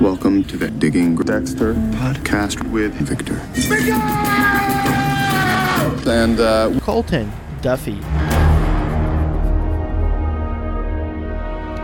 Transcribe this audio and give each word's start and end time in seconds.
Welcome 0.00 0.44
to 0.44 0.56
the 0.56 0.70
Digging 0.70 1.14
Dexter 1.14 1.74
podcast 1.74 2.66
with 2.70 2.94
Victor. 2.94 3.36
And 6.10 6.40
uh, 6.40 6.80
Colton 6.80 7.30
Duffy. 7.60 7.96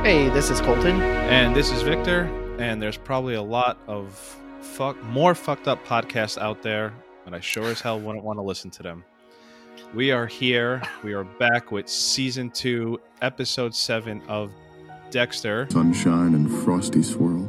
Hey, 0.02 0.30
this 0.30 0.48
is 0.48 0.62
Colton. 0.62 1.02
And 1.02 1.54
this 1.54 1.70
is 1.70 1.82
Victor, 1.82 2.22
and 2.58 2.80
there's 2.80 2.96
probably 2.96 3.34
a 3.34 3.42
lot 3.42 3.78
of 3.86 4.14
fuck 4.62 5.00
more 5.04 5.34
fucked 5.34 5.68
up 5.68 5.84
podcasts 5.84 6.38
out 6.38 6.62
there, 6.62 6.94
and 7.26 7.34
I 7.34 7.40
sure 7.40 7.66
as 7.66 7.82
hell 7.82 8.00
wouldn't 8.00 8.24
want 8.24 8.38
to 8.38 8.42
listen 8.42 8.70
to 8.70 8.82
them. 8.82 9.04
We 9.94 10.10
are 10.10 10.26
here. 10.26 10.80
We 11.04 11.12
are 11.12 11.24
back 11.24 11.70
with 11.70 11.86
season 11.88 12.50
two, 12.50 12.98
episode 13.20 13.74
seven 13.74 14.22
of 14.26 14.52
Dexter. 15.10 15.68
sunshine 15.70 16.34
and 16.34 16.50
frosty 16.64 17.02
swirl. 17.02 17.46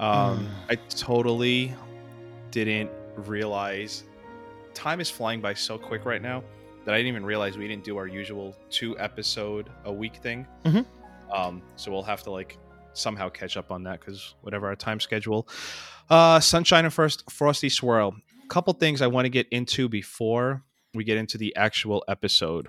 Um, 0.00 0.48
I 0.70 0.76
totally 0.88 1.74
didn't 2.50 2.90
realize 3.16 4.04
time 4.72 4.98
is 5.00 5.10
flying 5.10 5.40
by 5.42 5.52
so 5.52 5.76
quick 5.76 6.04
right 6.06 6.22
now 6.22 6.42
that 6.86 6.94
I 6.94 6.98
didn't 6.98 7.08
even 7.08 7.24
realize 7.26 7.58
we 7.58 7.68
didn't 7.68 7.84
do 7.84 7.98
our 7.98 8.06
usual 8.06 8.56
two 8.70 8.98
episode 8.98 9.68
a 9.84 9.92
week 9.92 10.16
thing. 10.16 10.46
Mhm. 10.64 10.86
Um, 11.30 11.62
so 11.76 11.90
we'll 11.90 12.02
have 12.02 12.22
to 12.22 12.30
like 12.30 12.56
somehow 12.94 13.28
catch 13.28 13.56
up 13.58 13.70
on 13.70 13.82
that 13.84 14.00
because 14.00 14.34
whatever 14.40 14.66
our 14.68 14.74
time 14.76 15.00
schedule. 15.00 15.46
Uh, 16.08 16.40
sunshine 16.40 16.84
and 16.86 16.94
first 16.94 17.30
frosty 17.30 17.68
swirl. 17.68 18.14
A 18.42 18.48
couple 18.48 18.72
things 18.72 19.02
I 19.02 19.06
want 19.06 19.26
to 19.26 19.30
get 19.30 19.46
into 19.50 19.88
before 19.88 20.62
we 20.94 21.04
get 21.04 21.18
into 21.18 21.36
the 21.36 21.54
actual 21.56 22.02
episode. 22.08 22.68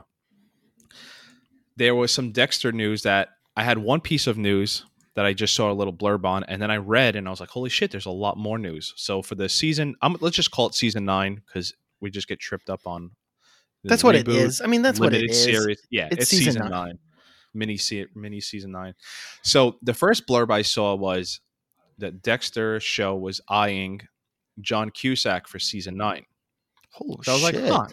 There 1.77 1.95
was 1.95 2.11
some 2.11 2.31
Dexter 2.31 2.71
news 2.71 3.03
that 3.03 3.29
I 3.55 3.63
had 3.63 3.77
one 3.77 4.01
piece 4.01 4.27
of 4.27 4.37
news 4.37 4.85
that 5.15 5.25
I 5.25 5.33
just 5.33 5.55
saw 5.55 5.71
a 5.71 5.73
little 5.73 5.93
blurb 5.93 6.25
on, 6.25 6.43
and 6.45 6.61
then 6.61 6.71
I 6.71 6.77
read 6.77 7.15
and 7.15 7.27
I 7.27 7.31
was 7.31 7.39
like, 7.39 7.49
"Holy 7.49 7.69
shit!" 7.69 7.91
There's 7.91 8.05
a 8.05 8.11
lot 8.11 8.37
more 8.37 8.57
news. 8.57 8.93
So 8.95 9.21
for 9.21 9.35
the 9.35 9.49
season, 9.49 9.95
um, 10.01 10.17
let's 10.21 10.35
just 10.35 10.51
call 10.51 10.67
it 10.67 10.75
season 10.75 11.05
nine 11.05 11.41
because 11.45 11.73
we 11.99 12.09
just 12.09 12.27
get 12.27 12.39
tripped 12.39 12.69
up 12.69 12.81
on. 12.85 13.11
That's 13.83 14.03
what 14.03 14.15
it 14.15 14.25
reboot, 14.27 14.35
is. 14.35 14.61
I 14.61 14.67
mean, 14.67 14.81
that's 14.83 14.99
what 14.99 15.13
it 15.13 15.17
limited. 15.21 15.35
Series. 15.35 15.81
Yeah, 15.89 16.07
It's 16.11 16.21
it's, 16.21 16.29
season 16.29 16.53
season, 16.53 16.61
nine. 16.63 16.71
nine. 16.71 16.99
Mini 17.53 17.77
se- 17.77 18.07
mini 18.15 18.39
season 18.39 18.71
nine. 18.71 18.93
So 19.41 19.77
the 19.81 19.93
first 19.93 20.27
blurb 20.27 20.51
I 20.51 20.61
saw 20.61 20.95
was 20.95 21.41
that 21.97 22.21
Dexter 22.21 22.79
show 22.79 23.15
was 23.15 23.41
eyeing 23.49 24.01
John 24.61 24.89
Cusack 24.91 25.47
for 25.47 25.59
season 25.59 25.97
nine. 25.97 26.25
Holy 26.91 27.17
So 27.23 27.31
I 27.31 27.35
was 27.35 27.43
shit. 27.43 27.63
like, 27.63 27.71
huh. 27.71 27.87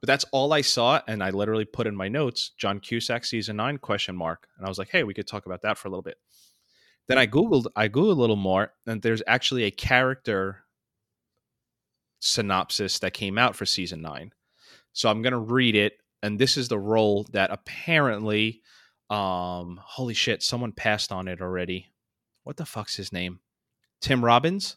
But 0.00 0.06
that's 0.06 0.24
all 0.32 0.52
I 0.52 0.60
saw, 0.60 1.00
and 1.08 1.22
I 1.22 1.30
literally 1.30 1.64
put 1.64 1.86
in 1.86 1.94
my 1.96 2.08
notes 2.08 2.52
John 2.58 2.78
Cusack 2.80 3.24
season 3.24 3.56
nine 3.56 3.78
question 3.78 4.14
mark, 4.16 4.46
and 4.56 4.66
I 4.66 4.68
was 4.68 4.78
like, 4.78 4.88
hey, 4.90 5.02
we 5.04 5.14
could 5.14 5.26
talk 5.26 5.46
about 5.46 5.62
that 5.62 5.78
for 5.78 5.88
a 5.88 5.90
little 5.90 6.02
bit. 6.02 6.18
Then 7.10 7.18
I 7.18 7.26
googled, 7.26 7.66
I 7.74 7.88
googled 7.88 8.12
a 8.12 8.20
little 8.20 8.36
more, 8.36 8.72
and 8.86 9.02
there's 9.02 9.20
actually 9.26 9.64
a 9.64 9.72
character 9.72 10.58
synopsis 12.20 13.00
that 13.00 13.14
came 13.14 13.36
out 13.36 13.56
for 13.56 13.66
season 13.66 14.00
nine. 14.00 14.32
So 14.92 15.10
I'm 15.10 15.20
gonna 15.20 15.40
read 15.40 15.74
it, 15.74 15.94
and 16.22 16.38
this 16.38 16.56
is 16.56 16.68
the 16.68 16.78
role 16.78 17.26
that 17.32 17.50
apparently, 17.50 18.62
um, 19.10 19.80
holy 19.82 20.14
shit, 20.14 20.40
someone 20.40 20.70
passed 20.70 21.10
on 21.10 21.26
it 21.26 21.40
already. 21.40 21.90
What 22.44 22.56
the 22.56 22.64
fuck's 22.64 22.94
his 22.94 23.12
name? 23.12 23.40
Tim 24.00 24.24
Robbins. 24.24 24.76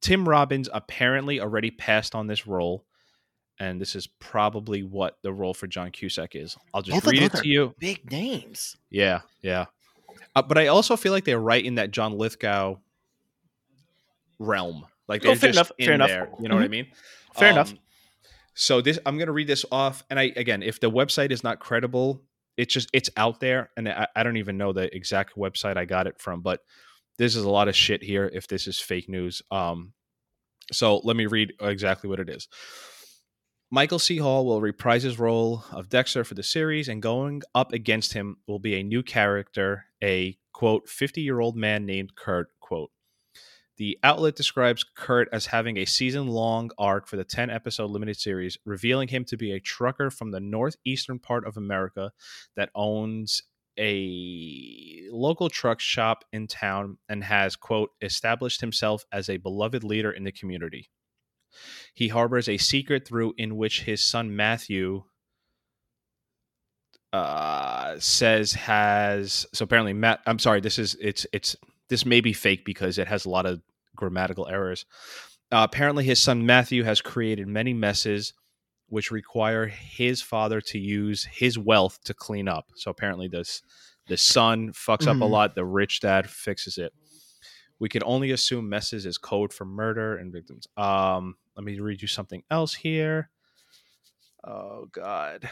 Tim 0.00 0.26
Robbins 0.26 0.70
apparently 0.72 1.38
already 1.38 1.70
passed 1.70 2.14
on 2.14 2.28
this 2.28 2.46
role, 2.46 2.86
and 3.60 3.78
this 3.78 3.94
is 3.94 4.06
probably 4.06 4.84
what 4.84 5.18
the 5.20 5.34
role 5.34 5.52
for 5.52 5.66
John 5.66 5.90
Cusack 5.90 6.34
is. 6.34 6.56
I'll 6.72 6.80
just 6.80 7.04
Both 7.04 7.12
read 7.12 7.24
it 7.24 7.32
to 7.34 7.46
you. 7.46 7.74
Big 7.78 8.10
names. 8.10 8.78
Yeah, 8.88 9.20
yeah. 9.42 9.66
Uh, 10.38 10.42
but 10.42 10.56
I 10.56 10.68
also 10.68 10.96
feel 10.96 11.10
like 11.12 11.24
they're 11.24 11.40
right 11.40 11.64
in 11.64 11.74
that 11.76 11.90
John 11.90 12.16
Lithgow 12.16 12.76
realm. 14.38 14.86
Like 15.08 15.22
Oh, 15.24 15.28
they're 15.28 15.36
fair 15.36 15.48
just 15.52 15.58
enough, 15.58 15.72
in 15.78 15.86
fair 15.86 15.94
enough. 15.94 16.08
there. 16.08 16.30
You 16.40 16.48
know 16.48 16.54
what 16.54 16.64
I 16.64 16.68
mean? 16.68 16.84
Um, 16.84 17.40
Fair 17.40 17.50
enough. 17.50 17.74
So 18.54 18.80
this, 18.80 18.98
I'm 19.04 19.16
going 19.16 19.26
to 19.26 19.32
read 19.32 19.48
this 19.48 19.64
off, 19.72 20.04
and 20.10 20.18
I 20.18 20.32
again, 20.36 20.62
if 20.62 20.78
the 20.80 20.90
website 20.90 21.32
is 21.32 21.42
not 21.42 21.58
credible, 21.58 22.22
it's 22.56 22.72
just 22.72 22.88
it's 22.92 23.10
out 23.16 23.40
there, 23.40 23.70
and 23.76 23.88
I, 23.88 24.06
I 24.14 24.22
don't 24.22 24.36
even 24.36 24.56
know 24.56 24.72
the 24.72 24.94
exact 24.94 25.36
website 25.36 25.76
I 25.76 25.84
got 25.84 26.06
it 26.06 26.20
from, 26.20 26.40
but 26.40 26.60
this 27.18 27.34
is 27.34 27.44
a 27.44 27.50
lot 27.50 27.68
of 27.68 27.74
shit 27.76 28.02
here. 28.02 28.30
If 28.32 28.46
this 28.46 28.66
is 28.66 28.78
fake 28.78 29.08
news, 29.08 29.42
um, 29.50 29.92
so 30.72 30.98
let 30.98 31.16
me 31.16 31.26
read 31.26 31.52
exactly 31.60 32.08
what 32.08 32.20
it 32.20 32.28
is. 32.28 32.48
Michael 33.70 33.98
C. 33.98 34.16
Hall 34.16 34.46
will 34.46 34.60
reprise 34.60 35.02
his 35.02 35.18
role 35.18 35.62
of 35.72 35.88
Dexter 35.88 36.24
for 36.24 36.34
the 36.34 36.42
series, 36.42 36.88
and 36.88 37.02
going 37.02 37.42
up 37.54 37.72
against 37.72 38.12
him 38.14 38.38
will 38.46 38.58
be 38.58 38.74
a 38.76 38.82
new 38.82 39.02
character, 39.02 39.84
a 40.02 40.36
quote, 40.52 40.88
50 40.88 41.20
year 41.20 41.40
old 41.40 41.56
man 41.56 41.86
named 41.86 42.14
Kurt, 42.16 42.48
quote. 42.60 42.90
The 43.76 43.96
outlet 44.02 44.34
describes 44.34 44.84
Kurt 44.84 45.28
as 45.32 45.46
having 45.46 45.76
a 45.76 45.84
season 45.84 46.26
long 46.26 46.70
arc 46.78 47.06
for 47.06 47.16
the 47.16 47.22
10 47.22 47.48
episode 47.48 47.90
limited 47.90 48.16
series, 48.16 48.58
revealing 48.64 49.06
him 49.06 49.24
to 49.26 49.36
be 49.36 49.52
a 49.52 49.60
trucker 49.60 50.10
from 50.10 50.32
the 50.32 50.40
northeastern 50.40 51.20
part 51.20 51.46
of 51.46 51.56
America 51.56 52.10
that 52.56 52.70
owns 52.74 53.44
a 53.78 55.02
local 55.12 55.48
truck 55.48 55.78
shop 55.78 56.24
in 56.32 56.48
town 56.48 56.98
and 57.08 57.22
has, 57.22 57.54
quote, 57.54 57.90
established 58.02 58.60
himself 58.60 59.04
as 59.12 59.28
a 59.28 59.36
beloved 59.36 59.84
leader 59.84 60.10
in 60.10 60.24
the 60.24 60.32
community. 60.32 60.90
He 61.94 62.08
harbors 62.08 62.48
a 62.48 62.56
secret 62.56 63.06
through 63.06 63.34
in 63.38 63.56
which 63.56 63.82
his 63.82 64.04
son 64.04 64.34
Matthew 64.34 65.04
uh 67.12 67.98
says 67.98 68.52
has 68.52 69.46
so 69.54 69.64
apparently 69.64 69.92
Matt 69.94 70.20
I'm 70.26 70.38
sorry 70.38 70.60
this 70.60 70.78
is 70.78 70.94
it's 71.00 71.26
it's 71.32 71.56
this 71.88 72.04
may 72.04 72.20
be 72.20 72.34
fake 72.34 72.64
because 72.66 72.98
it 72.98 73.08
has 73.08 73.24
a 73.24 73.30
lot 73.30 73.46
of 73.46 73.62
grammatical 73.96 74.46
errors. 74.46 74.84
Uh, 75.50 75.66
apparently 75.68 76.04
his 76.04 76.20
son 76.20 76.44
Matthew 76.44 76.82
has 76.84 77.00
created 77.00 77.48
many 77.48 77.72
messes 77.72 78.34
which 78.90 79.10
require 79.10 79.66
his 79.66 80.20
father 80.22 80.60
to 80.62 80.78
use 80.78 81.24
his 81.24 81.58
wealth 81.58 81.98
to 82.04 82.14
clean 82.14 82.46
up. 82.48 82.66
So 82.76 82.90
apparently 82.90 83.28
this 83.28 83.62
the 84.06 84.16
son 84.16 84.72
fucks 84.72 85.06
up 85.06 85.16
a 85.16 85.20
Mhm. 85.20 85.30
lot, 85.30 85.54
the 85.54 85.64
rich 85.64 86.00
dad 86.00 86.28
fixes 86.30 86.78
it. 86.78 86.92
We 87.78 87.88
could 87.88 88.02
only 88.04 88.30
assume 88.32 88.68
messes 88.68 89.06
is 89.06 89.18
code 89.18 89.52
for 89.52 89.64
murder 89.64 90.16
and 90.16 90.32
victims. 90.32 90.66
Um, 90.76 91.36
let 91.56 91.64
me 91.64 91.78
read 91.80 92.02
you 92.02 92.08
something 92.08 92.42
else 92.50 92.74
here. 92.74 93.30
Oh 94.44 94.86
God. 94.92 95.48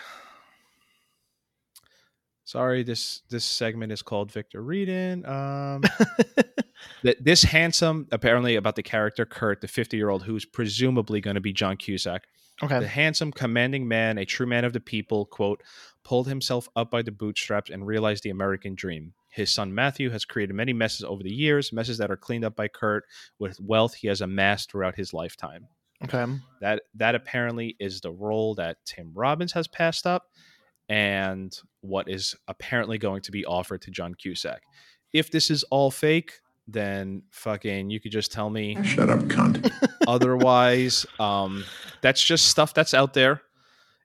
Sorry, 2.47 2.85
this 2.85 3.23
this 3.29 3.45
segment 3.45 3.91
is 3.91 4.03
called 4.03 4.31
Victor 4.31 4.63
Reading. 4.63 5.27
Um, 5.27 5.83
th- 7.03 7.19
this 7.21 7.43
handsome, 7.43 8.07
apparently 8.13 8.55
about 8.55 8.77
the 8.77 8.85
character 8.85 9.27
Kurt, 9.27 9.61
the 9.61 9.67
50 9.67 9.97
year 9.97 10.11
old 10.11 10.23
who's 10.23 10.45
presumably 10.45 11.21
going 11.21 11.35
to 11.35 11.41
be 11.41 11.53
John 11.53 11.77
Cusack. 11.77 12.23
Okay. 12.63 12.79
The 12.79 12.87
handsome, 12.87 13.33
commanding 13.33 13.89
man, 13.89 14.17
a 14.17 14.25
true 14.25 14.47
man 14.47 14.65
of 14.65 14.73
the 14.73 14.81
people, 14.81 15.27
quote, 15.27 15.61
pulled 16.05 16.29
himself 16.29 16.69
up 16.77 16.89
by 16.89 17.03
the 17.03 17.11
bootstraps 17.11 17.69
and 17.69 17.85
realized 17.85 18.23
the 18.23 18.31
American 18.31 18.77
dream. 18.77 19.13
His 19.29 19.53
son 19.53 19.75
Matthew 19.75 20.11
has 20.11 20.25
created 20.25 20.55
many 20.55 20.73
messes 20.73 21.03
over 21.03 21.25
the 21.25 21.35
years, 21.35 21.73
messes 21.73 21.99
that 21.99 22.13
are 22.13 22.17
cleaned 22.17 22.45
up 22.45 22.55
by 22.55 22.69
Kurt 22.69 23.07
with 23.41 23.61
wealth 23.61 23.95
he 23.95 24.07
has 24.07 24.21
amassed 24.21 24.71
throughout 24.71 24.95
his 24.95 25.13
lifetime. 25.13 25.67
Okay. 26.05 26.25
That 26.61 26.83
that 26.95 27.17
apparently 27.17 27.75
is 27.81 28.03
the 28.03 28.13
role 28.13 28.55
that 28.55 28.77
Tim 28.85 29.13
Robbins 29.17 29.53
has 29.55 29.67
passed 29.67 30.07
up 30.07 30.29
and 30.89 31.57
what 31.81 32.09
is 32.09 32.35
apparently 32.49 32.99
going 32.99 33.23
to 33.23 33.33
be 33.33 33.45
offered 33.45 33.83
to 33.83 33.91
John 33.91 34.15
Cusack. 34.15 34.63
If 35.13 35.31
this 35.31 35.51
is 35.51 35.63
all 35.65 35.91
fake, 35.91 36.33
then 36.69 37.23
fucking 37.31 37.91
you 37.91 38.01
could 38.01 38.13
just 38.13 38.33
tell 38.33 38.51
me 38.51 38.77
Shut 38.85 39.09
up, 39.09 39.21
cunt. 39.21 39.71
otherwise 40.09 41.07
um 41.21 41.65
that's 42.01 42.21
just 42.23 42.49
stuff 42.49 42.75
that's 42.75 42.93
out 42.95 43.15
there 43.15 43.41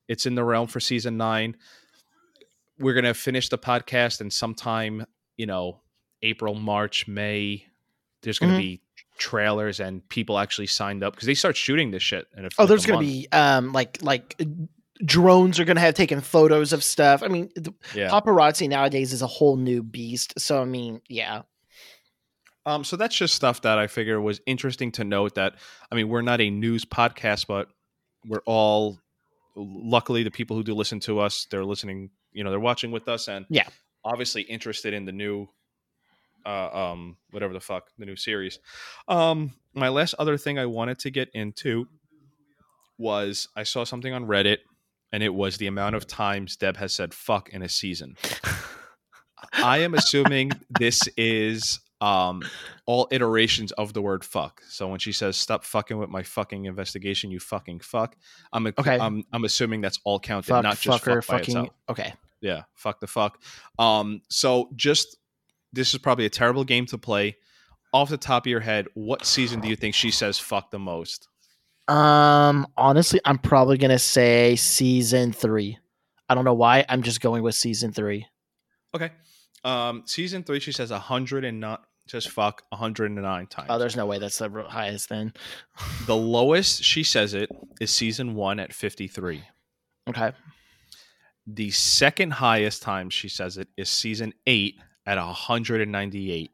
it's 0.08 0.26
in 0.28 0.36
the 0.36 0.44
realm 0.44 0.68
for 0.68 0.80
season 0.80 1.18
nine 1.18 1.56
we're 2.80 2.94
gonna 2.94 3.14
finish 3.16 3.50
the 3.50 3.58
podcast 3.58 4.22
and 4.22 4.32
sometime 4.32 5.06
you 5.38 5.46
know 5.48 5.82
april 6.22 6.54
march 6.54 7.08
may 7.08 7.66
there's 8.22 8.38
gonna 8.40 8.54
Mhm. 8.54 8.58
be 8.58 8.82
trailers 9.18 9.80
and 9.80 10.08
people 10.10 10.38
actually 10.38 10.68
signed 10.68 11.04
up 11.04 11.14
because 11.14 11.26
they 11.28 11.34
start 11.34 11.58
shooting 11.58 11.90
this 11.92 12.04
shit 12.04 12.28
in 12.38 12.46
a, 12.46 12.50
Oh, 12.58 12.64
like 12.64 12.70
there's 12.70 12.86
gonna 12.86 12.98
month. 13.02 13.08
be 13.08 13.28
um 13.32 13.74
like 13.74 13.98
like 14.04 14.40
drones 15.06 15.60
are 15.60 15.66
gonna 15.66 15.80
have 15.80 15.94
taken 15.96 16.22
photos 16.22 16.74
of 16.74 16.84
stuff. 16.84 17.24
I 17.24 17.28
mean, 17.28 17.50
the 17.56 17.74
yeah 17.94 18.10
paparazzi 18.10 18.68
nowadays 18.70 19.14
is 19.14 19.22
a 19.22 19.28
whole 19.28 19.58
new 19.58 19.84
beast. 19.84 20.34
So 20.40 20.62
I 20.62 20.66
mean, 20.66 21.02
yeah. 21.10 21.44
Um, 22.66 22.84
so 22.84 22.96
that's 22.96 23.16
just 23.16 23.34
stuff 23.34 23.62
that 23.64 23.80
I 23.80 23.88
figure 23.88 24.22
was 24.22 24.40
interesting 24.46 24.92
to 24.94 25.04
note. 25.04 25.36
That 25.36 25.56
I 25.92 25.96
mean, 25.96 26.10
we're 26.10 26.22
not 26.22 26.42
a 26.42 26.50
news 26.50 26.86
podcast, 26.86 27.48
but 27.48 27.68
we're 28.26 28.44
all 28.46 29.00
luckily 29.56 30.24
the 30.24 30.32
people 30.32 30.56
who 30.56 30.64
do 30.64 30.74
listen 30.76 31.00
to 31.02 31.20
us, 31.20 31.48
they're 31.50 31.66
listening. 31.66 32.12
You 32.32 32.44
know, 32.44 32.52
they're 32.52 32.60
watching 32.60 32.92
with 32.92 33.08
us, 33.08 33.28
and 33.28 33.46
Yeah. 33.50 33.68
obviously 34.06 34.44
interested 34.44 34.94
in 34.94 35.06
the 35.06 35.12
new, 35.12 35.48
uh, 36.46 36.92
um, 36.92 37.18
whatever 37.32 37.52
the 37.54 37.60
fuck 37.60 37.90
the 37.98 38.06
new 38.06 38.16
series. 38.16 38.60
Um, 39.08 39.54
my 39.74 39.90
last 39.90 40.14
other 40.20 40.38
thing 40.38 40.58
I 40.58 40.66
wanted 40.68 41.00
to 41.00 41.10
get 41.10 41.30
into 41.34 41.88
was 42.98 43.48
I 43.56 43.64
saw 43.64 43.84
something 43.84 44.14
on 44.14 44.26
Reddit, 44.26 44.60
and 45.12 45.22
it 45.24 45.34
was 45.34 45.58
the 45.58 45.68
amount 45.68 45.96
of 45.96 46.08
times 46.08 46.56
Deb 46.56 46.78
has 46.78 46.94
said 46.94 47.14
"fuck" 47.14 47.50
in 47.50 47.62
a 47.62 47.70
season. 47.70 48.18
I 49.54 49.80
am 49.80 49.94
assuming 49.94 50.52
this 50.80 51.02
is 51.18 51.80
um, 52.00 52.42
all 52.86 53.08
iterations 53.12 53.72
of 53.74 53.94
the 53.94 54.02
word 54.02 54.24
fuck. 54.24 54.62
So 54.70 54.88
when 54.88 55.00
she 55.00 55.12
says 55.12 55.36
"stop 55.38 55.64
fucking 55.64 55.98
with 55.98 56.10
my 56.10 56.24
fucking 56.24 56.66
investigation," 56.66 57.32
you 57.32 57.40
fucking 57.40 57.80
fuck. 57.82 58.16
I'm 58.54 58.68
Okay. 58.68 58.98
I'm 59.00 59.24
I'm 59.34 59.44
assuming 59.44 59.82
that's 59.82 60.00
all 60.04 60.20
counted, 60.20 60.48
Fuck, 60.50 60.64
not 60.64 60.78
just 60.80 61.04
fucker, 61.04 61.24
fuck 61.24 61.28
by 61.28 61.38
fucking. 61.40 61.58
itself. 61.58 61.70
Okay. 61.90 62.14
Yeah, 62.42 62.64
fuck 62.74 63.00
the 63.00 63.08
fuck. 63.08 63.40
Um, 63.78 64.22
so 64.30 64.70
just 64.76 65.18
this 65.74 65.94
is 65.94 66.00
probably 66.00 66.26
a 66.26 66.30
terrible 66.30 66.64
game 66.64 66.86
to 66.88 66.98
play. 66.98 67.38
Off 67.94 68.10
the 68.10 68.18
top 68.18 68.46
of 68.46 68.50
your 68.50 68.62
head, 68.62 68.88
what 68.94 69.26
season 69.26 69.60
do 69.60 69.68
you 69.68 69.76
think 69.76 69.94
she 69.94 70.12
says 70.12 70.40
fuck 70.40 70.72
the 70.72 70.80
most? 70.80 71.28
Um, 71.92 72.68
honestly, 72.78 73.20
I'm 73.26 73.38
probably 73.38 73.78
gonna 73.78 74.00
say 74.00 74.56
season 74.56 75.34
three. 75.34 75.78
I 76.30 76.36
don't 76.36 76.46
know 76.46 76.54
why. 76.54 76.86
I'm 76.88 77.02
just 77.02 77.20
going 77.20 77.44
with 77.44 77.56
season 77.56 77.92
three. 77.92 78.26
Okay. 78.96 79.12
Um, 79.64 80.04
season 80.06 80.44
three, 80.44 80.60
she 80.60 80.72
says 80.72 80.92
a 80.92 81.00
hundred 81.00 81.44
and 81.44 81.60
not 81.60 81.84
just 82.08 82.30
fuck 82.30 82.64
a 82.72 82.78
hundred 82.78 83.12
and 83.12 83.22
nine 83.22 83.48
times. 83.48 83.68
Oh, 83.70 83.78
there's 83.78 83.96
no 83.98 84.06
way 84.06 84.20
that's 84.20 84.38
the 84.38 84.50
highest 84.70 85.10
then. 85.10 85.34
the 86.08 86.16
lowest 86.16 86.84
she 86.84 87.04
says 87.04 87.34
it 87.34 87.50
is 87.82 87.92
season 87.92 88.36
one 88.36 88.60
at 88.60 88.74
fifty 88.74 89.08
three. 89.08 89.44
Okay. 90.10 90.32
The 91.46 91.72
second 91.72 92.32
highest 92.32 92.82
time 92.84 93.10
she 93.10 93.28
says 93.28 93.58
it 93.58 93.68
is 93.76 93.90
season 93.90 94.34
eight 94.48 94.76
at 95.06 95.18
198. 95.18 96.52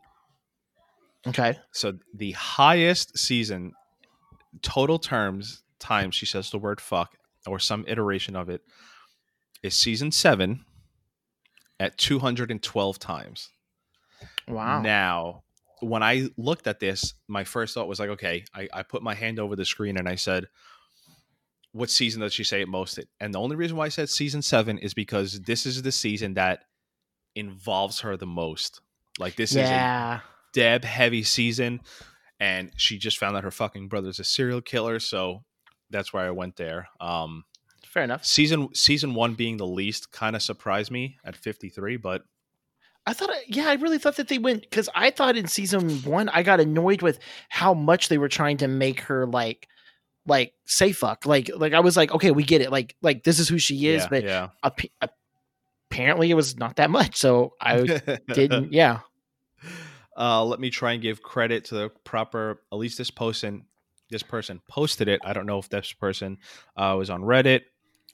Okay. 1.27 1.57
So 1.71 1.93
the 2.15 2.31
highest 2.31 3.17
season 3.17 3.73
total 4.61 4.99
terms 4.99 5.63
times 5.79 6.15
she 6.15 6.25
says 6.25 6.49
the 6.49 6.57
word 6.57 6.81
fuck 6.81 7.15
or 7.45 7.59
some 7.59 7.85
iteration 7.87 8.35
of 8.35 8.49
it 8.49 8.61
is 9.63 9.75
season 9.75 10.11
seven 10.11 10.65
at 11.79 11.97
212 11.97 12.99
times. 12.99 13.49
Wow. 14.47 14.81
Now, 14.81 15.43
when 15.81 16.01
I 16.01 16.29
looked 16.37 16.67
at 16.67 16.79
this, 16.79 17.13
my 17.27 17.43
first 17.43 17.73
thought 17.73 17.87
was 17.87 17.99
like, 17.99 18.09
okay, 18.09 18.45
I, 18.53 18.67
I 18.73 18.83
put 18.83 19.03
my 19.03 19.13
hand 19.13 19.39
over 19.39 19.55
the 19.55 19.65
screen 19.65 19.97
and 19.97 20.09
I 20.09 20.15
said, 20.15 20.47
what 21.71 21.89
season 21.89 22.21
does 22.21 22.33
she 22.33 22.43
say 22.43 22.61
it 22.61 22.67
most? 22.67 22.99
And 23.19 23.33
the 23.33 23.39
only 23.39 23.55
reason 23.55 23.77
why 23.77 23.85
I 23.85 23.89
said 23.89 24.09
season 24.09 24.41
seven 24.41 24.79
is 24.79 24.93
because 24.93 25.41
this 25.41 25.65
is 25.65 25.81
the 25.81 25.91
season 25.91 26.33
that 26.33 26.61
involves 27.35 27.99
her 28.01 28.17
the 28.17 28.25
most. 28.25 28.81
Like 29.19 29.35
this 29.35 29.51
is 29.51 29.57
a 29.57 29.61
yeah. 29.61 30.19
Deb 30.53 30.83
heavy 30.83 31.23
season, 31.23 31.81
and 32.39 32.71
she 32.75 32.97
just 32.97 33.17
found 33.17 33.35
out 33.35 33.43
her 33.43 33.51
fucking 33.51 33.87
brother's 33.87 34.19
a 34.19 34.23
serial 34.23 34.61
killer, 34.61 34.99
so 34.99 35.43
that's 35.89 36.13
why 36.13 36.27
I 36.27 36.31
went 36.31 36.55
there. 36.57 36.89
Um, 36.99 37.45
Fair 37.85 38.03
enough. 38.03 38.25
season 38.25 38.69
season 38.73 39.15
one 39.15 39.33
being 39.33 39.57
the 39.57 39.65
least 39.65 40.11
kind 40.11 40.35
of 40.35 40.41
surprised 40.41 40.91
me 40.91 41.17
at 41.23 41.35
53, 41.35 41.97
but 41.97 42.23
I 43.05 43.13
thought, 43.13 43.29
yeah, 43.47 43.69
I 43.69 43.75
really 43.75 43.99
thought 43.99 44.17
that 44.17 44.27
they 44.27 44.37
went 44.37 44.61
because 44.63 44.89
I 44.93 45.11
thought 45.11 45.37
in 45.37 45.47
season 45.47 45.89
one 46.01 46.27
I 46.27 46.43
got 46.43 46.59
annoyed 46.59 47.01
with 47.01 47.19
how 47.47 47.73
much 47.73 48.09
they 48.09 48.17
were 48.17 48.27
trying 48.27 48.57
to 48.57 48.67
make 48.67 48.99
her 49.01 49.25
like, 49.25 49.69
like 50.25 50.53
say 50.65 50.91
fuck, 50.91 51.25
like, 51.25 51.49
like 51.55 51.73
I 51.73 51.79
was 51.79 51.95
like, 51.95 52.11
okay, 52.11 52.31
we 52.31 52.43
get 52.43 52.59
it, 52.59 52.69
like, 52.69 52.97
like 53.01 53.23
this 53.23 53.39
is 53.39 53.47
who 53.47 53.57
she 53.57 53.87
is, 53.87 54.03
yeah, 54.03 54.07
but 54.09 54.23
yeah. 54.25 54.47
ap- 54.61 55.09
apparently 55.89 56.29
it 56.29 56.33
was 56.33 56.57
not 56.57 56.75
that 56.75 56.89
much, 56.89 57.15
so 57.15 57.53
I 57.61 57.79
didn't, 58.33 58.73
yeah, 58.73 58.99
uh, 60.17 60.43
let 60.43 60.59
me 60.59 60.69
try 60.69 60.93
and 60.93 61.01
give 61.01 61.21
credit 61.21 61.65
to 61.65 61.75
the 61.75 61.89
proper. 62.03 62.61
At 62.71 62.77
least 62.77 62.97
this 62.97 63.11
person, 63.11 63.65
this 64.09 64.23
person 64.23 64.61
posted 64.67 65.07
it. 65.07 65.21
I 65.23 65.33
don't 65.33 65.45
know 65.45 65.59
if 65.59 65.69
this 65.69 65.93
person 65.93 66.37
uh, 66.75 66.95
was 66.97 67.09
on 67.09 67.21
Reddit. 67.21 67.61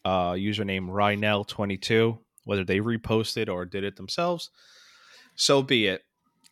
Uh, 0.06 0.32
username 0.34 0.90
Rynell22. 0.90 2.18
Whether 2.46 2.66
they 2.66 2.80
reposted 2.80 3.48
or 3.48 3.64
did 3.64 3.86
it 3.86 3.96
themselves, 3.96 4.50
so 5.36 5.62
be 5.62 5.88
it. 5.88 6.04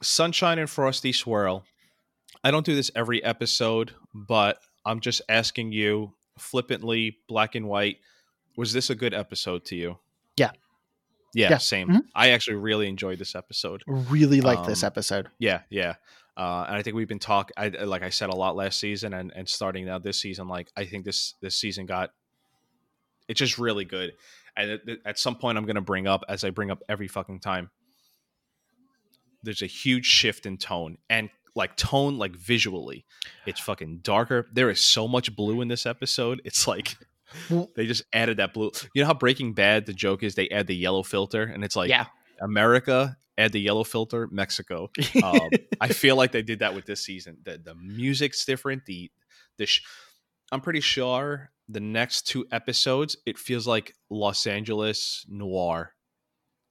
Sunshine 0.01 0.57
and 0.57 0.69
Frosty 0.69 1.11
Swirl. 1.11 1.65
I 2.43 2.51
don't 2.51 2.65
do 2.65 2.75
this 2.75 2.91
every 2.95 3.21
episode, 3.23 3.93
but 4.13 4.57
I'm 4.85 5.01
just 5.01 5.21
asking 5.27 5.73
you 5.73 6.13
flippantly, 6.39 7.17
black 7.27 7.55
and 7.55 7.67
white. 7.67 7.97
Was 8.55 8.73
this 8.73 8.89
a 8.89 8.95
good 8.95 9.13
episode 9.13 9.65
to 9.65 9.75
you? 9.75 9.97
Yeah. 10.37 10.51
Yeah, 11.33 11.49
Yeah. 11.51 11.57
same. 11.57 11.87
Mhm. 11.89 12.01
I 12.15 12.29
actually 12.31 12.57
really 12.57 12.87
enjoyed 12.87 13.19
this 13.19 13.35
episode. 13.35 13.83
really 13.87 14.41
like 14.41 14.65
this 14.65 14.83
Um, 14.83 14.87
episode. 14.87 15.29
Yeah, 15.39 15.61
yeah. 15.69 15.95
Uh, 16.37 16.65
and 16.67 16.75
I 16.75 16.81
think 16.81 16.95
we've 16.95 17.07
been 17.07 17.19
talking. 17.19 17.53
I 17.57 17.67
like 17.69 18.03
I 18.03 18.09
said 18.09 18.29
a 18.29 18.35
lot 18.35 18.55
last 18.55 18.79
season, 18.79 19.13
and 19.13 19.31
and 19.35 19.47
starting 19.47 19.85
now 19.85 19.99
this 19.99 20.19
season. 20.19 20.47
Like 20.47 20.71
I 20.75 20.85
think 20.85 21.05
this 21.05 21.35
this 21.41 21.55
season 21.55 21.85
got 21.85 22.11
it's 23.27 23.37
just 23.39 23.57
really 23.57 23.85
good. 23.85 24.13
And 24.57 24.79
at- 25.05 25.17
some 25.19 25.35
point, 25.35 25.57
I'm 25.57 25.63
going 25.65 25.75
to 25.75 25.81
bring 25.81 26.07
up 26.07 26.23
as 26.27 26.43
I 26.43 26.49
bring 26.49 26.69
up 26.71 26.83
every 26.89 27.07
fucking 27.07 27.39
time. 27.39 27.69
There's 29.43 29.61
a 29.61 29.67
huge 29.67 30.05
shift 30.05 30.45
in 30.45 30.57
tone 30.57 30.97
and 31.09 31.29
like 31.55 31.75
tone, 31.75 32.17
like 32.17 32.35
visually, 32.35 33.05
it's 33.45 33.59
fucking 33.59 33.99
darker. 33.99 34.47
There 34.53 34.69
is 34.69 34.81
so 34.81 35.07
much 35.07 35.35
blue 35.35 35.61
in 35.61 35.67
this 35.67 35.85
episode. 35.85 36.41
It's 36.45 36.67
like 36.67 36.97
they 37.75 37.85
just 37.85 38.03
added 38.13 38.37
that 38.37 38.53
blue. 38.53 38.71
You 38.93 39.01
know 39.01 39.07
how 39.07 39.13
Breaking 39.13 39.53
Bad, 39.53 39.85
the 39.85 39.93
joke 39.93 40.23
is 40.23 40.35
they 40.35 40.49
add 40.49 40.67
the 40.67 40.75
yellow 40.75 41.03
filter, 41.03 41.43
and 41.43 41.63
it's 41.63 41.75
like 41.75 41.89
yeah, 41.89 42.05
America 42.41 43.17
add 43.37 43.51
the 43.53 43.59
yellow 43.61 43.83
filter, 43.83 44.27
Mexico. 44.31 44.89
Um, 45.23 45.49
I 45.79 45.87
feel 45.93 46.15
like 46.15 46.31
they 46.31 46.41
did 46.41 46.59
that 46.59 46.75
with 46.75 46.85
this 46.85 47.01
season. 47.03 47.37
The 47.43 47.57
the 47.57 47.75
music's 47.75 48.43
different. 48.45 48.85
The 48.85 49.09
the 49.57 49.65
sh- 49.65 49.81
I'm 50.51 50.61
pretty 50.61 50.81
sure 50.81 51.51
the 51.69 51.79
next 51.79 52.27
two 52.27 52.45
episodes 52.51 53.15
it 53.25 53.37
feels 53.37 53.65
like 53.65 53.93
Los 54.09 54.45
Angeles 54.47 55.25
noir. 55.29 55.93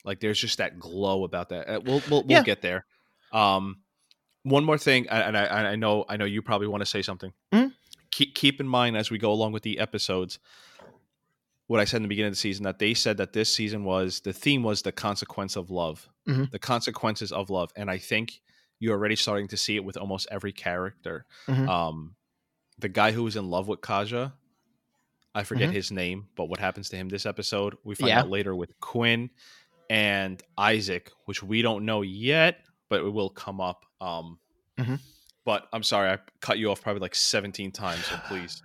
Like 0.05 0.21
there's 0.21 0.39
just 0.41 0.59
that 0.59 0.79
glow 0.79 1.25
about 1.25 1.49
that. 1.51 1.69
Uh, 1.69 1.81
We'll 1.85 2.03
we'll, 2.11 2.23
we'll 2.25 2.39
Yeah. 2.39 2.43
get 2.43 2.63
there. 2.63 2.85
Um, 3.33 3.81
one 4.43 4.65
more 4.65 4.79
thing, 4.79 5.07
and 5.09 5.37
I, 5.37 5.73
I 5.73 5.77
know 5.77 6.05
I 6.09 6.17
know 6.17 6.25
you 6.25 6.41
probably 6.43 6.67
want 6.67 6.81
to 6.83 6.87
say 6.87 7.03
something. 7.03 7.33
Mhm. 7.53 7.73
Keep 8.11 8.35
keep 8.35 8.61
in 8.61 8.67
mind 8.69 8.97
as 8.97 9.11
we 9.11 9.19
go 9.19 9.33
along 9.33 9.53
with 9.53 9.63
the 9.63 9.79
episodes. 9.79 10.39
What 11.67 11.79
I 11.81 11.85
said 11.85 11.99
in 11.99 12.03
the 12.03 12.09
beginning 12.09 12.29
of 12.29 12.33
the 12.35 12.39
season 12.41 12.65
that 12.65 12.81
they 12.81 12.95
said 12.95 13.17
that 13.19 13.33
this 13.33 13.53
season 13.55 13.85
was 13.85 14.21
the 14.21 14.33
theme 14.33 14.63
was 14.65 14.83
the 14.83 14.91
consequence 14.91 15.55
of 15.55 15.71
love, 15.71 16.09
Mhm. 16.27 16.51
the 16.51 16.59
consequences 16.59 17.31
of 17.31 17.49
love, 17.49 17.73
and 17.77 17.89
I 17.89 17.99
think 17.99 18.41
you're 18.81 18.95
already 18.97 19.15
starting 19.15 19.47
to 19.49 19.57
see 19.57 19.77
it 19.77 19.85
with 19.85 19.97
almost 19.97 20.27
every 20.33 20.53
character. 20.53 21.27
Mhm. 21.47 21.69
Um, 21.69 22.17
the 22.79 22.89
guy 22.89 23.13
who 23.13 23.23
was 23.23 23.37
in 23.37 23.49
love 23.51 23.69
with 23.69 23.81
Kaja, 23.83 24.33
I 25.33 25.45
forget 25.45 25.71
Mhm. 25.71 25.75
his 25.75 25.93
name, 25.93 26.29
but 26.35 26.47
what 26.47 26.59
happens 26.59 26.89
to 26.89 26.97
him 26.97 27.09
this 27.09 27.27
episode, 27.27 27.77
we 27.85 27.95
find 27.95 28.09
Yeah. 28.09 28.21
out 28.21 28.31
later 28.31 28.57
with 28.57 28.81
Quinn 28.81 29.31
and 29.89 30.43
Isaac, 30.59 31.13
which 31.27 31.41
we 31.43 31.63
don't 31.63 31.85
know 31.85 32.03
yet, 32.03 32.65
but 32.89 33.01
it 33.05 33.11
will 33.11 33.31
come 33.31 33.61
up. 33.61 33.85
Um, 34.01 34.41
Mhm. 34.77 34.99
But 35.45 35.67
I'm 35.73 35.83
sorry, 35.83 36.11
I 36.11 36.19
cut 36.41 36.59
you 36.59 36.71
off 36.71 36.83
probably 36.83 37.01
like 37.01 37.15
17 37.15 37.73
times. 37.73 38.07
So 38.07 38.17
please, 38.29 38.63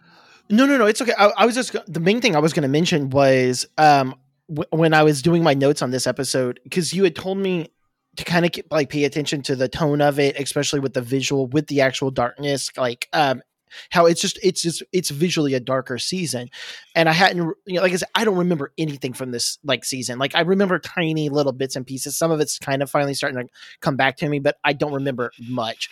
No, 0.50 0.66
no, 0.66 0.78
no. 0.78 0.86
It's 0.86 1.02
okay. 1.02 1.14
I, 1.18 1.32
I 1.38 1.46
was 1.46 1.56
just 1.56 1.76
the 1.88 2.00
main 2.00 2.22
thing 2.22 2.36
I 2.36 2.40
was 2.40 2.54
going 2.54 2.64
to 2.64 2.70
mention 2.70 3.10
was 3.10 3.66
um 3.78 4.16
w- 4.50 4.68
when 4.72 4.94
I 4.94 5.04
was 5.04 5.22
doing 5.22 5.44
my 5.44 5.54
notes 5.54 5.82
on 5.82 5.92
this 5.92 6.06
episode 6.08 6.60
because 6.64 6.94
you 6.94 7.04
had 7.04 7.16
told 7.16 7.38
me 7.38 7.70
to 8.18 8.24
kind 8.24 8.46
of 8.46 8.52
like 8.72 8.90
pay 8.90 9.04
attention 9.06 9.42
to 9.44 9.56
the 9.56 9.68
tone 9.68 10.02
of 10.02 10.20
it, 10.20 10.40
especially 10.40 10.80
with 10.80 10.94
the 10.94 11.02
visual, 11.02 11.48
with 11.48 11.68
the 11.68 11.82
actual 11.82 12.12
darkness, 12.12 12.70
like 12.78 13.08
um 13.14 13.42
how 13.90 14.06
it's 14.06 14.22
just 14.22 14.40
it's 14.42 14.62
just 14.62 14.84
it's 14.94 15.10
visually 15.10 15.54
a 15.54 15.60
darker 15.60 15.98
season, 15.98 16.50
and 16.96 17.10
I 17.10 17.12
hadn't 17.14 17.56
you 17.66 17.76
know 17.76 17.82
like 17.82 17.92
I 17.94 17.96
said 17.96 18.08
I 18.16 18.24
don't 18.24 18.38
remember 18.38 18.72
anything 18.78 19.14
from 19.14 19.32
this 19.32 19.58
like 19.64 19.84
season. 19.84 20.20
Like 20.20 20.36
I 20.36 20.42
remember 20.42 20.80
tiny 20.80 21.30
little 21.30 21.52
bits 21.52 21.76
and 21.76 21.86
pieces. 21.86 22.16
Some 22.18 22.32
of 22.32 22.40
it's 22.40 22.60
kind 22.60 22.82
of 22.84 22.90
finally 22.90 23.14
starting 23.14 23.48
to 23.48 23.54
come 23.82 23.98
back 23.98 24.18
to 24.18 24.30
me, 24.30 24.40
but 24.40 24.58
I 24.64 24.74
don't 24.74 24.94
remember 24.94 25.32
much 25.40 25.90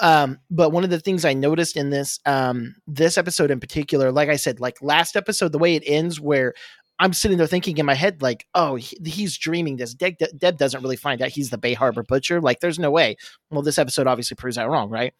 um 0.00 0.38
but 0.50 0.70
one 0.70 0.84
of 0.84 0.90
the 0.90 1.00
things 1.00 1.24
i 1.24 1.34
noticed 1.34 1.76
in 1.76 1.90
this 1.90 2.18
um 2.26 2.74
this 2.86 3.18
episode 3.18 3.50
in 3.50 3.60
particular 3.60 4.12
like 4.12 4.28
i 4.28 4.36
said 4.36 4.60
like 4.60 4.80
last 4.82 5.16
episode 5.16 5.52
the 5.52 5.58
way 5.58 5.74
it 5.74 5.82
ends 5.86 6.20
where 6.20 6.54
i'm 6.98 7.12
sitting 7.12 7.38
there 7.38 7.46
thinking 7.46 7.76
in 7.78 7.86
my 7.86 7.94
head 7.94 8.22
like 8.22 8.46
oh 8.54 8.76
he, 8.76 8.96
he's 9.04 9.36
dreaming 9.36 9.76
this. 9.76 9.94
Deb, 9.94 10.16
deb 10.36 10.56
doesn't 10.56 10.82
really 10.82 10.96
find 10.96 11.22
out 11.22 11.28
he's 11.28 11.50
the 11.50 11.58
bay 11.58 11.74
harbor 11.74 12.02
butcher. 12.02 12.40
Like 12.40 12.60
there's 12.60 12.78
no 12.78 12.90
way. 12.90 13.16
Well 13.50 13.62
this 13.62 13.78
episode 13.78 14.06
obviously 14.06 14.34
proves 14.34 14.56
that 14.56 14.68
wrong 14.68 14.90
right? 14.90 15.14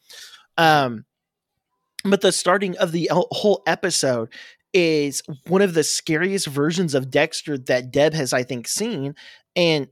Um 0.56 1.04
but 2.04 2.20
the 2.20 2.32
starting 2.32 2.76
of 2.78 2.92
the 2.92 3.10
whole 3.12 3.62
episode 3.66 4.28
is 4.72 5.22
one 5.48 5.62
of 5.62 5.74
the 5.74 5.84
scariest 5.84 6.46
versions 6.46 6.94
of 6.94 7.10
dexter 7.10 7.56
that 7.56 7.90
deb 7.90 8.14
has 8.14 8.32
i 8.32 8.42
think 8.42 8.68
seen. 8.68 9.14
And 9.54 9.88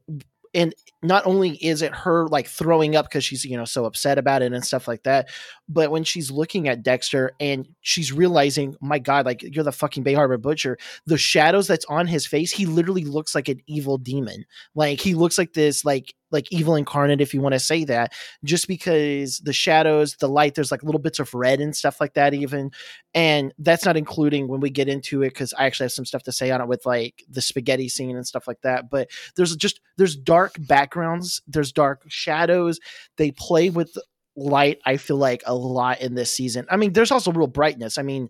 and 0.54 0.74
not 1.02 1.26
only 1.26 1.56
is 1.56 1.82
it 1.82 1.94
her 1.94 2.26
like 2.28 2.46
throwing 2.46 2.96
up 2.96 3.06
because 3.06 3.24
she's 3.24 3.44
you 3.44 3.56
know 3.56 3.64
so 3.64 3.84
upset 3.84 4.16
about 4.16 4.42
it 4.42 4.52
and 4.52 4.64
stuff 4.64 4.88
like 4.88 5.02
that 5.02 5.28
but 5.68 5.90
when 5.90 6.04
she's 6.04 6.30
looking 6.30 6.68
at 6.68 6.82
dexter 6.82 7.32
and 7.40 7.68
she's 7.82 8.12
realizing 8.12 8.74
my 8.80 8.98
god 8.98 9.26
like 9.26 9.42
you're 9.42 9.64
the 9.64 9.72
fucking 9.72 10.02
bay 10.02 10.14
harbor 10.14 10.38
butcher 10.38 10.78
the 11.06 11.18
shadows 11.18 11.66
that's 11.66 11.84
on 11.86 12.06
his 12.06 12.26
face 12.26 12.50
he 12.50 12.66
literally 12.66 13.04
looks 13.04 13.34
like 13.34 13.48
an 13.48 13.60
evil 13.66 13.98
demon. 13.98 14.44
Like 14.74 15.00
he 15.00 15.14
looks 15.14 15.38
like 15.38 15.52
this 15.52 15.84
like 15.84 16.14
like 16.34 16.52
evil 16.52 16.74
incarnate 16.74 17.22
if 17.22 17.32
you 17.32 17.40
want 17.40 17.54
to 17.54 17.58
say 17.58 17.84
that 17.84 18.12
just 18.44 18.68
because 18.68 19.38
the 19.38 19.52
shadows 19.52 20.16
the 20.16 20.28
light 20.28 20.54
there's 20.54 20.70
like 20.70 20.82
little 20.82 21.00
bits 21.00 21.18
of 21.18 21.32
red 21.32 21.60
and 21.60 21.74
stuff 21.74 22.00
like 22.00 22.12
that 22.12 22.34
even 22.34 22.70
and 23.14 23.54
that's 23.58 23.86
not 23.86 23.96
including 23.96 24.48
when 24.48 24.60
we 24.60 24.68
get 24.68 24.88
into 24.88 25.22
it 25.22 25.30
because 25.30 25.54
i 25.54 25.64
actually 25.64 25.84
have 25.84 25.92
some 25.92 26.04
stuff 26.04 26.22
to 26.22 26.32
say 26.32 26.50
on 26.50 26.60
it 26.60 26.68
with 26.68 26.84
like 26.84 27.24
the 27.30 27.40
spaghetti 27.40 27.88
scene 27.88 28.16
and 28.16 28.26
stuff 28.26 28.46
like 28.46 28.60
that 28.60 28.90
but 28.90 29.08
there's 29.36 29.56
just 29.56 29.80
there's 29.96 30.16
dark 30.16 30.56
backgrounds 30.58 31.40
there's 31.46 31.72
dark 31.72 32.02
shadows 32.08 32.78
they 33.16 33.30
play 33.30 33.70
with 33.70 33.96
light 34.36 34.80
i 34.84 34.96
feel 34.96 35.16
like 35.16 35.42
a 35.46 35.54
lot 35.54 36.00
in 36.00 36.16
this 36.16 36.34
season. 36.34 36.66
I 36.68 36.76
mean 36.76 36.92
there's 36.92 37.12
also 37.12 37.30
real 37.30 37.46
brightness 37.46 37.98
i 37.98 38.02
mean 38.02 38.28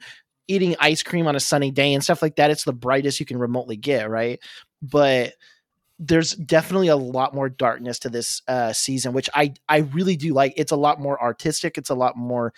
eating 0.49 0.77
ice 0.79 1.03
cream 1.03 1.27
on 1.27 1.37
a 1.37 1.41
sunny 1.41 1.71
day 1.71 1.95
and 1.95 2.05
stuff 2.05 2.21
like 2.21 2.37
that 2.37 2.51
it's 2.51 2.65
the 2.65 2.73
brightest 2.73 3.19
you 3.21 3.27
can 3.27 3.39
remotely 3.39 3.77
get 3.77 4.11
right? 4.11 4.41
But 4.83 5.35
there's 5.99 6.33
definitely 6.35 6.89
a 6.89 6.97
lot 6.97 7.35
more 7.35 7.49
darkness 7.49 7.99
to 8.01 8.09
this 8.09 8.43
uh, 8.49 8.73
season, 8.73 9.13
which 9.13 9.31
I 9.35 9.55
I 9.69 9.79
really 9.79 10.17
do 10.17 10.33
like. 10.35 10.55
It's 10.57 10.73
a 10.73 10.77
lot 10.77 11.01
more 11.01 11.21
artistic. 11.21 11.79
It's 11.79 11.91
a 11.91 11.95
lot 11.95 12.17
more. 12.17 12.53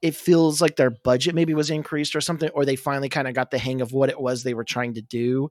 It 0.00 0.14
feels 0.14 0.60
like 0.60 0.76
their 0.76 0.90
budget 0.90 1.34
maybe 1.34 1.54
was 1.54 1.70
increased 1.70 2.14
or 2.14 2.20
something, 2.20 2.50
or 2.50 2.64
they 2.64 2.76
finally 2.76 3.08
kind 3.08 3.26
of 3.26 3.34
got 3.34 3.50
the 3.50 3.58
hang 3.58 3.80
of 3.80 3.92
what 3.92 4.10
it 4.10 4.20
was 4.20 4.42
they 4.42 4.54
were 4.54 4.64
trying 4.64 4.94
to 4.94 5.02
do. 5.02 5.50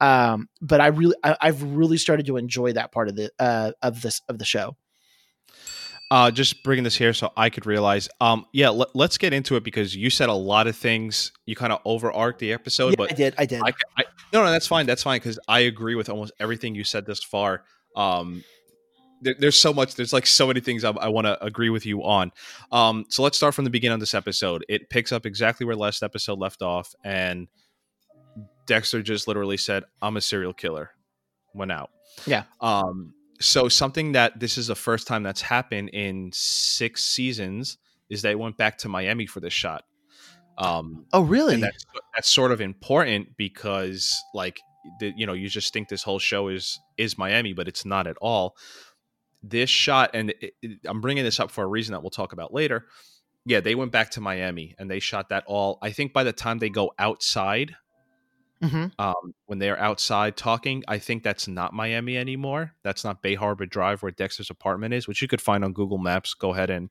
Um, 0.00 0.48
but 0.60 0.80
I 0.80 0.88
really, 0.88 1.16
I, 1.24 1.36
have 1.46 1.60
really 1.60 1.98
started 1.98 2.26
to 2.26 2.36
enjoy 2.36 2.74
that 2.74 2.92
part 2.92 3.08
of 3.08 3.16
the 3.16 3.32
uh, 3.40 3.72
of 3.82 4.00
this 4.00 4.22
of 4.28 4.38
the 4.38 4.44
show. 4.44 4.76
Uh, 6.10 6.30
just 6.30 6.62
bringing 6.62 6.84
this 6.84 6.96
here 6.96 7.12
so 7.12 7.30
I 7.36 7.50
could 7.50 7.66
realize. 7.66 8.08
Um, 8.20 8.46
yeah, 8.52 8.68
l- 8.68 8.90
let's 8.94 9.18
get 9.18 9.34
into 9.34 9.56
it 9.56 9.64
because 9.64 9.94
you 9.94 10.08
said 10.08 10.30
a 10.30 10.34
lot 10.34 10.66
of 10.66 10.74
things. 10.74 11.32
You 11.44 11.54
kind 11.54 11.70
of 11.70 11.80
over 11.84 12.10
arc 12.10 12.38
the 12.38 12.52
episode, 12.52 12.90
yeah, 12.90 12.94
but 12.96 13.12
I 13.12 13.14
did, 13.14 13.34
I 13.36 13.44
did. 13.44 13.60
I, 13.62 13.72
I, 13.98 14.04
no, 14.32 14.42
no, 14.42 14.50
that's 14.50 14.66
fine. 14.66 14.86
That's 14.86 15.02
fine 15.02 15.18
because 15.18 15.38
I 15.48 15.60
agree 15.60 15.94
with 15.94 16.08
almost 16.08 16.32
everything 16.40 16.74
you 16.74 16.84
said 16.84 17.04
this 17.04 17.22
far. 17.22 17.64
Um, 17.94 18.42
there, 19.20 19.34
there's 19.38 19.60
so 19.60 19.72
much. 19.74 19.96
There's 19.96 20.12
like 20.14 20.26
so 20.26 20.46
many 20.46 20.60
things 20.60 20.82
I, 20.82 20.90
I 20.92 21.08
want 21.08 21.26
to 21.26 21.42
agree 21.44 21.68
with 21.70 21.84
you 21.84 22.02
on. 22.02 22.32
Um, 22.72 23.04
so 23.10 23.22
let's 23.22 23.36
start 23.36 23.54
from 23.54 23.64
the 23.64 23.70
beginning 23.70 23.94
of 23.94 24.00
this 24.00 24.14
episode. 24.14 24.64
It 24.68 24.88
picks 24.88 25.12
up 25.12 25.26
exactly 25.26 25.66
where 25.66 25.76
last 25.76 26.02
episode 26.02 26.38
left 26.38 26.62
off, 26.62 26.94
and 27.04 27.48
Dexter 28.66 29.02
just 29.02 29.28
literally 29.28 29.56
said, 29.56 29.84
"I'm 30.00 30.16
a 30.16 30.20
serial 30.20 30.54
killer." 30.54 30.90
Went 31.54 31.72
out. 31.72 31.90
Yeah. 32.26 32.44
Um, 32.60 33.14
so 33.40 33.68
something 33.68 34.12
that 34.12 34.40
this 34.40 34.58
is 34.58 34.66
the 34.66 34.74
first 34.74 35.06
time 35.06 35.22
that's 35.22 35.42
happened 35.42 35.90
in 35.90 36.30
six 36.32 37.04
seasons 37.04 37.78
is 38.10 38.22
they 38.22 38.34
went 38.34 38.56
back 38.56 38.78
to 38.78 38.88
Miami 38.88 39.26
for 39.26 39.40
this 39.40 39.52
shot. 39.52 39.84
Um, 40.56 41.06
oh, 41.12 41.22
really? 41.22 41.60
That's, 41.60 41.84
that's 42.14 42.28
sort 42.28 42.50
of 42.50 42.60
important 42.60 43.36
because, 43.36 44.20
like, 44.34 44.58
the, 44.98 45.12
you 45.16 45.26
know, 45.26 45.34
you 45.34 45.48
just 45.48 45.72
think 45.72 45.88
this 45.88 46.02
whole 46.02 46.18
show 46.18 46.48
is 46.48 46.80
is 46.96 47.16
Miami, 47.16 47.52
but 47.52 47.68
it's 47.68 47.84
not 47.84 48.06
at 48.06 48.16
all. 48.20 48.56
This 49.42 49.70
shot, 49.70 50.10
and 50.14 50.30
it, 50.40 50.54
it, 50.62 50.80
I'm 50.84 51.00
bringing 51.00 51.24
this 51.24 51.38
up 51.38 51.50
for 51.50 51.62
a 51.62 51.66
reason 51.68 51.92
that 51.92 52.02
we'll 52.02 52.10
talk 52.10 52.32
about 52.32 52.52
later. 52.52 52.86
Yeah, 53.44 53.60
they 53.60 53.74
went 53.74 53.92
back 53.92 54.10
to 54.10 54.20
Miami 54.20 54.74
and 54.78 54.90
they 54.90 54.98
shot 54.98 55.28
that 55.28 55.44
all. 55.46 55.78
I 55.80 55.90
think 55.90 56.12
by 56.12 56.24
the 56.24 56.32
time 56.32 56.58
they 56.58 56.70
go 56.70 56.92
outside 56.98 57.76
Mm-hmm. 58.62 58.86
Um, 59.00 59.34
when 59.46 59.58
they're 59.58 59.78
outside 59.78 60.36
talking, 60.36 60.82
I 60.88 60.98
think 60.98 61.22
that's 61.22 61.46
not 61.46 61.72
Miami 61.72 62.16
anymore. 62.16 62.74
That's 62.82 63.04
not 63.04 63.22
Bay 63.22 63.34
Harbor 63.34 63.66
Drive 63.66 64.02
where 64.02 64.10
Dexter's 64.12 64.50
apartment 64.50 64.94
is, 64.94 65.06
which 65.06 65.22
you 65.22 65.28
could 65.28 65.40
find 65.40 65.62
on 65.64 65.72
Google 65.72 65.98
Maps. 65.98 66.34
Go 66.34 66.52
ahead 66.52 66.70
and 66.70 66.90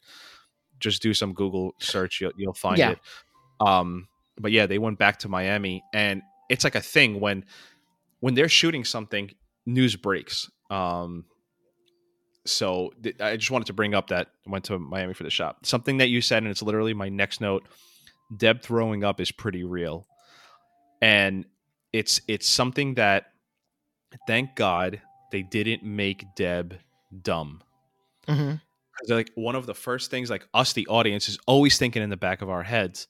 just 0.80 1.02
do 1.02 1.14
some 1.14 1.34
Google 1.34 1.74
search. 1.80 2.22
You'll, 2.22 2.32
you'll 2.38 2.54
find 2.54 2.78
Yeah. 2.78 2.92
it. 2.92 3.00
Um, 3.60 4.08
but 4.40 4.52
yeah, 4.52 4.66
they 4.66 4.78
went 4.78 4.98
back 5.00 5.20
to 5.20 5.30
Miami, 5.30 5.84
and 5.94 6.22
it's 6.50 6.64
like 6.64 6.76
a 6.76 6.82
thing 6.82 7.20
when 7.20 7.44
when 8.20 8.34
they're 8.34 8.50
shooting 8.50 8.84
something, 8.86 9.32
news 9.66 9.96
breaks. 9.96 10.50
Um, 10.70 11.26
so 12.46 12.94
th- 13.04 13.20
I 13.20 13.36
just 13.36 13.52
wanted 13.52 13.66
to 13.66 13.74
bring 13.74 13.94
up 13.94 14.08
that 14.08 14.28
I 14.48 14.50
went 14.50 14.66
to 14.66 14.80
Miami 14.80 15.14
for 15.14 15.24
the 15.24 15.30
shop. 15.30 15.66
Something 15.66 15.98
that 15.98 16.08
you 16.10 16.22
said, 16.22 16.44
and 16.44 16.52
it's 16.52 16.62
literally 16.62 16.94
my 16.94 17.10
next 17.10 17.42
note. 17.42 17.68
Deb 18.36 18.62
throwing 18.62 19.04
up 19.04 19.20
is 19.20 19.32
pretty 19.32 19.64
real, 19.64 20.08
and 21.02 21.46
it's 21.94 22.22
it's 22.28 22.48
something 22.48 22.96
that 22.96 23.28
thank 24.28 24.56
God 24.56 25.02
they 25.32 25.42
didn't 25.44 25.84
make 25.84 26.26
Deb 26.36 26.78
dumb. 27.22 27.62
Mm-hmm. 28.28 28.56
Like 29.14 29.32
one 29.36 29.56
of 29.56 29.66
the 29.66 29.76
first 29.76 30.10
things, 30.10 30.30
like 30.30 30.48
us, 30.54 30.74
the 30.74 30.88
audience, 30.88 31.30
is 31.30 31.38
always 31.46 31.78
thinking 31.78 32.02
in 32.02 32.10
the 32.10 32.18
back 32.18 32.42
of 32.42 32.50
our 32.50 32.64
heads, 32.64 33.08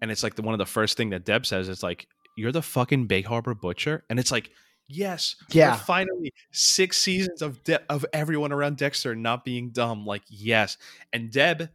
and 0.00 0.10
it's 0.10 0.22
like 0.22 0.36
the 0.36 0.42
one 0.42 0.54
of 0.54 0.58
the 0.58 0.66
first 0.66 0.96
thing 0.96 1.10
that 1.10 1.24
Deb 1.24 1.44
says 1.46 1.68
is 1.68 1.82
like, 1.82 2.06
"You're 2.36 2.52
the 2.52 2.62
fucking 2.62 3.06
Bay 3.06 3.22
Harbor 3.22 3.54
butcher," 3.54 4.04
and 4.08 4.18
it's 4.18 4.30
like, 4.32 4.50
yes, 4.88 5.36
Yeah. 5.50 5.76
finally 5.76 6.32
six 6.50 6.96
seasons 6.98 7.42
of 7.42 7.62
De- 7.64 7.92
of 7.92 8.06
everyone 8.12 8.52
around 8.52 8.78
Dexter 8.78 9.14
not 9.14 9.44
being 9.44 9.70
dumb, 9.70 10.06
like 10.06 10.22
yes, 10.28 10.78
and 11.12 11.30
Deb, 11.30 11.68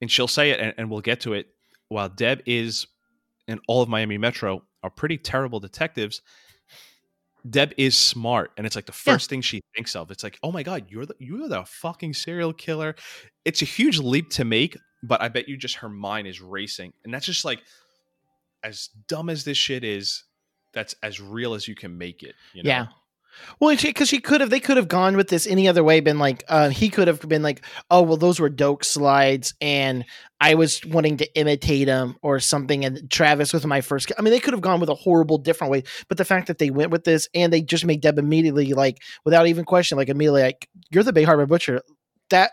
and 0.00 0.10
she'll 0.10 0.26
say 0.28 0.50
it, 0.50 0.60
and, 0.60 0.74
and 0.78 0.90
we'll 0.90 1.00
get 1.02 1.20
to 1.20 1.34
it. 1.34 1.48
While 1.88 2.08
Deb 2.08 2.42
is, 2.46 2.86
in 3.46 3.60
all 3.68 3.82
of 3.82 3.88
Miami 3.88 4.18
Metro 4.18 4.62
are 4.82 4.90
pretty 4.90 5.18
terrible 5.18 5.60
detectives. 5.60 6.22
Deb 7.48 7.72
is 7.76 7.96
smart, 7.96 8.50
and 8.56 8.66
it's 8.66 8.74
like 8.74 8.86
the 8.86 8.92
Yeah. 9.06 9.12
first 9.12 9.30
thing 9.30 9.40
she 9.40 9.62
thinks 9.74 9.94
of. 9.94 10.10
It's 10.10 10.24
like, 10.24 10.38
oh 10.42 10.50
my 10.50 10.62
god, 10.64 10.86
you're 10.88 11.06
the 11.06 11.14
you're 11.20 11.48
the 11.48 11.64
fucking 11.64 12.14
serial 12.14 12.52
killer. 12.52 12.96
It's 13.44 13.62
a 13.62 13.66
huge 13.66 13.98
leap 13.98 14.30
to 14.30 14.44
make, 14.44 14.76
but 15.02 15.22
I 15.22 15.28
bet 15.28 15.48
you 15.48 15.56
just 15.56 15.76
her 15.76 15.88
mind 15.88 16.26
is 16.26 16.40
racing, 16.40 16.92
and 17.04 17.14
that's 17.14 17.26
just 17.26 17.44
like 17.44 17.62
as 18.64 18.88
dumb 19.06 19.28
as 19.30 19.44
this 19.44 19.56
shit 19.56 19.84
is. 19.84 20.24
That's 20.72 20.94
as 21.02 21.20
real 21.20 21.54
as 21.54 21.66
you 21.68 21.74
can 21.74 21.96
make 21.96 22.22
it. 22.22 22.34
You 22.52 22.62
know? 22.64 22.68
Yeah. 22.68 22.86
Well, 23.60 23.76
because 23.76 24.08
she 24.08 24.20
could 24.20 24.40
have, 24.40 24.50
they 24.50 24.60
could 24.60 24.76
have 24.76 24.88
gone 24.88 25.16
with 25.16 25.28
this 25.28 25.46
any 25.46 25.68
other 25.68 25.82
way. 25.84 26.00
Been 26.00 26.18
like, 26.18 26.44
uh, 26.48 26.68
he 26.68 26.90
could 26.90 27.08
have 27.08 27.20
been 27.20 27.42
like, 27.42 27.62
oh, 27.90 28.02
well, 28.02 28.16
those 28.16 28.40
were 28.40 28.50
Doakes 28.50 28.86
slides, 28.86 29.54
and 29.60 30.04
I 30.40 30.54
was 30.54 30.84
wanting 30.84 31.16
to 31.18 31.34
imitate 31.34 31.88
him 31.88 32.16
or 32.22 32.40
something. 32.40 32.84
And 32.84 33.10
Travis 33.10 33.52
with 33.52 33.64
my 33.66 33.80
first, 33.80 34.12
I 34.18 34.22
mean, 34.22 34.32
they 34.32 34.40
could 34.40 34.54
have 34.54 34.60
gone 34.60 34.80
with 34.80 34.90
a 34.90 34.94
horrible 34.94 35.38
different 35.38 35.70
way. 35.70 35.84
But 36.08 36.18
the 36.18 36.24
fact 36.24 36.48
that 36.48 36.58
they 36.58 36.70
went 36.70 36.90
with 36.90 37.04
this 37.04 37.28
and 37.34 37.52
they 37.52 37.62
just 37.62 37.84
made 37.84 38.00
Deb 38.00 38.18
immediately 38.18 38.72
like, 38.72 38.98
without 39.24 39.46
even 39.46 39.64
question, 39.64 39.96
like 39.96 40.08
immediately 40.08 40.42
like, 40.42 40.68
you're 40.90 41.02
the 41.02 41.12
Bay 41.12 41.24
Harbor 41.24 41.46
Butcher. 41.46 41.82
That 42.30 42.50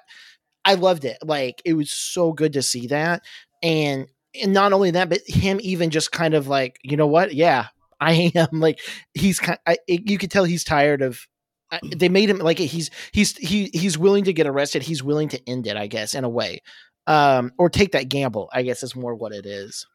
I 0.65 0.75
loved 0.75 1.03
it. 1.03 1.17
Like 1.23 1.61
it 1.65 1.73
was 1.73 1.91
so 1.91 2.31
good 2.31 2.53
to 2.53 2.61
see 2.61 2.87
that, 2.87 3.23
and 3.61 4.07
and 4.41 4.53
not 4.53 4.71
only 4.71 4.91
that, 4.91 5.09
but 5.09 5.21
him 5.25 5.59
even 5.61 5.89
just 5.89 6.11
kind 6.11 6.33
of 6.33 6.47
like, 6.47 6.79
you 6.83 6.95
know 6.95 7.07
what? 7.07 7.33
Yeah, 7.33 7.67
I 8.07 8.31
am 8.36 8.60
like 8.60 8.79
he's 9.13 9.39
kind. 9.39 9.60
I, 9.65 9.77
you 9.88 10.17
could 10.17 10.31
tell 10.31 10.43
he's 10.45 10.63
tired 10.63 11.01
of. 11.01 11.27
I, 11.72 11.79
they 11.95 12.10
made 12.10 12.29
him 12.29 12.39
like 12.39 12.60
he's 12.60 12.89
he's 13.13 13.38
he 13.38 13.69
he's 13.74 13.98
willing 13.98 14.25
to 14.25 14.33
get 14.33 14.48
arrested. 14.48 14.83
He's 14.83 15.03
willing 15.03 15.29
to 15.29 15.50
end 15.50 15.67
it, 15.67 15.77
I 15.77 15.88
guess, 15.88 16.13
in 16.13 16.24
a 16.24 16.29
way, 16.29 16.62
um, 17.07 17.51
or 17.57 17.69
take 17.69 17.93
that 17.93 18.10
gamble. 18.10 18.50
I 18.53 18.63
guess 18.63 18.83
is 18.83 18.95
more 18.95 19.15
what 19.15 19.33
it 19.33 19.45
is. 19.45 19.88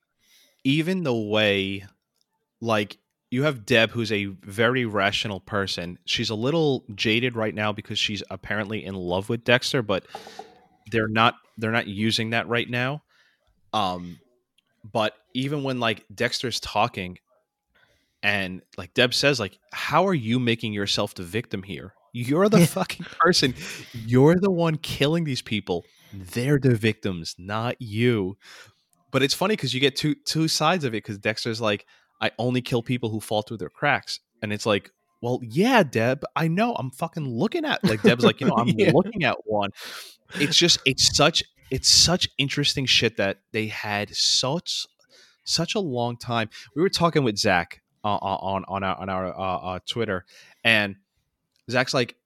even 0.64 1.02
the 1.02 1.14
way 1.14 1.84
like 2.60 2.98
you 3.30 3.44
have 3.44 3.66
Deb 3.66 3.90
who's 3.90 4.12
a 4.12 4.26
very 4.26 4.84
rational 4.86 5.40
person. 5.40 5.98
She's 6.04 6.30
a 6.30 6.34
little 6.34 6.84
jaded 6.94 7.36
right 7.36 7.54
now 7.54 7.72
because 7.72 7.98
she's 7.98 8.22
apparently 8.30 8.84
in 8.84 8.94
love 8.94 9.28
with 9.28 9.44
Dexter, 9.44 9.82
but 9.82 10.06
they're 10.90 11.08
not 11.08 11.34
they're 11.58 11.72
not 11.72 11.86
using 11.86 12.30
that 12.30 12.48
right 12.48 12.68
now. 12.68 13.02
Um 13.72 14.20
but 14.90 15.14
even 15.34 15.62
when 15.62 15.80
like 15.80 16.04
Dexter's 16.14 16.60
talking 16.60 17.18
and 18.22 18.62
like 18.76 18.94
Deb 18.94 19.14
says 19.14 19.38
like 19.38 19.58
how 19.72 20.06
are 20.06 20.14
you 20.14 20.38
making 20.38 20.72
yourself 20.72 21.14
the 21.14 21.22
victim 21.22 21.62
here? 21.62 21.94
You're 22.12 22.48
the 22.48 22.66
fucking 22.66 23.06
person. 23.20 23.54
You're 23.92 24.36
the 24.36 24.50
one 24.50 24.76
killing 24.78 25.24
these 25.24 25.42
people. 25.42 25.84
They're 26.12 26.58
the 26.58 26.74
victims, 26.74 27.34
not 27.38 27.76
you. 27.80 28.36
But 29.10 29.22
it's 29.22 29.34
funny 29.34 29.54
because 29.56 29.72
you 29.74 29.80
get 29.80 29.94
two 29.96 30.14
two 30.26 30.48
sides 30.48 30.84
of 30.84 30.92
it 30.94 31.04
because 31.04 31.18
Dexter's 31.18 31.60
like, 31.60 31.86
I 32.20 32.30
only 32.38 32.60
kill 32.62 32.82
people 32.82 33.10
who 33.10 33.20
fall 33.20 33.42
through 33.42 33.58
their 33.58 33.68
cracks. 33.70 34.20
And 34.42 34.52
it's 34.52 34.66
like, 34.66 34.90
well, 35.20 35.40
yeah, 35.42 35.82
Deb, 35.82 36.24
I 36.36 36.48
know. 36.48 36.74
I'm 36.74 36.90
fucking 36.90 37.26
looking 37.28 37.64
at 37.64 37.82
like 37.84 38.02
Deb's 38.02 38.24
like, 38.24 38.40
you 38.40 38.46
know, 38.46 38.54
I'm 38.58 38.68
Yeah. 38.68 38.90
looking 38.92 39.24
at 39.24 39.36
one. 39.44 39.70
It's 40.34 40.56
just 40.56 40.78
it's 40.84 41.16
such 41.16 41.42
it's 41.70 41.88
such 41.88 42.28
interesting 42.38 42.86
shit 42.86 43.16
that 43.18 43.38
they 43.52 43.66
had 43.66 44.14
such 44.14 44.86
such 45.44 45.74
a 45.74 45.80
long 45.80 46.16
time. 46.16 46.48
We 46.74 46.82
were 46.82 46.88
talking 46.88 47.22
with 47.24 47.38
Zach 47.38 47.80
uh, 48.04 48.16
on 48.16 48.64
on 48.68 48.82
our 48.82 48.96
on 48.96 49.08
our 49.08 49.26
uh, 49.38 49.58
uh, 49.58 49.78
Twitter, 49.86 50.24
and 50.64 50.96
Zach's 51.70 51.94
like, 51.94 52.16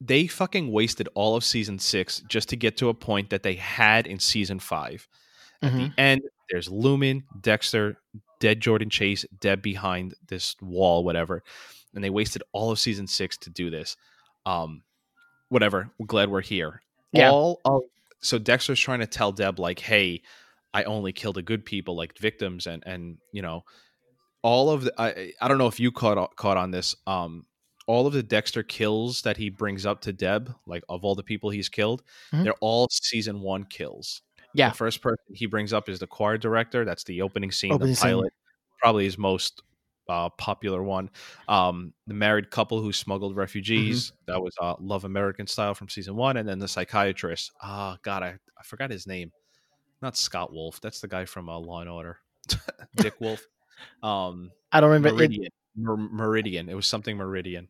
they 0.00 0.26
fucking 0.26 0.70
wasted 0.70 1.08
all 1.14 1.36
of 1.36 1.44
season 1.44 1.78
six 1.78 2.22
just 2.28 2.48
to 2.50 2.56
get 2.56 2.76
to 2.78 2.88
a 2.88 2.94
point 2.94 3.30
that 3.30 3.42
they 3.42 3.54
had 3.54 4.06
in 4.06 4.18
season 4.18 4.58
five. 4.58 5.08
At 5.62 5.72
Mhm. 5.72 5.94
the 5.96 6.00
end, 6.00 6.22
there's 6.50 6.68
Lumen, 6.68 7.24
Dexter, 7.40 7.96
dead 8.38 8.60
Jordan 8.60 8.90
Chase, 8.90 9.24
Deb 9.40 9.62
behind 9.62 10.14
this 10.28 10.56
wall, 10.60 11.04
whatever. 11.04 11.42
And 11.94 12.04
they 12.04 12.10
wasted 12.10 12.42
all 12.52 12.70
of 12.70 12.78
season 12.78 13.06
six 13.06 13.38
to 13.38 13.50
do 13.50 13.70
this. 13.70 13.96
Um, 14.44 14.82
whatever. 15.48 15.90
We're 15.98 16.06
glad 16.06 16.28
we're 16.28 16.42
here. 16.42 16.82
Yeah. 17.12 17.30
All 17.30 17.60
of 17.64 17.82
so 18.20 18.38
Dexter's 18.38 18.80
trying 18.80 19.00
to 19.00 19.06
tell 19.06 19.32
Deb 19.32 19.58
like, 19.58 19.78
hey, 19.78 20.22
I 20.74 20.82
only 20.84 21.12
kill 21.12 21.32
the 21.32 21.42
good 21.42 21.64
people, 21.64 21.94
like 21.94 22.18
victims, 22.18 22.66
and 22.66 22.82
and 22.84 23.18
you 23.32 23.40
know, 23.42 23.64
all 24.44 24.70
of 24.70 24.84
the 24.84 24.92
I 25.00 25.32
I 25.40 25.48
don't 25.48 25.58
know 25.58 25.66
if 25.66 25.80
you 25.80 25.90
caught 25.90 26.36
caught 26.36 26.56
on 26.56 26.70
this. 26.70 26.94
Um, 27.08 27.46
all 27.86 28.06
of 28.06 28.12
the 28.12 28.22
Dexter 28.22 28.62
kills 28.62 29.22
that 29.22 29.36
he 29.36 29.50
brings 29.50 29.84
up 29.84 30.00
to 30.02 30.12
Deb, 30.12 30.54
like 30.66 30.84
of 30.88 31.04
all 31.04 31.14
the 31.14 31.22
people 31.22 31.50
he's 31.50 31.68
killed, 31.68 32.02
Mhm. 32.32 32.44
they're 32.44 32.54
all 32.60 32.86
season 32.90 33.40
one 33.40 33.64
kills. 33.64 34.22
Yeah. 34.54 34.68
The 34.70 34.76
first 34.76 35.02
person 35.02 35.24
he 35.34 35.46
brings 35.46 35.72
up 35.72 35.88
is 35.88 35.98
the 35.98 36.06
choir 36.06 36.38
director. 36.38 36.84
That's 36.84 37.04
the 37.04 37.20
opening 37.22 37.50
scene, 37.50 37.72
Opening 37.72 37.90
the 37.92 37.96
scene. 37.96 38.10
pilot, 38.10 38.32
probably 38.78 39.04
his 39.04 39.18
most 39.18 39.62
uh, 40.08 40.28
popular 40.30 40.82
one. 40.82 41.10
Um, 41.48 41.92
the 42.06 42.14
married 42.14 42.50
couple 42.50 42.80
who 42.80 42.92
smuggled 42.92 43.36
refugees. 43.36 44.08
Mm-hmm. 44.12 44.32
That 44.32 44.42
was 44.42 44.54
uh, 44.60 44.74
Love 44.78 45.04
American 45.04 45.46
Style 45.46 45.74
from 45.74 45.88
season 45.88 46.14
one, 46.14 46.36
and 46.36 46.46
then 46.48 46.58
the 46.58 46.68
psychiatrist. 46.68 47.50
Ah, 47.62 47.96
God, 48.02 48.22
I, 48.22 48.28
I 48.58 48.62
forgot 48.64 48.90
his 48.90 49.06
name. 49.06 49.32
Not 50.02 50.16
Scott 50.16 50.52
Wolf. 50.52 50.80
That's 50.80 51.00
the 51.00 51.08
guy 51.08 51.24
from 51.24 51.48
uh, 51.48 51.58
Law 51.58 51.80
and 51.80 51.88
Order. 51.90 52.18
Dick 52.96 53.14
Wolf. 53.20 53.42
Um, 54.02 54.50
I 54.72 54.80
don't 54.80 54.90
remember. 54.90 55.08
It, 55.08 55.30
Meridian. 55.30 55.52
Mer- 55.76 55.96
Meridian. 55.96 56.68
It 56.68 56.74
was 56.74 56.86
something 56.86 57.16
Meridian. 57.16 57.68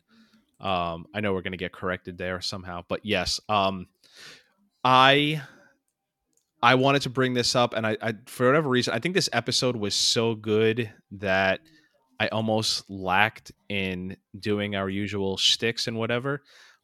Um, 0.60 1.06
I 1.14 1.20
know 1.20 1.34
we're 1.34 1.42
going 1.42 1.52
to 1.52 1.58
get 1.58 1.72
corrected 1.72 2.18
there 2.18 2.40
somehow, 2.40 2.84
but 2.88 3.00
yes. 3.04 3.40
Um, 3.48 3.86
I 4.82 5.42
I 6.62 6.76
wanted 6.76 7.02
to 7.02 7.10
bring 7.10 7.34
this 7.34 7.54
up, 7.54 7.74
and 7.74 7.86
I, 7.86 7.96
I 8.00 8.14
for 8.26 8.46
whatever 8.46 8.68
reason, 8.68 8.94
I 8.94 8.98
think 8.98 9.14
this 9.14 9.28
episode 9.32 9.76
was 9.76 9.94
so 9.94 10.34
good 10.34 10.90
that 11.12 11.60
I 12.18 12.28
almost 12.28 12.88
lacked 12.88 13.52
in 13.68 14.16
doing 14.38 14.74
our 14.74 14.88
usual 14.88 15.36
sticks 15.36 15.86
and 15.86 15.98
whatever. 15.98 16.42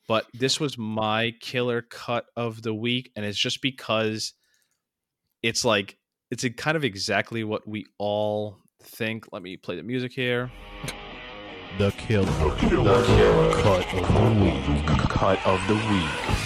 But 0.09 0.27
this 0.35 0.59
was 0.59 0.77
my 0.77 1.33
killer 1.41 1.83
cut 1.83 2.27
of 2.37 2.63
the 2.63 2.75
week, 2.75 3.11
and 3.17 3.25
it's 3.25 3.39
just 3.39 3.63
because 3.63 4.35
it's 5.43 5.65
like 5.65 5.97
it's 6.31 6.45
a 6.45 6.51
kind 6.51 6.77
of 6.77 6.85
exactly 6.85 7.45
what 7.45 7.67
we 7.67 7.87
all 7.99 8.59
think. 8.83 9.33
Let 9.33 9.43
me 9.43 9.57
play 9.57 9.77
the 9.77 9.83
music 9.83 10.13
here. 10.13 10.51
The 11.79 11.91
killer. 11.93 12.25
The 12.27 12.57
killer. 12.57 13.53
Cut 13.63 13.95
of 13.95 14.15
the 14.15 14.45
week. 14.45 14.87
Cut 15.09 15.47
of 15.47 15.69
the 15.69 15.75
week. 15.75 16.37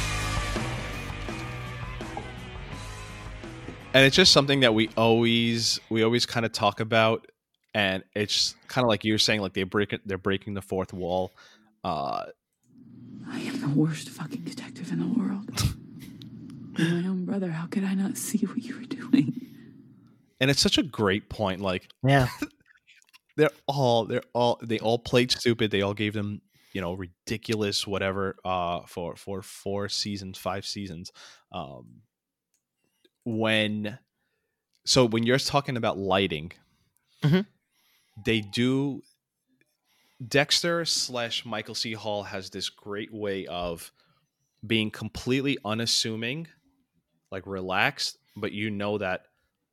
and 3.95 4.05
it's 4.05 4.17
just 4.17 4.33
something 4.33 4.61
that 4.61 4.75
we 4.75 4.91
always 4.97 5.81
we 5.88 6.03
always 6.03 6.26
kind 6.26 6.45
of 6.45 6.53
talk 6.53 6.81
about 6.81 7.26
and 7.75 8.03
it's 8.14 8.57
kind 8.67 8.85
of 8.85 8.88
like 8.88 9.05
you 9.05 9.14
were 9.14 9.19
saying 9.19 9.41
like 9.41 9.55
they 9.55 9.62
break 9.62 9.93
it 9.93 10.00
they're 10.05 10.19
breaking 10.19 10.53
the 10.55 10.61
fourth 10.61 10.93
wall 10.93 11.33
uh 11.85 12.25
I 13.31 13.38
am 13.38 13.61
the 13.61 13.69
worst 13.69 14.11
fucking 14.11 14.43
detective 14.43 14.93
in 14.93 14.99
the 14.99 15.07
world. 15.19 15.75
My 16.79 17.09
own 17.09 17.25
brother. 17.25 17.50
How 17.50 17.67
could 17.67 17.85
I 17.85 17.95
not 17.95 18.19
see 18.19 18.45
what 18.45 18.59
you 18.59 18.76
were 18.76 18.85
doing? 18.85 19.47
And 20.41 20.50
it's 20.50 20.61
such 20.61 20.79
a 20.79 20.83
great 20.83 21.29
point 21.29 21.61
like 21.61 21.88
yeah. 22.03 22.29
they're 23.37 23.50
all 23.67 24.05
they're 24.07 24.23
all 24.33 24.59
they 24.62 24.79
all 24.79 24.99
played 24.99 25.31
stupid 25.31 25.71
they 25.71 25.83
all 25.83 25.95
gave 25.95 26.12
them 26.12 26.41
you 26.73 26.81
know 26.81 26.93
ridiculous 26.95 27.87
whatever 27.87 28.37
uh 28.45 28.81
for 28.87 29.17
for 29.17 29.43
four 29.43 29.88
seasons 29.88 30.38
five 30.38 30.67
seasons 30.67 31.12
um 31.53 32.03
when 33.25 33.99
so 34.85 35.05
when 35.07 35.23
you're 35.25 35.38
talking 35.38 35.76
about 35.76 35.99
lighting 35.99 36.53
Mhm. 37.23 37.47
they 38.25 38.41
do 38.41 39.03
dexter 40.26 40.85
slash 40.85 41.45
michael 41.45 41.75
c 41.75 41.93
hall 41.93 42.23
has 42.23 42.50
this 42.50 42.69
great 42.69 43.12
way 43.12 43.47
of 43.47 43.91
being 44.67 44.91
completely 44.91 45.59
unassuming 45.64 46.47
like 47.31 47.47
relaxed 47.47 48.19
but 48.37 48.53
you 48.53 48.71
know 48.71 48.99
that 48.99 49.23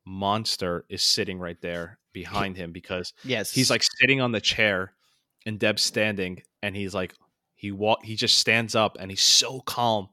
monster 0.04 0.84
is 0.88 1.02
sitting 1.02 1.38
right 1.38 1.60
there 1.60 1.98
behind 2.12 2.56
him 2.56 2.72
because 2.72 3.12
Yes. 3.24 3.52
he's 3.52 3.70
like 3.70 3.82
sitting 4.00 4.20
on 4.20 4.32
the 4.32 4.40
chair 4.40 4.92
and 5.46 5.58
Deb's 5.58 5.82
standing 5.82 6.42
and 6.62 6.76
he's 6.76 6.94
like 6.94 7.14
he 7.54 7.70
walk 7.70 8.04
he 8.04 8.16
just 8.16 8.38
stands 8.38 8.74
up 8.74 8.96
and 9.00 9.10
he's 9.10 9.22
so 9.22 9.60
calm 9.60 10.08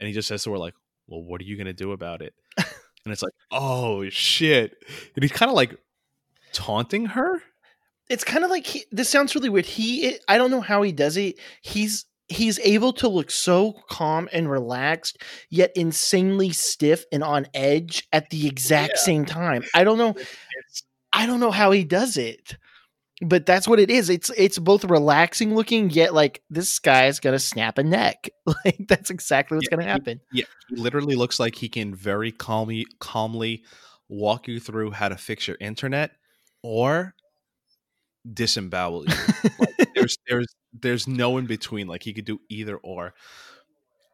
and 0.00 0.06
he 0.06 0.12
just 0.14 0.28
says 0.28 0.42
to 0.44 0.50
her 0.52 0.58
like 0.58 0.74
well 1.06 1.22
what 1.22 1.40
are 1.40 1.44
you 1.44 1.56
gonna 1.56 1.72
do 1.72 1.92
about 1.92 2.22
it 2.22 2.34
and 2.56 3.12
it's 3.12 3.22
like 3.22 3.32
oh 3.50 4.08
shit 4.08 4.76
and 5.14 5.22
he's 5.24 5.32
kind 5.32 5.50
of 5.50 5.56
like 5.56 5.76
taunting 6.52 7.06
her 7.06 7.42
it's 8.08 8.24
kind 8.24 8.42
of 8.42 8.50
like 8.50 8.66
he, 8.66 8.84
this 8.90 9.10
sounds 9.10 9.34
really 9.34 9.50
weird. 9.50 9.66
He, 9.66 10.16
I 10.28 10.38
don't 10.38 10.50
know 10.50 10.62
how 10.62 10.80
he 10.80 10.92
does 10.92 11.18
it. 11.18 11.38
He's 11.60 12.06
he's 12.28 12.58
able 12.60 12.92
to 12.94 13.08
look 13.08 13.30
so 13.30 13.72
calm 13.88 14.28
and 14.32 14.50
relaxed, 14.50 15.22
yet 15.50 15.72
insanely 15.74 16.50
stiff 16.50 17.04
and 17.12 17.22
on 17.24 17.46
edge 17.54 18.06
at 18.12 18.30
the 18.30 18.46
exact 18.46 18.94
Yeah. 18.96 19.00
same 19.02 19.24
time. 19.24 19.64
I 19.74 19.84
don't 19.84 19.98
know. 19.98 20.14
I 21.12 21.26
don't 21.26 21.40
know 21.40 21.50
how 21.50 21.70
he 21.70 21.84
does 21.84 22.16
it, 22.16 22.56
but 23.22 23.46
that's 23.46 23.66
what 23.66 23.80
it 23.80 23.90
is. 23.90 24.10
It's 24.10 24.30
it's 24.36 24.58
both 24.58 24.84
relaxing 24.84 25.54
looking, 25.54 25.90
yet 25.90 26.12
like 26.14 26.42
this 26.50 26.78
guy's 26.78 27.18
gonna 27.18 27.38
snap 27.38 27.78
a 27.78 27.82
neck. 27.82 28.28
Like 28.64 28.78
that's 28.88 29.10
exactly 29.10 29.56
what's 29.56 29.68
Yeah, 29.70 29.76
gonna 29.76 29.82
he- 29.84 29.88
happen. 29.90 30.20
yeah 30.32 30.44
he 30.68 30.76
literally 30.76 31.16
looks 31.16 31.38
like 31.40 31.54
he 31.54 31.68
can 31.68 31.94
very 31.94 32.30
calmly 32.32 32.86
calmly 33.00 33.64
walk 34.08 34.48
you 34.48 34.58
through 34.60 34.90
how 34.92 35.08
to 35.08 35.16
fix 35.16 35.46
your 35.48 35.56
internet 35.60 36.12
or 36.62 37.14
disembowel 38.32 39.04
you 39.06 39.14
Like, 39.58 39.90
there's 39.94 40.18
there's 40.28 40.46
there's 40.72 41.06
no 41.08 41.38
in 41.38 41.46
between. 41.46 41.86
Like 41.86 42.02
he 42.02 42.12
could 42.12 42.24
do 42.24 42.40
either 42.48 42.76
or. 42.76 43.14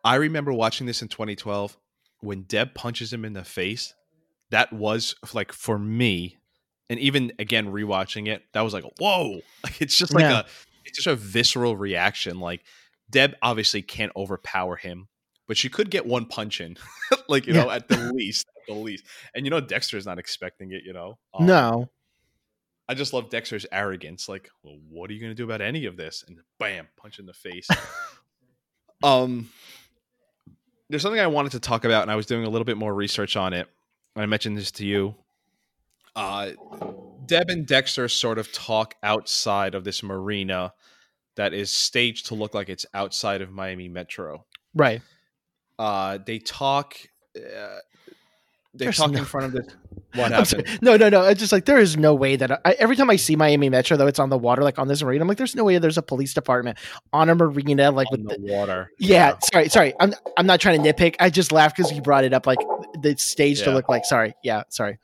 I 0.04 0.16
remember 0.16 0.52
watching 0.52 0.86
this 0.86 1.00
in 1.02 1.08
2012 1.08 1.76
when 2.20 2.42
Deb 2.42 2.74
punches 2.74 3.12
him 3.12 3.24
in 3.24 3.32
the 3.32 3.44
face. 3.44 3.94
That 4.50 4.72
was 4.72 5.14
like 5.32 5.52
for 5.52 5.78
me, 5.78 6.36
and 6.90 6.98
even 7.00 7.32
again 7.38 7.72
rewatching 7.72 8.28
it, 8.28 8.42
that 8.52 8.60
was 8.60 8.72
like 8.74 8.84
whoa! 8.98 9.40
Like 9.64 9.80
it's 9.80 9.96
just 9.96 10.12
like 10.14 10.22
Yeah. 10.22 10.40
a 10.40 10.44
it's 10.84 10.98
just 10.98 11.06
a 11.06 11.16
visceral 11.16 11.76
reaction. 11.76 12.38
Like 12.40 12.62
Deb 13.10 13.34
obviously 13.42 13.82
can't 13.82 14.12
overpower 14.14 14.76
him, 14.76 15.08
but 15.48 15.56
she 15.56 15.68
could 15.70 15.90
get 15.90 16.06
one 16.06 16.26
punch 16.26 16.60
in, 16.60 16.76
like 17.28 17.46
you 17.46 17.54
know 17.54 17.70
at 17.70 17.88
the 17.88 18.12
least, 18.14 18.46
at 18.56 18.74
the 18.74 18.78
least. 18.78 19.04
And 19.34 19.46
you 19.46 19.50
know 19.50 19.60
Dexter's 19.60 20.06
not 20.06 20.18
expecting 20.18 20.72
it. 20.72 20.82
You 20.84 20.92
know, 20.92 21.18
Um, 21.32 21.46
no, 21.46 21.90
I 22.88 22.94
just 22.94 23.12
love 23.12 23.30
Dexter's 23.30 23.66
arrogance. 23.72 24.28
Like, 24.28 24.50
well, 24.62 24.78
what 24.90 25.10
are 25.10 25.14
you 25.14 25.20
going 25.20 25.30
to 25.30 25.36
do 25.36 25.44
about 25.44 25.60
any 25.60 25.86
of 25.86 25.96
this? 25.96 26.24
And 26.26 26.38
bam, 26.58 26.88
punch 26.96 27.18
in 27.18 27.26
the 27.26 27.32
face. 27.32 27.68
um, 29.02 29.48
there's 30.90 31.02
something 31.02 31.20
I 31.20 31.26
wanted 31.26 31.52
to 31.52 31.60
talk 31.60 31.84
about, 31.84 32.02
and 32.02 32.10
I 32.10 32.16
was 32.16 32.26
doing 32.26 32.44
a 32.44 32.50
little 32.50 32.64
bit 32.64 32.76
more 32.76 32.94
research 32.94 33.36
on 33.36 33.52
it. 33.52 33.68
I 34.16 34.26
mentioned 34.26 34.56
this 34.56 34.70
to 34.72 34.86
you. 34.86 35.14
Uh, 36.14 36.50
Deb 37.26 37.50
and 37.50 37.66
Dexter 37.66 38.06
sort 38.08 38.38
of 38.38 38.52
talk 38.52 38.94
outside 39.02 39.74
of 39.74 39.84
this 39.84 40.02
marina 40.02 40.72
that 41.36 41.52
is 41.52 41.70
staged 41.70 42.26
to 42.26 42.34
look 42.34 42.54
like 42.54 42.68
it's 42.68 42.86
outside 42.94 43.40
of 43.40 43.50
Miami 43.50 43.88
Metro. 43.88 44.44
right. 44.74 45.00
Uh, 45.76 46.18
they 46.24 46.38
talk. 46.38 46.96
Uh, 47.36 47.78
they 48.74 48.86
There's 48.86 48.96
talk 48.96 49.10
no- 49.12 49.18
in 49.20 49.24
front 49.24 49.46
of 49.46 49.52
this. 49.52 49.74
What 50.14 50.30
happened? 50.30 50.78
No, 50.80 50.96
no, 50.96 51.08
no. 51.08 51.24
It's 51.24 51.40
just 51.40 51.50
like 51.50 51.64
there 51.64 51.80
is 51.80 51.96
no 51.96 52.14
way 52.14 52.36
that 52.36 52.60
I, 52.64 52.76
every 52.78 52.94
time 52.94 53.10
I 53.10 53.16
see 53.16 53.34
Miami 53.34 53.68
Metro, 53.68 53.96
though, 53.96 54.06
it's 54.06 54.20
on 54.20 54.28
the 54.30 54.38
water, 54.38 54.62
like 54.62 54.78
on 54.78 54.86
this 54.86 55.02
marina. 55.02 55.22
I'm 55.22 55.28
like, 55.28 55.38
there's 55.38 55.56
no 55.56 55.64
way 55.64 55.76
there's 55.78 55.98
a 55.98 56.02
police 56.02 56.32
department 56.32 56.78
on 57.12 57.28
a 57.28 57.34
marina, 57.34 57.90
like 57.90 58.06
On 58.12 58.22
with 58.22 58.28
the 58.40 58.46
the. 58.46 58.52
water. 58.52 58.92
Yeah, 59.00 59.34
sorry, 59.52 59.68
sorry. 59.68 59.92
I'm 59.98 60.14
I'm 60.36 60.46
not 60.46 60.60
trying 60.60 60.80
to 60.80 60.92
nitpick. 60.92 61.16
I 61.18 61.30
just 61.30 61.50
laughed 61.50 61.76
because 61.76 61.90
you 61.90 62.00
brought 62.00 62.22
it 62.22 62.32
up, 62.32 62.46
like 62.46 62.60
the 63.02 63.16
stage 63.16 63.62
to 63.62 63.72
look 63.72 63.88
like. 63.88 64.04
Sorry, 64.04 64.34
yeah, 64.44 64.62
sorry. 64.68 64.98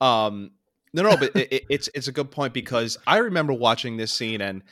Um, 0.00 0.52
no, 0.92 1.02
no, 1.02 1.16
but 1.16 1.34
it- 1.34 1.64
it's 1.68 1.88
it's 1.92 2.06
a 2.06 2.12
good 2.12 2.30
point 2.30 2.54
because 2.54 2.96
I 3.08 3.18
remember 3.18 3.52
watching 3.52 3.96
this 3.96 4.12
scene 4.12 4.40
and 4.40 4.62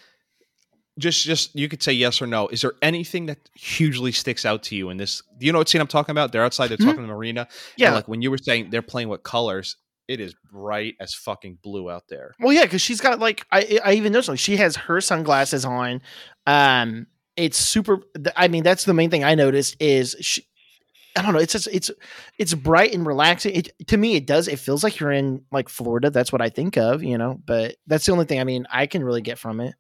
just 1.03 1.25
just 1.25 1.55
you 1.55 1.69
could 1.69 1.83
say 1.83 1.93
yes 1.93 2.23
or 2.23 2.27
no. 2.27 2.49
Is 2.49 2.63
there 2.63 2.73
anything 2.81 3.27
that 3.27 3.39
hugely 3.55 4.13
sticks 4.13 4.47
out 4.47 4.63
to 4.65 4.77
you 4.77 4.89
in 4.91 4.97
this? 4.97 5.23
Do 5.39 5.45
you 5.47 5.53
know 5.53 5.59
what 5.59 5.69
scene 5.69 5.81
I'm 5.81 5.87
talking 5.87 6.13
about? 6.13 6.33
They're 6.33 6.45
outside. 6.45 6.69
They're 6.69 6.79
Mhm. 6.79 6.85
talking 6.87 7.03
to 7.03 7.09
Marina. 7.09 7.49
Yeah. 7.77 7.93
like 7.95 8.09
when 8.09 8.23
you 8.23 8.31
were 8.31 8.39
saying 8.39 8.71
they're 8.71 8.83
playing 8.83 9.09
with 9.09 9.23
colors, 9.23 9.77
it 10.09 10.21
is 10.21 10.35
bright 10.51 10.95
as 11.01 11.15
fucking 11.15 11.59
blue 11.63 11.91
out 11.91 12.05
there. 12.09 12.35
Well, 12.41 12.53
yeah, 12.53 12.63
because 12.65 12.81
she's 12.83 13.01
got 13.01 13.19
like 13.19 13.45
I 13.53 13.79
I 13.85 13.93
even 13.95 14.13
noticed 14.13 14.29
like 14.31 14.39
she 14.39 14.57
has 14.57 14.77
her 14.77 15.01
sunglasses 15.01 15.65
on. 15.65 16.01
Um, 16.47 17.07
it's 17.37 17.59
super. 17.59 18.01
I 18.37 18.49
mean, 18.49 18.63
that's 18.63 18.85
the 18.85 18.95
main 18.95 19.11
thing 19.11 19.25
I 19.25 19.35
noticed 19.35 19.77
is 19.81 20.17
she. 20.21 20.47
I 21.15 21.21
don't 21.21 21.35
know. 21.35 21.41
It's 21.41 21.53
just 21.53 21.69
it's 21.71 21.91
it's 22.39 22.55
bright 22.55 22.95
and 22.95 23.07
relaxing. 23.07 23.55
It 23.55 23.71
to 23.89 23.97
me, 23.99 24.17
it 24.17 24.27
does. 24.27 24.49
It 24.49 24.59
feels 24.59 24.83
like 24.83 24.99
you're 24.99 25.13
in 25.13 25.45
like 25.53 25.69
Florida. 25.69 26.09
That's 26.11 26.33
what 26.33 26.41
I 26.41 26.49
think 26.49 26.79
of, 26.79 27.03
you 27.03 27.19
know. 27.19 27.39
But 27.45 27.77
that's 27.87 28.07
the 28.07 28.13
only 28.13 28.25
thing 28.25 28.41
I 28.41 28.45
mean 28.45 28.67
I 28.73 28.87
can 28.87 29.05
really 29.05 29.21
get 29.21 29.39
from 29.39 29.61
it. 29.61 29.75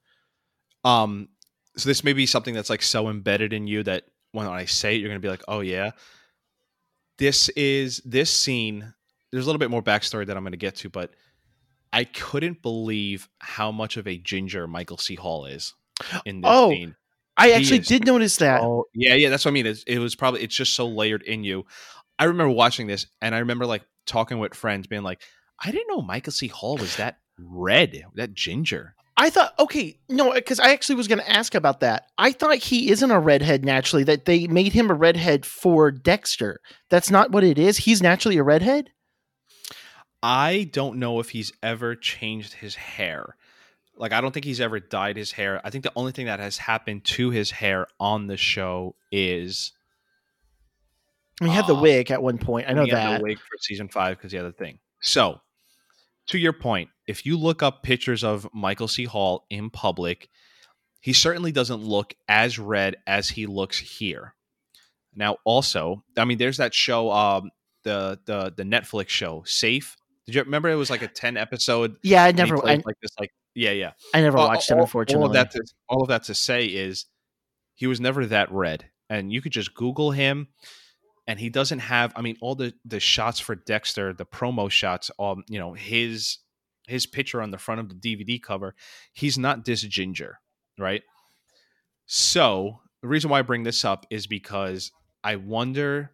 Um, 0.85 1.29
so 1.77 1.88
this 1.88 2.05
may 2.05 2.12
be 2.12 2.27
something 2.27 2.55
that's 2.55 2.71
like 2.71 2.83
so 2.83 3.09
embedded 3.09 3.53
in 3.53 3.66
you 3.66 3.83
that 3.85 4.05
when 4.33 4.47
I 4.47 4.64
say 4.64 4.95
it, 4.95 5.01
you're 5.01 5.09
gonna 5.09 5.21
be 5.21 5.29
like, 5.29 5.45
oh 5.49 5.61
yeah. 5.61 5.92
This 7.18 7.49
is 7.51 8.01
this 8.05 8.31
scene. 8.31 8.92
There's 9.31 9.45
a 9.45 9.47
little 9.47 9.59
bit 9.61 9.71
more 9.71 9.83
backstory 9.83 10.27
that 10.27 10.37
I'm 10.37 10.45
gonna 10.45 10.57
get 10.57 10.77
to, 10.77 10.88
but 10.88 11.12
I 11.92 12.05
couldn't 12.05 12.62
believe 12.62 13.29
how 13.38 13.71
much 13.71 13.97
of 13.97 14.07
a 14.07 14.16
ginger 14.18 14.66
Michael 14.66 14.99
C. 14.99 15.14
Hall 15.14 15.45
is 15.45 15.75
in 16.25 16.40
this 16.40 16.51
Oh, 16.53 16.71
scene. 16.71 16.97
I 17.37 17.53
actually 17.53 17.81
is 17.81 17.87
did 17.87 18.07
notice 18.07 18.37
that. 18.38 18.62
Oh, 18.62 18.87
yeah, 18.95 19.14
yeah, 19.14 19.29
that's 19.31 19.45
what 19.45 19.53
I 19.53 19.55
mean. 19.55 19.66
It's, 19.66 19.83
it 19.85 19.99
was 19.99 20.14
probably 20.14 20.42
it's 20.42 20.57
just 20.57 20.75
so 20.75 20.87
layered 20.87 21.23
in 21.23 21.45
you. 21.45 21.64
I 22.18 22.25
remember 22.25 22.53
watching 22.53 22.87
this, 22.87 23.07
and 23.21 23.35
I 23.35 23.38
remember 23.38 23.66
like 23.66 23.83
talking 24.07 24.38
with 24.38 24.55
friends, 24.55 24.87
being 24.87 25.03
like, 25.03 25.23
"I 25.62 25.71
didn't 25.71 25.88
know 25.88 26.03
Michael 26.03 26.33
C. 26.33 26.49
Hall 26.49 26.77
was 26.77 26.97
that 26.97 27.18
red, 27.38 28.05
that 28.14 28.35
ginger." 28.35 28.95
I 29.16 29.29
thought, 29.31 29.53
okay, 29.59 29.98
no, 30.09 30.33
because 30.33 30.59
I 30.59 30.72
actually 30.72 30.94
was 30.96 31.07
going 31.07 31.18
to 31.18 31.31
ask 31.31 31.55
about 31.55 31.81
that. 31.81 32.07
I 32.16 32.33
thought 32.33 32.57
he 32.57 32.90
isn't 32.90 33.11
a 33.11 33.20
redhead 33.20 33.64
naturally, 33.64 34.05
that 34.05 34.25
they 34.25 34.46
made 34.46 34.72
him 34.72 34.90
a 34.90 34.94
redhead 34.94 35.44
for 35.44 35.90
Dexter. 35.90 36.61
That's 36.88 37.11
not 37.11 37.31
what 37.31 37.44
it 37.44 37.59
is. 37.59 37.77
He's 37.79 38.03
naturally 38.03 38.38
a 38.38 38.42
redhead? 38.42 38.90
I 40.22 40.70
don't 40.72 40.98
know 40.98 41.20
if 41.20 41.31
he's 41.31 41.53
ever 41.62 41.94
changed 41.94 42.55
his 42.55 42.75
hair. 42.75 43.37
Like, 43.96 44.12
I 44.12 44.20
don't 44.22 44.33
think 44.33 44.46
he's 44.46 44.61
ever 44.61 44.81
dyed 44.81 45.16
his 45.16 45.33
hair. 45.33 45.61
I 45.62 45.70
think 45.70 45.85
the 45.85 45.92
only 45.94 46.12
thing 46.12 46.27
that 46.27 46.40
has 46.40 46.57
happened 46.57 47.05
to 47.05 47.31
his 47.31 47.51
hair 47.51 47.87
on 48.01 48.27
the 48.29 48.37
show 48.38 48.94
is 49.11 49.72
He 51.40 51.48
had 51.48 51.66
the 51.66 51.75
Uh, 51.77 51.83
wig 51.83 52.11
at 52.11 52.22
one 52.22 52.38
point. 52.38 52.68
I 52.68 52.72
know 52.72 52.87
that. 52.87 53.18
the 53.18 53.22
wig 53.25 53.38
for 53.38 53.59
season 53.61 53.88
five 53.88 54.16
because 54.16 54.31
he 54.33 54.38
had 54.38 54.46
the 54.46 54.53
thing. 54.53 54.79
So, 55.01 55.40
to 56.29 56.39
your 56.39 56.53
point, 56.53 56.91
if 57.07 57.27
you 57.27 57.39
look 57.39 57.63
up 57.63 57.83
pictures 57.83 58.23
of 58.25 58.49
Michael 58.55 58.89
C. 58.89 59.05
Hall 59.05 59.45
in 59.51 59.71
public, 59.71 60.29
he 61.01 61.13
certainly 61.13 61.53
doesn't 61.53 61.83
look 61.83 62.15
as 62.29 62.59
red 62.59 62.97
as 63.07 63.29
he 63.31 63.47
looks 63.47 63.79
here. 63.79 64.35
Now, 65.15 65.37
also, 65.45 66.05
I 66.17 66.25
mean, 66.25 66.39
there's 66.39 66.59
that 66.59 66.73
show, 66.73 67.11
um, 67.11 67.51
the 67.85 68.19
the 68.25 68.53
the 68.57 68.63
Netflix 68.63 69.09
show, 69.09 69.43
Safe. 69.45 69.97
Did 70.27 70.37
you 70.37 70.43
remember 70.45 70.69
it 70.69 70.77
was 70.77 70.91
like 70.91 71.03
a 71.03 71.09
ten 71.09 71.37
episode? 71.37 71.97
Yeah, 72.03 72.23
I 72.25 72.31
never, 72.33 72.57
I, 72.65 72.81
like 72.87 72.97
this, 73.03 73.11
like 73.19 73.33
yeah, 73.55 73.73
yeah. 73.73 73.93
I 74.15 74.21
never 74.21 74.39
All- 74.39 74.47
watched 74.47 74.71
all- 74.71 74.81
unfortunately. 74.81 75.23
All 75.23 75.27
of 75.27 75.33
that 75.35 75.51
to 75.51 75.63
all 75.89 76.03
of 76.03 76.09
that 76.09 76.23
to 76.25 76.35
say 76.35 76.67
is 76.67 77.07
he 77.75 77.89
was 77.89 78.01
never 78.01 78.25
that 78.27 78.51
red, 78.53 78.85
and 79.11 79.33
you 79.33 79.43
could 79.43 79.53
just 79.53 79.75
Google 79.75 80.13
him, 80.13 80.49
and 81.27 81.39
he 81.39 81.49
doesn't 81.49 81.81
have. 81.81 82.13
I 82.17 82.21
mean, 82.23 82.37
all 82.41 82.55
the 82.55 82.75
the 82.85 83.01
shots 83.01 83.41
for 83.41 83.55
Dexter, 83.55 84.13
the 84.13 84.27
promo 84.27 84.71
shots, 84.71 85.11
um, 85.19 85.45
you 85.49 85.59
know, 85.59 85.73
his 85.75 86.39
his 86.87 87.07
picture 87.07 87.41
on 87.41 87.51
the 87.51 87.59
front 87.59 87.81
of 87.81 87.89
the 87.89 87.95
DVD 87.95 88.43
cover, 88.43 88.75
he's 89.13 89.39
not 89.39 89.65
this 89.65 89.83
ginger, 89.83 90.41
right? 90.79 91.03
So 92.07 92.81
the 93.01 93.09
reason 93.09 93.31
why 93.31 93.39
I 93.39 93.43
bring 93.43 93.63
this 93.63 93.85
up 93.85 94.07
is 94.11 94.27
because 94.27 94.93
I 95.25 95.37
wonder. 95.37 96.13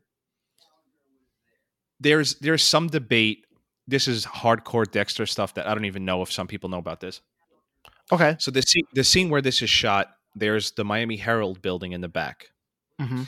There's 2.01 2.37
there's 2.37 2.63
some 2.63 2.89
debate. 2.89 3.45
This 3.87 4.07
is 4.07 4.25
hardcore 4.25 4.91
Dexter 4.91 5.27
stuff 5.27 5.55
that 5.55 5.67
I 5.67 5.75
don't 5.75 5.87
even 5.87 6.05
know 6.05 6.23
if 6.23 6.31
some 6.31 6.47
people 6.47 6.69
know 6.69 6.79
about 6.79 7.01
this. 7.01 7.21
okay. 8.13 8.37
So 8.39 8.51
the 8.51 8.63
scene, 8.63 8.85
the 8.93 9.05
scene 9.05 9.31
where 9.31 9.43
this 9.43 9.63
is 9.63 9.71
shot, 9.71 10.09
there's 10.35 10.73
the 10.73 10.85
Miami 10.85 11.17
Herald 11.17 11.63
building 11.63 11.93
in 11.93 12.01
the 12.01 12.09
back. 12.09 12.51
hmm 13.01 13.23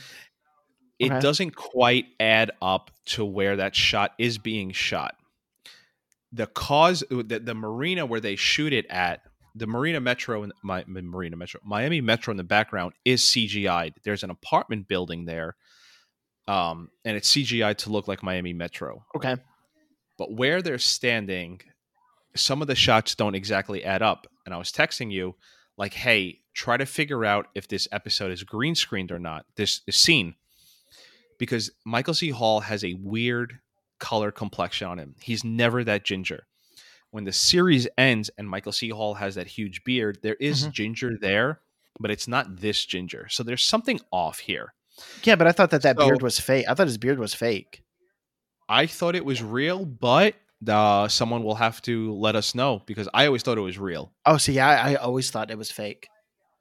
It 1.00 1.10
Okay. 1.10 1.20
doesn't 1.20 1.56
quite 1.56 2.06
add 2.20 2.50
up 2.62 2.90
to 3.06 3.24
where 3.24 3.56
that 3.56 3.74
shot 3.74 4.12
is 4.18 4.38
being 4.38 4.70
shot. 4.70 5.16
The 6.32 6.46
cause, 6.46 7.02
the, 7.10 7.40
the 7.42 7.54
marina 7.54 8.06
where 8.06 8.20
they 8.20 8.36
shoot 8.36 8.72
it 8.72 8.86
at, 8.86 9.22
the 9.56 9.66
Marina 9.66 9.98
Metro, 10.00 10.44
in 10.44 10.52
my 10.62 10.84
Marina 10.86 11.34
Metro, 11.36 11.60
Miami 11.64 12.00
Metro 12.00 12.30
in 12.30 12.36
the 12.36 12.44
background 12.44 12.92
is 13.04 13.22
CGI. 13.22 13.92
There's 14.04 14.22
an 14.22 14.30
apartment 14.30 14.86
building 14.86 15.24
there, 15.24 15.56
um, 16.46 16.90
and 17.04 17.16
it's 17.16 17.32
CGI 17.34 17.74
to 17.78 17.90
look 17.90 18.06
like 18.06 18.22
Miami 18.22 18.52
Metro. 18.52 19.04
Okay. 19.16 19.36
but 20.18 20.32
where 20.32 20.62
they're 20.62 20.78
standing, 20.78 21.60
some 22.36 22.60
of 22.62 22.68
the 22.68 22.76
shots 22.76 23.14
don't 23.16 23.34
exactly 23.34 23.82
add 23.82 24.02
up. 24.02 24.26
And 24.46 24.54
I 24.54 24.58
was 24.58 24.70
texting 24.70 25.10
you, 25.10 25.34
like, 25.76 25.94
hey, 25.94 26.40
try 26.54 26.76
to 26.76 26.86
figure 26.86 27.24
out 27.24 27.48
if 27.56 27.66
this 27.66 27.88
episode 27.90 28.30
is 28.30 28.44
green 28.44 28.74
screened 28.76 29.10
or 29.10 29.18
not, 29.18 29.46
this, 29.56 29.80
this 29.80 29.96
scene. 29.96 30.34
Because 31.40 31.72
Michael 31.84 32.14
C. 32.14 32.30
Hall 32.30 32.60
has 32.60 32.84
a 32.84 32.94
weird 33.00 33.58
color 33.98 34.30
complexion 34.30 34.86
on 34.86 34.98
him. 34.98 35.16
He's 35.20 35.42
never 35.42 35.82
that 35.84 36.04
ginger. 36.04 36.46
When 37.10 37.24
the 37.24 37.32
series 37.32 37.88
ends 37.98 38.30
and 38.38 38.48
Michael 38.48 38.70
C. 38.72 38.90
Hall 38.90 39.14
has 39.14 39.34
that 39.34 39.48
huge 39.48 39.82
beard, 39.82 40.18
there 40.22 40.36
is 40.36 40.68
Mhm. 40.68 40.72
ginger 40.72 41.18
there, 41.20 41.60
but 41.98 42.10
it's 42.12 42.28
not 42.28 42.56
this 42.60 42.84
ginger. 42.86 43.26
So 43.28 43.42
there's 43.42 43.64
something 43.64 43.98
off 44.12 44.38
here. 44.38 44.74
Yeah, 45.24 45.34
but 45.34 45.46
I 45.48 45.52
thought 45.52 45.70
that 45.70 45.82
that 45.82 45.96
So- 45.98 46.06
beard 46.06 46.22
was 46.22 46.38
fake. 46.38 46.66
I 46.68 46.74
thought 46.74 46.86
his 46.86 46.98
beard 46.98 47.18
was 47.18 47.34
fake. 47.34 47.82
I 48.68 48.86
thought 48.86 49.16
it 49.16 49.24
was 49.24 49.42
real, 49.42 49.84
but 49.84 50.36
uh, 50.68 51.08
someone 51.08 51.42
will 51.42 51.54
have 51.54 51.80
to 51.80 52.12
let 52.12 52.36
us 52.36 52.54
know 52.54 52.82
because 52.86 53.08
I 53.14 53.24
always 53.26 53.42
thought 53.42 53.56
it 53.56 53.62
was 53.62 53.78
real. 53.78 54.12
Oh, 54.26 54.36
see, 54.36 54.60
I, 54.60 54.92
I 54.92 54.94
always 54.96 55.30
thought 55.30 55.50
it 55.50 55.56
was 55.56 55.70
fake. 55.72 56.06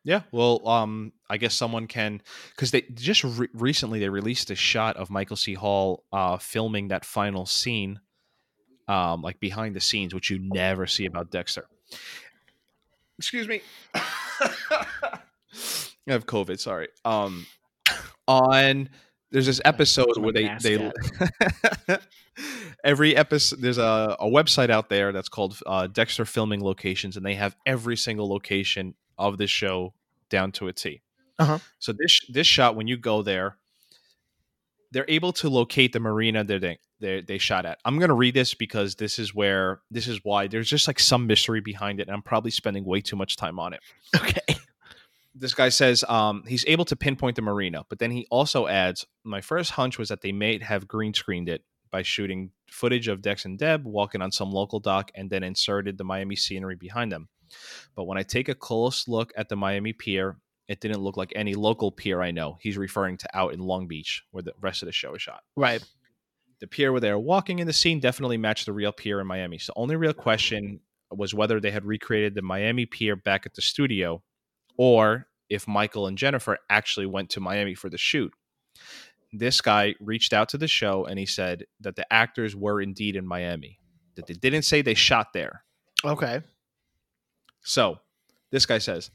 Yeah, 0.03 0.21
well, 0.31 0.67
um, 0.67 1.11
I 1.29 1.37
guess 1.37 1.53
someone 1.53 1.87
can 1.87 2.21
because 2.55 2.71
they 2.71 2.81
just 2.93 3.23
re- 3.23 3.49
recently 3.53 3.99
they 3.99 4.09
released 4.09 4.49
a 4.49 4.55
shot 4.55 4.95
of 4.97 5.09
Michael 5.09 5.35
C. 5.35 5.53
Hall 5.53 6.03
uh, 6.13 6.37
filming 6.37 6.87
that 6.87 7.03
final 7.03 7.45
scene, 7.45 7.99
um, 8.87 9.21
like 9.21 9.39
behind 9.39 9.75
the 9.75 9.81
scenes, 9.81 10.13
which 10.13 10.29
you 10.29 10.39
never 10.39 10.87
see 10.87 11.05
about 11.05 11.31
Dexter. 11.31 11.67
Excuse 13.17 13.47
me, 13.47 13.61
I 13.93 15.19
have 16.07 16.25
COVID. 16.25 16.59
Sorry. 16.59 16.87
Um, 17.03 17.45
on 18.27 18.89
there's 19.31 19.45
this 19.45 19.61
episode 19.65 20.17
where 20.17 20.31
they 20.31 20.49
they 20.61 20.91
every 22.83 23.15
episode 23.15 23.61
there's 23.61 23.77
a, 23.77 24.15
a 24.19 24.25
website 24.25 24.69
out 24.69 24.89
there 24.89 25.11
that's 25.11 25.29
called 25.29 25.59
uh, 25.65 25.87
Dexter 25.87 26.25
Filming 26.25 26.63
Locations, 26.63 27.17
and 27.17 27.25
they 27.25 27.35
have 27.35 27.55
every 27.65 27.97
single 27.97 28.29
location 28.29 28.95
of 29.19 29.37
this 29.37 29.51
show 29.51 29.93
down 30.29 30.51
to 30.53 30.67
a 30.67 30.73
T. 30.73 31.01
Uh-huh. 31.37 31.59
So 31.79 31.93
this 31.93 32.19
this 32.29 32.47
shot, 32.47 32.75
when 32.75 32.87
you 32.87 32.97
go 32.97 33.21
there, 33.21 33.57
they're 34.91 35.05
able 35.07 35.31
to 35.33 35.49
locate 35.49 35.93
the 35.93 35.99
marina 35.99 36.43
that 36.43 36.61
they 36.61 36.79
they 36.99 37.21
they 37.21 37.37
shot 37.37 37.65
at. 37.65 37.79
I'm 37.85 37.99
gonna 37.99 38.13
read 38.15 38.33
this 38.33 38.53
because 38.53 38.95
this 38.95 39.19
is 39.19 39.33
where 39.33 39.81
this 39.89 40.07
is 40.07 40.19
why 40.23 40.47
there's 40.47 40.69
just 40.69 40.87
like 40.87 40.99
some 40.99 41.27
mystery 41.27 41.61
behind 41.61 41.99
it, 41.99 42.07
and 42.07 42.15
I'm 42.15 42.21
probably 42.21 42.51
spending 42.51 42.85
way 42.85 43.01
too 43.01 43.15
much 43.15 43.37
time 43.37 43.59
on 43.59 43.73
it 43.73 43.81
Okay. 44.15 44.55
this 45.35 45.53
guy 45.53 45.69
says 45.69 46.03
um, 46.09 46.43
he's 46.47 46.65
able 46.67 46.85
to 46.85 46.95
pinpoint 46.95 47.35
the 47.35 47.41
marina, 47.41 47.83
but 47.89 47.99
then 47.99 48.11
he 48.11 48.27
also 48.29 48.67
adds, 48.67 49.05
"My 49.23 49.41
first 49.41 49.71
hunch 49.71 49.97
was 49.97 50.09
that 50.09 50.21
they 50.21 50.31
may 50.31 50.59
have 50.59 50.87
green 50.87 51.13
screened 51.13 51.47
it 51.47 51.63
by 51.91 52.01
shooting 52.01 52.51
footage 52.69 53.07
of 53.07 53.21
Dex 53.21 53.45
and 53.45 53.57
Deb 53.57 53.85
walking 53.85 54.21
on 54.21 54.31
some 54.31 54.51
local 54.51 54.79
dock 54.79 55.11
and 55.15 55.29
then 55.29 55.43
inserted 55.43 55.97
the 55.97 56.03
Miami 56.03 56.35
scenery 56.35 56.75
behind 56.75 57.11
them. 57.11 57.29
But 57.95 58.05
when 58.05 58.17
I 58.17 58.23
take 58.23 58.49
a 58.49 58.55
close 58.55 59.07
look 59.07 59.31
at 59.35 59.49
the 59.49 59.55
Miami 59.55 59.93
pier, 59.93 60.37
it 60.67 60.81
didn't 60.81 61.01
look 61.01 61.17
like 61.17 61.33
any 61.35 61.55
local 61.55 61.91
pier 61.91 62.21
I 62.21 62.31
know. 62.31 62.57
He's 62.61 62.77
referring 62.77 63.17
to 63.17 63.37
out 63.37 63.53
in 63.53 63.59
Long 63.59 63.87
Beach, 63.87 64.23
where 64.31 64.43
the 64.43 64.53
rest 64.61 64.83
of 64.83 64.85
the 64.85 64.93
show 64.93 65.15
is 65.15 65.21
shot. 65.21 65.41
Right. 65.55 65.83
The 66.59 66.67
pier 66.67 66.91
where 66.91 67.01
they 67.01 67.11
were 67.11 67.19
walking 67.19 67.59
in 67.59 67.67
the 67.67 67.73
scene 67.73 67.99
definitely 67.99 68.37
matched 68.37 68.65
the 68.65 68.73
real 68.73 68.91
pier 68.91 69.19
in 69.19 69.27
Miami. 69.27 69.57
So 69.57 69.73
the 69.73 69.81
only 69.81 69.95
real 69.95 70.13
question 70.13 70.81
was 71.11 71.33
whether 71.33 71.59
they 71.59 71.71
had 71.71 71.85
recreated 71.85 72.35
the 72.35 72.41
Miami 72.41 72.85
pier 72.85 73.15
back 73.15 73.45
at 73.45 73.55
the 73.55 73.61
studio 73.61 74.21
or 74.77 75.27
if 75.49 75.67
Michael 75.67 76.05
and 76.05 76.17
Jennifer 76.17 76.57
actually 76.69 77.07
went 77.07 77.31
to 77.31 77.39
Miami 77.39 77.73
for 77.73 77.89
the 77.89 77.97
shoot. 77.97 78.31
This 79.33 79.61
guy 79.61 79.95
reached 79.99 80.33
out 80.33 80.49
to 80.49 80.57
the 80.57 80.67
show 80.67 81.05
and 81.05 81.17
he 81.17 81.25
said 81.25 81.65
that 81.79 81.95
the 81.95 82.11
actors 82.13 82.55
were 82.55 82.81
indeed 82.81 83.15
in 83.15 83.25
Miami. 83.25 83.79
That 84.15 84.27
they 84.27 84.33
didn't 84.33 84.63
say 84.63 84.81
they 84.81 84.93
shot 84.93 85.33
there. 85.33 85.63
Okay. 86.05 86.41
So, 87.63 87.99
this 88.51 88.65
guy 88.65 88.77
says, 88.77 89.11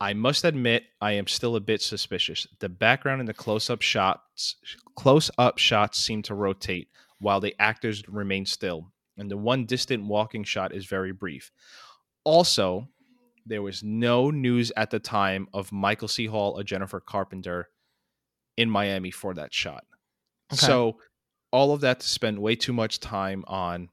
I 0.00 0.14
must 0.14 0.44
admit 0.44 0.84
I 1.00 1.12
am 1.12 1.26
still 1.28 1.54
a 1.54 1.60
bit 1.60 1.80
suspicious. 1.80 2.46
The 2.58 2.68
background 2.68 3.20
in 3.20 3.26
the 3.26 3.34
close-up 3.34 3.82
shots 3.82 4.56
close-up 4.96 5.58
shots 5.58 5.98
seem 5.98 6.22
to 6.22 6.34
rotate 6.34 6.88
while 7.18 7.40
the 7.40 7.54
actors 7.58 8.02
remain 8.08 8.44
still, 8.44 8.92
and 9.16 9.30
the 9.30 9.36
one 9.36 9.64
distant 9.64 10.04
walking 10.04 10.42
shot 10.42 10.74
is 10.74 10.86
very 10.86 11.12
brief. 11.12 11.52
Also, 12.24 12.88
there 13.46 13.62
was 13.62 13.82
no 13.82 14.30
news 14.30 14.72
at 14.76 14.90
the 14.90 14.98
time 14.98 15.46
of 15.52 15.70
Michael 15.72 16.08
C. 16.08 16.26
Hall 16.26 16.58
or 16.58 16.64
Jennifer 16.64 17.00
Carpenter 17.00 17.68
in 18.56 18.68
Miami 18.68 19.10
for 19.10 19.34
that 19.34 19.54
shot. 19.54 19.84
Okay. 20.52 20.66
So, 20.66 20.98
all 21.52 21.72
of 21.72 21.82
that 21.82 22.00
to 22.00 22.08
spend 22.08 22.38
way 22.38 22.56
too 22.56 22.72
much 22.72 22.98
time 22.98 23.44
on 23.46 23.88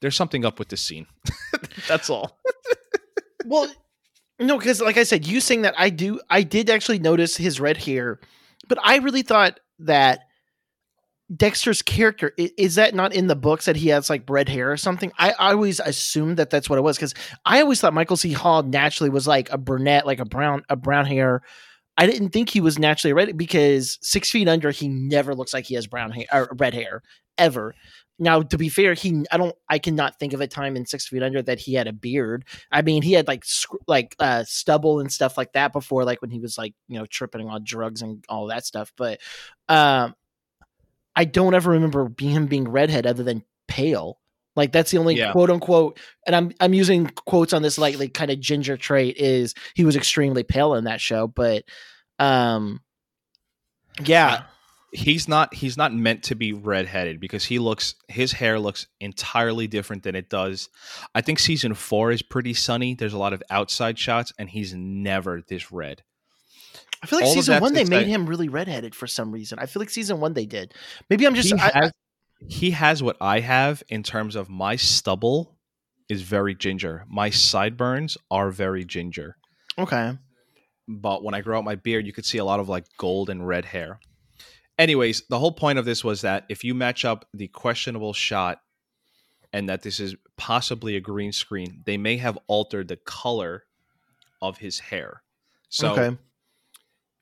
there's 0.00 0.16
something 0.16 0.44
up 0.44 0.58
with 0.58 0.68
this 0.68 0.80
scene. 0.80 1.06
That's 1.88 2.10
all. 2.10 2.38
Well, 3.46 3.72
no, 4.38 4.58
because 4.58 4.80
like 4.80 4.98
I 4.98 5.04
said, 5.04 5.26
you 5.26 5.40
saying 5.40 5.62
that 5.62 5.74
I 5.78 5.90
do, 5.90 6.20
I 6.28 6.42
did 6.42 6.68
actually 6.68 6.98
notice 6.98 7.36
his 7.36 7.60
red 7.60 7.76
hair, 7.76 8.20
but 8.68 8.78
I 8.82 8.96
really 8.98 9.22
thought 9.22 9.60
that 9.78 10.20
Dexter's 11.34 11.82
character 11.82 12.32
is 12.36 12.76
that 12.76 12.94
not 12.94 13.12
in 13.12 13.26
the 13.26 13.34
books 13.34 13.64
that 13.64 13.76
he 13.76 13.88
has 13.88 14.08
like 14.08 14.28
red 14.28 14.48
hair 14.48 14.70
or 14.70 14.76
something. 14.76 15.10
I, 15.18 15.30
I 15.38 15.52
always 15.52 15.80
assumed 15.80 16.36
that 16.36 16.50
that's 16.50 16.70
what 16.70 16.78
it 16.78 16.82
was 16.82 16.96
because 16.96 17.14
I 17.44 17.60
always 17.60 17.80
thought 17.80 17.94
Michael 17.94 18.16
C. 18.16 18.32
Hall 18.32 18.62
naturally 18.62 19.10
was 19.10 19.26
like 19.26 19.50
a 19.50 19.58
brunette, 19.58 20.06
like 20.06 20.20
a 20.20 20.24
brown, 20.24 20.62
a 20.68 20.76
brown 20.76 21.06
hair. 21.06 21.42
I 21.96 22.06
didn't 22.06 22.28
think 22.28 22.50
he 22.50 22.60
was 22.60 22.78
naturally 22.78 23.12
red 23.12 23.36
because 23.36 23.98
Six 24.02 24.30
Feet 24.30 24.48
Under, 24.48 24.70
he 24.70 24.88
never 24.88 25.34
looks 25.34 25.54
like 25.54 25.64
he 25.64 25.74
has 25.74 25.86
brown 25.86 26.12
hair 26.12 26.26
or 26.32 26.48
red 26.58 26.74
hair 26.74 27.02
ever. 27.38 27.74
Now, 28.18 28.40
to 28.40 28.56
be 28.56 28.68
fair, 28.70 28.94
he 28.94 29.24
I 29.30 29.36
don't 29.36 29.54
I 29.68 29.78
cannot 29.78 30.18
think 30.18 30.32
of 30.32 30.40
a 30.40 30.46
time 30.46 30.74
in 30.76 30.86
Six 30.86 31.06
Feet 31.08 31.22
Under 31.22 31.42
that 31.42 31.58
he 31.58 31.74
had 31.74 31.86
a 31.86 31.92
beard. 31.92 32.44
I 32.72 32.80
mean, 32.82 33.02
he 33.02 33.12
had 33.12 33.28
like 33.28 33.44
sc- 33.44 33.74
like 33.86 34.16
uh, 34.18 34.44
stubble 34.44 35.00
and 35.00 35.12
stuff 35.12 35.36
like 35.36 35.52
that 35.52 35.72
before, 35.72 36.04
like 36.04 36.22
when 36.22 36.30
he 36.30 36.40
was 36.40 36.56
like 36.56 36.74
you 36.88 36.98
know 36.98 37.06
tripping 37.06 37.48
on 37.48 37.62
drugs 37.64 38.00
and 38.00 38.24
all 38.28 38.46
that 38.46 38.64
stuff. 38.64 38.92
But 38.96 39.20
um, 39.68 40.14
I 41.14 41.24
don't 41.26 41.54
ever 41.54 41.72
remember 41.72 42.10
him 42.18 42.46
being 42.46 42.68
redhead 42.68 43.06
other 43.06 43.22
than 43.22 43.44
pale. 43.68 44.18
Like 44.54 44.72
that's 44.72 44.90
the 44.90 44.96
only 44.96 45.16
Yeah. 45.18 45.32
quote 45.32 45.50
unquote, 45.50 46.00
and 46.26 46.34
I'm 46.34 46.52
I'm 46.60 46.72
using 46.72 47.08
quotes 47.08 47.52
on 47.52 47.60
this 47.60 47.76
like 47.76 47.98
like 47.98 48.14
kind 48.14 48.30
of 48.30 48.40
ginger 48.40 48.78
trait 48.78 49.18
is 49.18 49.54
he 49.74 49.84
was 49.84 49.96
extremely 49.96 50.42
pale 50.42 50.74
in 50.74 50.84
that 50.84 51.02
show, 51.02 51.26
but 51.26 51.64
um, 52.18 52.80
yeah, 54.02 54.44
he's 54.92 55.28
not 55.28 55.52
he's 55.54 55.76
not 55.76 55.92
meant 55.92 56.22
to 56.24 56.34
be 56.34 56.52
redheaded 56.52 57.20
because 57.20 57.44
he 57.44 57.58
looks 57.58 57.94
his 58.08 58.32
hair 58.32 58.58
looks 58.58 58.86
entirely 59.00 59.66
different 59.66 60.02
than 60.02 60.14
it 60.14 60.30
does. 60.30 60.68
I 61.14 61.20
think 61.20 61.38
season 61.38 61.74
four 61.74 62.10
is 62.12 62.22
pretty 62.22 62.54
sunny. 62.54 62.94
There's 62.94 63.12
a 63.14 63.18
lot 63.18 63.32
of 63.32 63.42
outside 63.50 63.98
shots, 63.98 64.32
and 64.38 64.48
he's 64.48 64.74
never 64.74 65.42
this 65.46 65.70
red. 65.72 66.02
I 67.02 67.06
feel 67.06 67.18
like 67.18 67.26
all 67.26 67.34
season 67.34 67.60
one 67.60 67.74
they 67.74 67.84
made 67.84 68.06
him 68.06 68.26
really 68.26 68.48
redheaded 68.48 68.94
for 68.94 69.06
some 69.06 69.30
reason. 69.32 69.58
I 69.58 69.66
feel 69.66 69.80
like 69.80 69.90
season 69.90 70.18
one 70.20 70.32
they 70.32 70.46
did. 70.46 70.72
Maybe 71.10 71.26
I'm 71.26 71.34
just 71.34 71.52
he, 71.52 71.58
I, 71.60 71.70
I- 71.86 71.90
he 72.48 72.70
has 72.72 73.02
what 73.02 73.16
I 73.20 73.40
have 73.40 73.82
in 73.88 74.02
terms 74.02 74.36
of 74.36 74.48
my 74.48 74.76
stubble 74.76 75.56
is 76.08 76.22
very 76.22 76.54
ginger. 76.54 77.04
My 77.08 77.30
sideburns 77.30 78.16
are 78.30 78.50
very 78.50 78.84
ginger. 78.84 79.36
okay. 79.78 80.12
but 80.86 81.24
when 81.24 81.34
I 81.34 81.40
grow 81.40 81.58
out 81.58 81.64
my 81.64 81.74
beard, 81.74 82.06
you 82.06 82.12
could 82.12 82.24
see 82.26 82.38
a 82.38 82.44
lot 82.44 82.60
of 82.60 82.68
like 82.68 82.84
gold 82.98 83.28
and 83.30 83.46
red 83.46 83.64
hair. 83.64 83.98
Anyways, 84.78 85.22
the 85.28 85.38
whole 85.38 85.52
point 85.52 85.78
of 85.78 85.84
this 85.84 86.04
was 86.04 86.20
that 86.20 86.44
if 86.48 86.62
you 86.62 86.74
match 86.74 87.04
up 87.04 87.26
the 87.32 87.48
questionable 87.48 88.12
shot 88.12 88.60
and 89.52 89.68
that 89.68 89.82
this 89.82 90.00
is 90.00 90.16
possibly 90.36 90.96
a 90.96 91.00
green 91.00 91.32
screen, 91.32 91.82
they 91.86 91.96
may 91.96 92.18
have 92.18 92.38
altered 92.46 92.88
the 92.88 92.96
color 92.96 93.64
of 94.42 94.58
his 94.58 94.78
hair. 94.78 95.22
So 95.68 95.92
okay. 95.92 96.16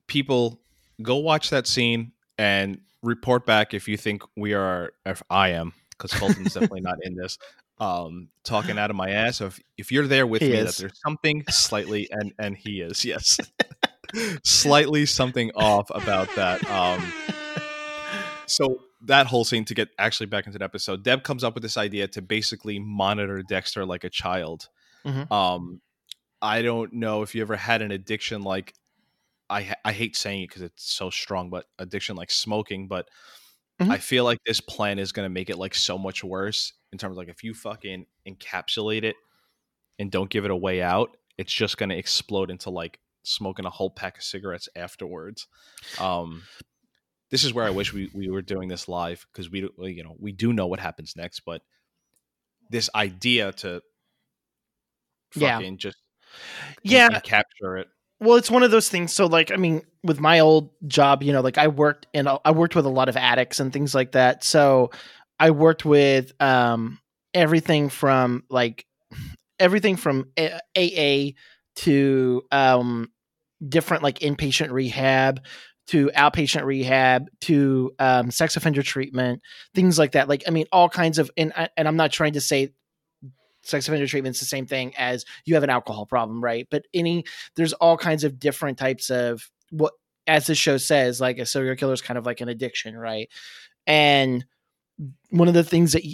people 0.06 0.60
go 1.02 1.16
watch 1.16 1.50
that 1.50 1.66
scene 1.66 2.12
and 2.38 2.80
report 3.02 3.46
back 3.46 3.74
if 3.74 3.86
you 3.86 3.96
think 3.96 4.22
we 4.36 4.54
are 4.54 4.92
if 5.06 5.22
I 5.30 5.50
am 5.50 5.72
because 5.90 6.12
Colton's 6.12 6.54
definitely 6.54 6.80
not 6.80 6.98
in 7.02 7.14
this 7.14 7.38
um 7.78 8.28
talking 8.44 8.78
out 8.78 8.90
of 8.90 8.96
my 8.96 9.10
ass 9.10 9.40
or 9.40 9.46
if, 9.46 9.60
if 9.76 9.92
you're 9.92 10.06
there 10.06 10.26
with 10.26 10.42
He 10.42 10.50
me 10.50 10.58
is. 10.58 10.76
that 10.76 10.80
there's 10.82 11.00
something 11.04 11.44
slightly 11.50 12.08
and 12.10 12.32
and 12.38 12.56
he 12.56 12.80
is 12.80 13.04
yes 13.04 13.38
slightly 14.44 15.06
something 15.06 15.50
off 15.54 15.90
about 15.94 16.28
that 16.36 16.64
um 16.70 17.02
so 18.46 18.82
that 19.02 19.26
whole 19.26 19.44
scene 19.44 19.64
to 19.64 19.74
get 19.74 19.88
actually 19.98 20.26
back 20.26 20.46
into 20.46 20.58
the 20.58 20.64
episode 20.64 21.02
deb 21.02 21.22
comes 21.22 21.42
up 21.44 21.54
with 21.54 21.62
this 21.62 21.76
idea 21.76 22.06
to 22.08 22.22
basically 22.22 22.78
monitor 22.78 23.42
dexter 23.42 23.84
like 23.84 24.04
a 24.04 24.10
child 24.10 24.68
Mhm. 25.04 25.30
um 25.30 25.80
i 26.40 26.62
don't 26.62 26.92
know 26.94 27.22
if 27.22 27.34
you 27.34 27.42
ever 27.42 27.56
had 27.56 27.82
an 27.82 27.90
addiction 27.90 28.42
like 28.42 28.72
i 29.50 29.74
i 29.84 29.92
hate 29.92 30.16
saying 30.16 30.42
it 30.42 30.48
because 30.48 30.62
it's 30.62 30.90
so 30.90 31.10
strong 31.10 31.50
but 31.50 31.66
addiction 31.78 32.16
like 32.16 32.30
smoking 32.30 32.88
but 32.88 33.08
Mhm. 33.80 33.90
i 33.90 33.98
feel 33.98 34.24
like 34.24 34.38
this 34.46 34.60
plan 34.60 34.98
is 34.98 35.12
going 35.12 35.26
to 35.26 35.30
make 35.30 35.50
it 35.50 35.58
like 35.58 35.74
so 35.74 35.98
much 35.98 36.22
worse 36.24 36.72
in 36.92 36.98
terms 36.98 37.12
of 37.12 37.16
like 37.18 37.28
if 37.28 37.42
you 37.44 37.52
fucking 37.54 38.06
encapsulate 38.26 39.02
it 39.04 39.16
and 39.98 40.10
don't 40.10 40.30
give 40.30 40.44
it 40.44 40.50
a 40.50 40.56
way 40.56 40.80
out 40.80 41.16
it's 41.36 41.52
just 41.52 41.76
going 41.76 41.88
to 41.90 41.96
explode 41.98 42.50
into 42.50 42.70
like 42.70 42.98
smoking 43.24 43.64
a 43.64 43.70
whole 43.70 43.90
pack 43.90 44.18
of 44.18 44.22
cigarettes 44.22 44.68
afterwards 44.76 45.48
um 45.98 46.42
this 47.30 47.42
is 47.42 47.52
where 47.52 47.64
I 47.64 47.70
wish 47.70 47.92
we, 47.92 48.08
we 48.14 48.28
were 48.30 48.42
doing 48.42 48.68
this 48.68 48.86
live 48.86 49.26
because 49.32 49.50
we 49.50 49.68
you 49.78 50.04
know 50.04 50.14
we 50.20 50.30
do 50.30 50.52
know 50.52 50.68
what 50.68 50.78
happens 50.78 51.14
next, 51.16 51.40
but 51.40 51.62
this 52.70 52.88
idea 52.94 53.50
to 53.52 53.80
Yeah. 55.34 55.56
fucking 55.56 55.78
just 55.78 55.96
Yeah, 56.84 57.20
capture 57.20 57.78
it. 57.78 57.88
well 58.20 58.36
it's 58.36 58.50
one 58.50 58.62
of 58.62 58.70
those 58.70 58.88
things 58.88 59.12
so 59.12 59.26
like 59.26 59.50
i 59.50 59.56
mean 59.56 59.82
with 60.04 60.20
my 60.20 60.38
old 60.40 60.70
job 60.86 61.22
you 61.22 61.32
know 61.32 61.40
like 61.40 61.58
i 61.58 61.66
worked 61.66 62.06
and 62.14 62.28
I 62.44 62.52
worked 62.52 62.76
with 62.76 62.86
a 62.86 62.90
lot 62.90 63.08
of 63.08 63.16
addicts 63.16 63.58
and 63.58 63.72
things 63.72 63.94
like 63.94 64.12
that 64.12 64.44
so 64.44 64.90
i 65.40 65.50
worked 65.50 65.84
with 65.84 66.32
um 66.40 67.00
everything 67.34 67.88
from 67.88 68.44
like 68.48 68.86
everything 69.58 69.96
from 69.96 70.30
aa 70.38 71.30
to 71.76 72.42
um 72.52 73.10
different 73.68 74.02
like 74.02 74.18
inpatient 74.20 74.70
rehab 74.70 75.40
to 75.86 76.10
outpatient 76.16 76.64
rehab 76.64 77.26
to 77.42 77.92
um, 77.98 78.30
sex 78.30 78.56
offender 78.56 78.82
treatment 78.82 79.40
things 79.74 79.98
like 79.98 80.12
that. 80.12 80.28
Like 80.28 80.44
i 80.46 80.50
mean 80.50 80.66
all 80.72 80.88
kinds 80.88 81.18
of 81.18 81.30
and, 81.36 81.52
I- 81.56 81.68
and 81.76 81.86
i'm 81.86 81.96
not 81.96 82.10
trying 82.12 82.32
to 82.34 82.40
say 82.40 82.72
sex 83.62 83.88
offender 83.88 84.06
treatment's 84.06 84.40
the 84.40 84.46
same 84.46 84.66
thing 84.66 84.94
as 84.96 85.24
you 85.46 85.54
have 85.54 85.62
an 85.64 85.70
alcohol 85.70 86.06
problem 86.06 86.42
right? 86.42 86.66
But 86.70 86.84
any 86.92 87.24
there's 87.56 87.72
all 87.74 87.96
kinds 87.96 88.24
of 88.24 88.38
different 88.38 88.78
types 88.78 89.10
of 89.10 89.48
what 89.70 89.94
as 90.26 90.46
the 90.46 90.54
show 90.54 90.76
says 90.76 91.20
like 91.20 91.38
a 91.38 91.46
serial 91.46 91.76
killer 91.76 91.92
is 91.94 92.02
kind 92.02 92.18
of 92.18 92.26
like 92.26 92.40
an 92.40 92.48
addiction 92.48 92.96
right? 92.96 93.30
And 93.86 94.44
one 95.30 95.48
of 95.48 95.54
the 95.54 95.64
things 95.64 95.92
that 95.92 96.04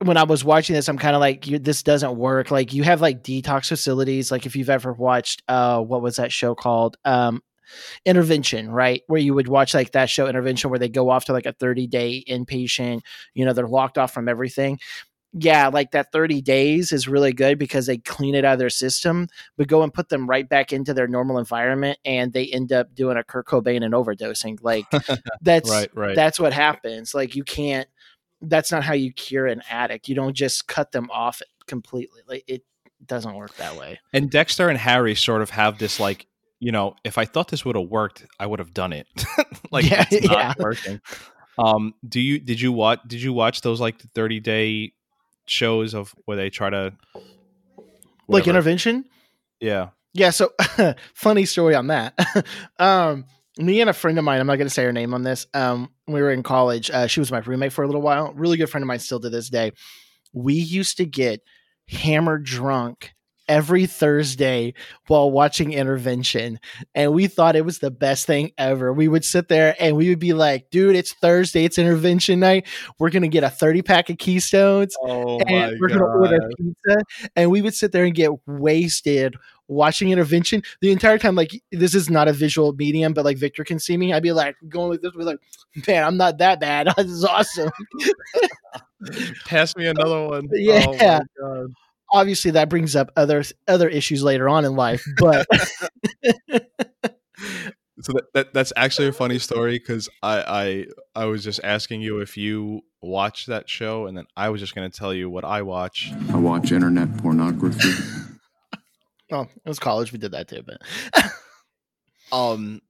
when 0.00 0.16
i 0.16 0.24
was 0.24 0.44
watching 0.44 0.74
this 0.74 0.88
i'm 0.88 0.98
kind 0.98 1.14
of 1.14 1.20
like 1.20 1.46
you, 1.46 1.58
this 1.58 1.82
doesn't 1.82 2.16
work 2.16 2.50
like 2.50 2.72
you 2.72 2.82
have 2.82 3.00
like 3.00 3.22
detox 3.22 3.68
facilities 3.68 4.30
like 4.30 4.46
if 4.46 4.56
you've 4.56 4.70
ever 4.70 4.92
watched 4.92 5.42
uh 5.48 5.80
what 5.80 6.02
was 6.02 6.16
that 6.16 6.32
show 6.32 6.54
called 6.54 6.96
um 7.04 7.40
intervention 8.04 8.70
right 8.70 9.02
where 9.06 9.20
you 9.20 9.32
would 9.32 9.48
watch 9.48 9.72
like 9.72 9.92
that 9.92 10.10
show 10.10 10.26
intervention 10.26 10.68
where 10.68 10.78
they 10.78 10.88
go 10.88 11.08
off 11.08 11.24
to 11.24 11.32
like 11.32 11.46
a 11.46 11.52
30 11.54 11.86
day 11.86 12.22
inpatient 12.28 13.00
you 13.32 13.44
know 13.44 13.52
they're 13.52 13.66
locked 13.66 13.96
off 13.96 14.12
from 14.12 14.28
everything 14.28 14.78
yeah, 15.36 15.66
like 15.66 15.90
that 15.90 16.12
30 16.12 16.42
days 16.42 16.92
is 16.92 17.08
really 17.08 17.32
good 17.32 17.58
because 17.58 17.86
they 17.86 17.98
clean 17.98 18.36
it 18.36 18.44
out 18.44 18.52
of 18.52 18.58
their 18.60 18.70
system, 18.70 19.26
but 19.56 19.66
go 19.66 19.82
and 19.82 19.92
put 19.92 20.08
them 20.08 20.28
right 20.28 20.48
back 20.48 20.72
into 20.72 20.94
their 20.94 21.08
normal 21.08 21.38
environment 21.38 21.98
and 22.04 22.32
they 22.32 22.46
end 22.46 22.72
up 22.72 22.94
doing 22.94 23.16
a 23.16 23.24
Kurt 23.24 23.46
Cobain 23.46 23.84
and 23.84 23.94
overdosing. 23.94 24.58
Like 24.62 24.86
that's 25.42 25.68
Right, 25.68 25.90
right. 25.92 26.14
that's 26.14 26.38
what 26.38 26.52
happens. 26.52 27.14
Like 27.14 27.34
you 27.34 27.42
can't 27.42 27.88
that's 28.48 28.70
not 28.72 28.84
how 28.84 28.94
you 28.94 29.12
cure 29.12 29.46
an 29.46 29.62
addict. 29.70 30.08
You 30.08 30.14
don't 30.14 30.34
just 30.34 30.66
cut 30.68 30.92
them 30.92 31.10
off 31.10 31.42
completely. 31.66 32.22
Like 32.26 32.44
it 32.46 32.62
doesn't 33.06 33.34
work 33.34 33.54
that 33.56 33.76
way. 33.76 34.00
and 34.12 34.30
Dexter 34.30 34.68
and 34.68 34.78
Harry 34.78 35.14
sort 35.14 35.42
of 35.42 35.50
have 35.50 35.78
this 35.78 36.00
like, 36.00 36.26
you 36.60 36.72
know, 36.72 36.96
if 37.04 37.18
I 37.18 37.24
thought 37.26 37.48
this 37.48 37.64
would 37.64 37.76
have 37.76 37.88
worked, 37.88 38.24
I 38.40 38.46
would 38.46 38.58
have 38.58 38.72
done 38.72 38.92
it. 38.92 39.06
like 39.70 39.90
Yeah, 39.90 40.06
it's 40.10 40.26
not 40.26 40.38
yeah. 40.38 40.54
working. 40.58 41.00
Um, 41.58 41.94
do 42.08 42.20
you 42.20 42.38
did 42.38 42.60
you 42.60 42.72
watch 42.72 43.00
did 43.06 43.22
you 43.22 43.32
watch 43.32 43.60
those 43.60 43.80
like 43.80 43.98
the 43.98 44.08
30 44.08 44.40
day 44.40 44.92
shows 45.46 45.94
of 45.94 46.14
where 46.24 46.36
they 46.36 46.50
try 46.50 46.70
to 46.70 46.94
Like 48.28 48.48
intervention? 48.48 49.04
Yeah. 49.60 49.90
Yeah, 50.14 50.30
so 50.30 50.52
funny 51.14 51.44
story 51.44 51.74
on 51.74 51.88
that. 51.88 52.14
um, 52.78 53.26
me 53.58 53.80
and 53.80 53.90
a 53.90 53.92
friend 53.92 54.18
of 54.18 54.24
mine, 54.24 54.40
I'm 54.40 54.46
not 54.46 54.56
going 54.56 54.66
to 54.66 54.74
say 54.74 54.84
her 54.84 54.92
name 54.92 55.14
on 55.14 55.22
this. 55.22 55.46
Um, 55.54 55.90
we 56.06 56.20
were 56.20 56.30
in 56.30 56.42
college. 56.42 56.90
Uh, 56.90 57.06
she 57.06 57.20
was 57.20 57.30
my 57.30 57.38
roommate 57.38 57.72
for 57.72 57.84
a 57.84 57.86
little 57.86 58.02
while. 58.02 58.32
Really 58.34 58.56
good 58.56 58.68
friend 58.68 58.82
of 58.82 58.88
mine 58.88 58.98
still 58.98 59.20
to 59.20 59.30
this 59.30 59.48
day. 59.48 59.72
We 60.32 60.54
used 60.54 60.96
to 60.96 61.06
get 61.06 61.40
hammered 61.88 62.44
drunk 62.44 63.14
every 63.48 63.86
Thursday 63.86 64.74
while 65.06 65.30
watching 65.30 65.72
intervention. 65.72 66.58
And 66.94 67.12
we 67.12 67.26
thought 67.26 67.56
it 67.56 67.64
was 67.64 67.78
the 67.78 67.90
best 67.90 68.26
thing 68.26 68.52
ever. 68.58 68.92
We 68.92 69.08
would 69.08 69.24
sit 69.24 69.48
there 69.48 69.76
and 69.78 69.96
we 69.96 70.08
would 70.08 70.18
be 70.18 70.32
like, 70.32 70.70
dude, 70.70 70.96
it's 70.96 71.12
Thursday, 71.12 71.64
it's 71.64 71.78
intervention 71.78 72.40
night. 72.40 72.66
We're 72.98 73.10
going 73.10 73.22
to 73.22 73.28
get 73.28 73.44
a 73.44 73.50
30 73.50 73.82
pack 73.82 74.10
of 74.10 74.18
Keystones 74.18 74.96
Oh 75.02 75.38
and 75.40 75.76
we're 75.80 75.88
gonna 75.88 76.04
order 76.04 76.38
pizza, 76.56 76.96
and 77.36 77.50
we 77.50 77.62
would 77.62 77.74
sit 77.74 77.92
there 77.92 78.04
and 78.04 78.14
get 78.14 78.30
wasted 78.46 79.34
watching 79.68 80.10
intervention 80.10 80.62
the 80.80 80.92
entire 80.92 81.18
time. 81.18 81.34
Like 81.34 81.52
this 81.72 81.94
is 81.94 82.10
not 82.10 82.28
a 82.28 82.32
visual 82.32 82.72
medium, 82.72 83.12
but 83.12 83.24
like 83.24 83.38
Victor 83.38 83.64
can 83.64 83.78
see 83.78 83.96
me. 83.96 84.12
I'd 84.12 84.22
be 84.22 84.32
like 84.32 84.56
going 84.68 84.90
like 84.90 85.00
this, 85.00 85.12
be 85.12 85.24
like, 85.24 85.38
man, 85.86 86.04
I'm 86.04 86.16
not 86.16 86.38
that 86.38 86.60
bad. 86.60 86.88
this 86.96 87.06
is 87.06 87.24
awesome. 87.24 87.70
Pass 89.46 89.76
me 89.76 89.86
another 89.86 90.26
one. 90.26 90.48
Yeah. 90.52 90.84
Oh 90.86 90.92
my 90.92 91.22
God. 91.40 91.66
Obviously, 92.12 92.52
that 92.52 92.68
brings 92.68 92.94
up 92.94 93.10
other 93.16 93.42
other 93.66 93.88
issues 93.88 94.22
later 94.22 94.48
on 94.48 94.64
in 94.64 94.76
life, 94.76 95.04
but 95.18 95.46
So 98.02 98.12
that, 98.12 98.24
that 98.34 98.54
that's 98.54 98.72
actually 98.76 99.08
a 99.08 99.12
funny 99.12 99.38
story 99.38 99.78
because 99.78 100.08
I, 100.22 100.86
I 101.14 101.22
I 101.22 101.24
was 101.26 101.42
just 101.42 101.60
asking 101.64 102.02
you 102.02 102.20
if 102.20 102.36
you 102.36 102.82
watched 103.00 103.46
that 103.46 103.68
show, 103.68 104.06
and 104.06 104.16
then 104.16 104.26
I 104.36 104.50
was 104.50 104.60
just 104.60 104.74
going 104.74 104.90
to 104.90 104.96
tell 104.96 105.14
you 105.14 105.30
what 105.30 105.44
I 105.44 105.62
watch. 105.62 106.12
I 106.30 106.36
watch 106.36 106.70
internet 106.70 107.16
pornography. 107.18 107.90
Well, 109.34 109.50
it 109.64 109.68
was 109.68 109.78
college. 109.78 110.12
We 110.12 110.18
did 110.18 110.32
that 110.32 110.48
too, 110.48 110.62
but 110.64 110.80
Um, 112.32 112.80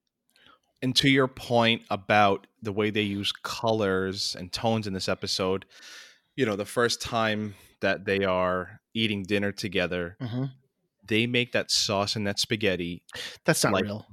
and 0.82 0.94
to 0.96 1.08
your 1.08 1.28
point 1.28 1.82
about 1.90 2.46
the 2.62 2.72
way 2.72 2.90
they 2.90 3.02
use 3.02 3.32
colors 3.42 4.36
and 4.38 4.52
tones 4.52 4.86
in 4.86 4.92
this 4.94 5.08
episode, 5.08 5.64
you 6.36 6.46
know, 6.46 6.56
the 6.56 6.64
first 6.64 7.02
time 7.02 7.54
that 7.80 8.04
they 8.04 8.24
are 8.24 8.80
eating 8.94 9.22
dinner 9.22 9.52
together, 9.52 10.16
Mhm. 10.20 10.52
they 11.06 11.26
make 11.26 11.52
that 11.52 11.70
sauce 11.70 12.16
and 12.16 12.26
that 12.26 12.38
spaghetti. 12.38 13.02
that's 13.44 13.64
not 13.64 13.72
Like- 13.72 13.84
real. 13.84 14.06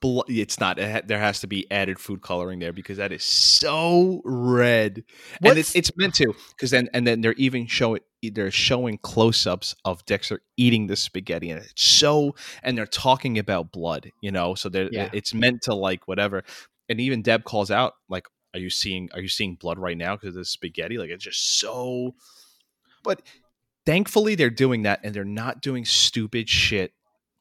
Bl- 0.00 0.22
it's 0.28 0.58
not. 0.58 0.78
It 0.78 0.90
ha- 0.90 1.02
there 1.06 1.18
has 1.18 1.40
to 1.40 1.46
be 1.46 1.70
added 1.70 1.98
food 1.98 2.22
coloring 2.22 2.58
there 2.58 2.72
because 2.72 2.96
that 2.96 3.12
is 3.12 3.22
so 3.22 4.22
red, 4.24 5.04
and 5.44 5.58
it's 5.58 5.76
it's 5.76 5.94
meant 5.98 6.14
to 6.14 6.34
because 6.52 6.70
then 6.70 6.88
and 6.94 7.06
then 7.06 7.20
they're 7.20 7.34
even 7.34 7.66
showing 7.66 8.00
they're 8.22 8.50
showing 8.50 8.98
close 8.98 9.46
ups 9.46 9.74
of 9.84 10.04
Dexter 10.04 10.42
eating 10.58 10.86
the 10.88 10.96
spaghetti, 10.96 11.50
and 11.50 11.60
it's 11.62 11.82
so 11.82 12.34
and 12.62 12.76
they're 12.76 12.86
talking 12.86 13.38
about 13.38 13.72
blood, 13.72 14.10
you 14.20 14.30
know. 14.30 14.54
So 14.54 14.68
they're, 14.68 14.90
Yeah. 14.92 15.08
it's 15.12 15.32
meant 15.32 15.62
to 15.62 15.74
like 15.74 16.06
whatever, 16.06 16.44
and 16.88 17.00
even 17.00 17.22
Deb 17.22 17.44
calls 17.44 17.70
out 17.70 17.94
like, 18.10 18.26
"Are 18.54 18.60
you 18.60 18.68
seeing 18.70 19.08
Are 19.14 19.20
you 19.20 19.28
seeing 19.28 19.54
blood 19.54 19.78
right 19.78 19.96
now 19.96 20.16
because 20.16 20.30
of 20.36 20.40
the 20.40 20.44
spaghetti? 20.44 20.98
Like 20.98 21.10
it's 21.10 21.24
just 21.24 21.58
so." 21.60 22.14
But 23.02 23.22
thankfully, 23.86 24.34
they're 24.34 24.50
doing 24.50 24.82
that, 24.82 25.00
and 25.04 25.14
they're 25.14 25.24
not 25.24 25.62
doing 25.62 25.84
stupid 25.86 26.48
shit, 26.48 26.92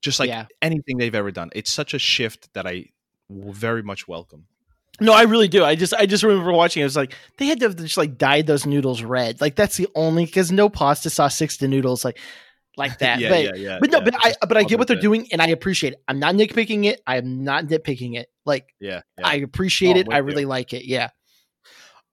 just 0.01 0.19
like 0.19 0.29
Yeah. 0.29 0.45
anything 0.61 0.97
they've 0.97 1.15
ever 1.15 1.31
done. 1.31 1.49
It's 1.53 1.71
such 1.73 1.93
a 1.93 1.99
shift 1.99 2.53
that 2.53 2.65
I 2.67 2.91
very 3.29 3.83
much 3.83 4.07
welcome. 4.07 4.47
No, 4.99 5.13
I 5.13 5.23
really 5.23 5.47
do. 5.47 5.63
I 5.63 5.75
just 5.75 5.93
I 5.93 6.05
just 6.05 6.23
remember 6.23 6.51
watching. 6.51 6.81
It 6.81 6.85
was 6.85 6.95
like 6.95 7.13
they 7.37 7.45
had 7.47 7.59
to 7.61 7.67
have 7.67 7.75
just 7.77 7.97
like 7.97 8.17
dyed 8.17 8.47
those 8.47 8.65
noodles 8.65 9.01
red. 9.03 9.39
Like 9.41 9.55
that's 9.55 9.77
the 9.77 9.87
only 9.95 10.25
because 10.25 10.51
no 10.51 10.69
pasta 10.69 11.09
sauce 11.09 11.35
sticks 11.35 11.57
to 11.57 11.67
noodles 11.67 12.03
like 12.05 12.17
like 12.77 12.97
that. 12.99 13.19
yeah, 13.19 13.29
but, 13.29 13.43
yeah, 13.43 13.55
yeah. 13.55 13.77
but 13.79 13.91
no, 13.91 13.97
yeah, 13.99 14.03
but 14.05 14.15
I 14.25 14.33
but 14.47 14.57
I 14.57 14.63
get 14.63 14.79
what 14.79 14.87
they're 14.87 14.99
doing 14.99 15.27
and 15.31 15.41
I 15.41 15.47
appreciate 15.47 15.93
it. 15.93 16.01
I'm 16.07 16.19
not 16.19 16.35
nitpicking 16.35 16.85
it. 16.85 17.01
I 17.07 17.17
am 17.17 17.43
not 17.43 17.65
nitpicking 17.65 18.17
it. 18.17 18.29
Like 18.45 18.73
Yeah, 18.79 19.01
yeah. 19.17 19.27
I 19.27 19.35
appreciate 19.35 19.97
it. 19.97 20.07
I 20.11 20.21
with 20.21 20.31
you. 20.31 20.35
really 20.35 20.45
like 20.45 20.73
it. 20.73 20.85
Yeah. 20.85 21.09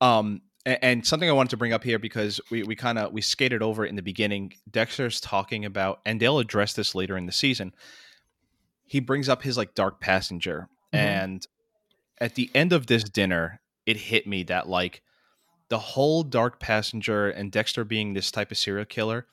Um, 0.00 0.42
and, 0.64 1.06
something 1.06 1.28
I 1.28 1.32
wanted 1.32 1.50
to 1.50 1.56
bring 1.56 1.72
up 1.72 1.84
here 1.84 1.98
because 1.98 2.40
we 2.50 2.64
we 2.64 2.74
kind 2.74 2.98
of 2.98 3.12
we 3.12 3.20
skated 3.20 3.62
over 3.62 3.86
it 3.86 3.88
in 3.88 3.94
the 3.96 4.02
beginning. 4.02 4.52
Dexter's 4.70 5.20
talking 5.20 5.64
about, 5.64 6.00
and 6.04 6.20
they'll 6.20 6.40
address 6.40 6.72
this 6.72 6.94
later 6.94 7.16
in 7.16 7.26
the 7.26 7.32
season. 7.32 7.72
He 8.84 8.98
brings 9.00 9.28
up 9.28 9.42
his 9.42 9.56
like 9.56 9.74
dark 9.74 10.00
passenger, 10.00 10.68
Mhm. 10.92 10.98
and 10.98 11.46
at 12.20 12.34
the 12.34 12.50
end 12.54 12.72
of 12.72 12.86
this 12.86 13.04
dinner, 13.04 13.60
it 13.84 13.96
hit 13.96 14.26
me 14.26 14.42
that 14.44 14.68
like 14.68 15.02
the 15.68 15.78
whole 15.78 16.22
dark 16.22 16.60
passenger 16.60 17.28
and 17.28 17.52
Dexter 17.52 17.84
being 17.84 18.14
this 18.14 18.30
type 18.30 18.50
of 18.50 18.58
serial 18.58 18.84
killer 18.84 19.26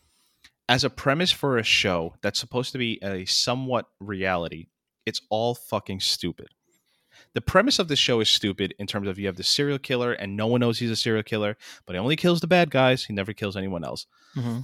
as 0.68 0.84
a 0.84 0.90
premise 0.90 1.32
for 1.32 1.58
a 1.58 1.64
show 1.64 2.16
that's 2.22 2.40
supposed 2.40 2.72
to 2.72 2.78
be 2.78 3.00
a 3.04 3.26
somewhat 3.26 3.86
reality. 4.00 4.68
It's 5.06 5.22
all 5.30 5.54
fucking 5.54 6.00
stupid 6.00 6.48
the 7.34 7.42
premise 7.42 7.80
of 7.80 7.88
the 7.88 7.96
show 7.96 8.20
is 8.20 8.30
stupid 8.30 8.74
in 8.80 8.88
terms 8.88 9.08
of 9.08 9.18
you 9.18 9.28
have 9.28 9.38
the 9.38 9.44
serial 9.44 9.80
killer 9.80 10.14
and 10.14 10.36
no 10.36 10.48
one 10.48 10.62
knows 10.62 10.80
he's 10.80 10.92
a 10.92 10.96
serial 10.96 11.24
killer, 11.24 11.58
but 11.86 11.94
he 11.94 12.00
only 12.00 12.16
kills 12.16 12.40
the 12.40 12.48
bad 12.48 12.70
guys. 12.70 13.04
He 13.04 13.14
never 13.14 13.34
kills 13.34 13.58
anyone 13.58 13.84
else. 13.84 14.06
Mm-hmm. 14.36 14.60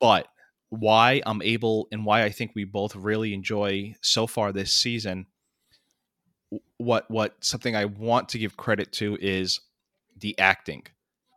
But 0.00 0.28
why 0.70 1.22
I'm 1.24 1.42
able 1.42 1.88
and 1.92 2.04
why 2.04 2.24
I 2.24 2.30
think 2.30 2.52
we 2.54 2.64
both 2.64 2.94
really 2.94 3.34
enjoy 3.34 3.94
so 4.02 4.26
far 4.26 4.52
this 4.52 4.72
season, 4.72 5.26
what 6.78 7.10
what 7.10 7.36
something 7.44 7.76
I 7.76 7.84
want 7.84 8.28
to 8.30 8.38
give 8.38 8.56
credit 8.56 8.92
to 8.92 9.18
is 9.20 9.60
the 10.16 10.38
acting. 10.38 10.84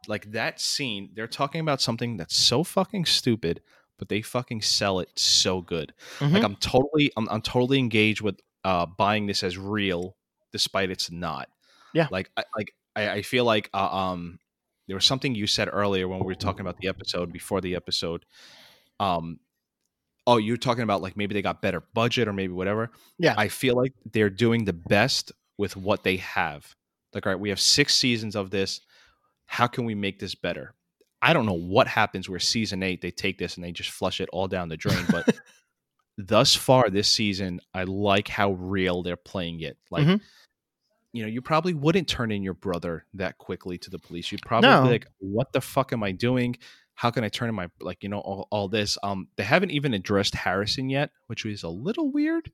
Like 0.08 0.32
that 0.32 0.60
scene, 0.60 1.10
they're 1.14 1.28
talking 1.28 1.62
about 1.62 1.82
something 1.82 2.18
that's 2.18 2.36
so 2.36 2.64
fucking 2.64 3.06
stupid, 3.06 3.62
but 4.00 4.10
they 4.10 4.22
fucking 4.22 4.62
sell 4.62 5.00
it 5.00 5.10
so 5.16 5.62
good. 5.62 5.94
Like 6.20 6.32
Mhm. 6.32 6.46
I'm 6.46 6.56
totally 6.56 7.12
I'm, 7.18 7.28
I'm 7.30 7.42
totally 7.42 7.78
engaged 7.80 8.22
with 8.22 8.40
uh 8.64 8.86
buying 8.86 9.28
this 9.28 9.44
as 9.44 9.58
real 9.58 10.16
despite 10.52 10.90
it's 10.92 11.12
not. 11.12 11.50
Yeah. 11.94 12.08
Like 12.12 12.32
I 12.38 12.44
like 12.58 12.74
I, 12.96 13.10
I 13.10 13.22
feel 13.22 13.46
like 13.46 13.70
uh, 13.74 13.90
um 13.96 14.40
there 14.88 14.96
was 14.96 15.06
something 15.06 15.36
you 15.36 15.48
said 15.48 15.70
earlier 15.72 16.08
when 16.08 16.20
we 16.20 16.26
were 16.26 16.36
talking 16.36 16.62
about 16.62 16.78
the 16.78 16.88
episode 16.88 17.32
before 17.32 17.62
the 17.62 17.76
episode. 17.76 18.26
Um 19.00 19.40
oh 20.28 20.38
you're 20.38 20.58
talking 20.58 20.84
about 20.84 21.02
like 21.02 21.18
maybe 21.18 21.34
they 21.34 21.42
got 21.42 21.62
better 21.62 21.82
budget 21.94 22.28
or 22.28 22.34
maybe 22.34 22.54
whatever. 22.54 22.92
Yeah. 23.18 23.36
I 23.38 23.48
feel 23.48 23.76
like 23.76 23.94
they're 24.12 24.30
doing 24.30 24.66
the 24.66 24.74
best 24.74 25.32
with 25.58 25.76
what 25.76 26.04
they 26.04 26.18
have. 26.18 26.76
Like 27.14 27.26
all 27.26 27.32
right, 27.34 27.40
we 27.40 27.50
have 27.50 27.60
six 27.60 27.96
seasons 27.96 28.36
of 28.36 28.50
this. 28.52 28.82
How 29.46 29.68
can 29.68 29.86
we 29.86 29.96
make 29.96 30.20
this 30.20 30.36
better? 30.36 30.74
I 31.22 31.34
don't 31.34 31.46
know 31.46 31.54
what 31.54 31.88
happens 31.88 32.30
where 32.30 32.40
season 32.40 32.82
eight 32.84 33.02
they 33.02 33.12
take 33.12 33.38
this 33.38 33.56
and 33.56 33.64
they 33.64 33.72
just 33.72 33.90
flush 33.92 34.22
it 34.22 34.30
all 34.32 34.48
down 34.48 34.70
the 34.70 34.78
drain, 34.78 35.06
but 35.12 35.28
thus 36.18 36.56
far 36.56 36.90
this 36.90 37.10
season, 37.10 37.60
I 37.74 37.84
like 37.84 38.28
how 38.28 38.54
real 38.54 39.04
they're 39.04 39.16
playing 39.18 39.62
it. 39.62 39.78
Like, 39.92 40.06
Mhm. 40.08 40.22
you 41.14 41.24
know, 41.24 41.28
you 41.30 41.42
probably 41.42 41.74
wouldn't 41.74 42.08
turn 42.08 42.32
in 42.32 42.42
your 42.44 42.54
brother 42.54 43.06
that 43.16 43.38
quickly 43.38 43.78
to 43.80 43.90
the 43.90 44.00
police. 44.00 44.32
You'd 44.32 44.42
probably 44.42 44.70
No. 44.70 44.84
be 44.84 44.90
like, 44.90 45.08
"What 45.20 45.52
the 45.54 45.62
fuck 45.62 45.94
am 45.94 46.04
I 46.04 46.12
doing? 46.12 46.56
How 47.02 47.12
can 47.12 47.24
I 47.24 47.30
turn 47.30 47.50
in 47.50 47.56
my 47.56 47.68
like, 47.80 48.04
you 48.04 48.10
know, 48.10 48.20
all, 48.20 48.48
all 48.52 48.68
this?" 48.68 48.98
Um, 49.02 49.28
they 49.36 49.44
haven't 49.44 49.72
even 49.72 49.94
addressed 49.94 50.36
Harrison 50.36 50.90
yet, 50.90 51.10
which 51.28 51.46
is 51.46 51.64
a 51.64 51.70
little 51.70 52.12
weird. 52.12 52.52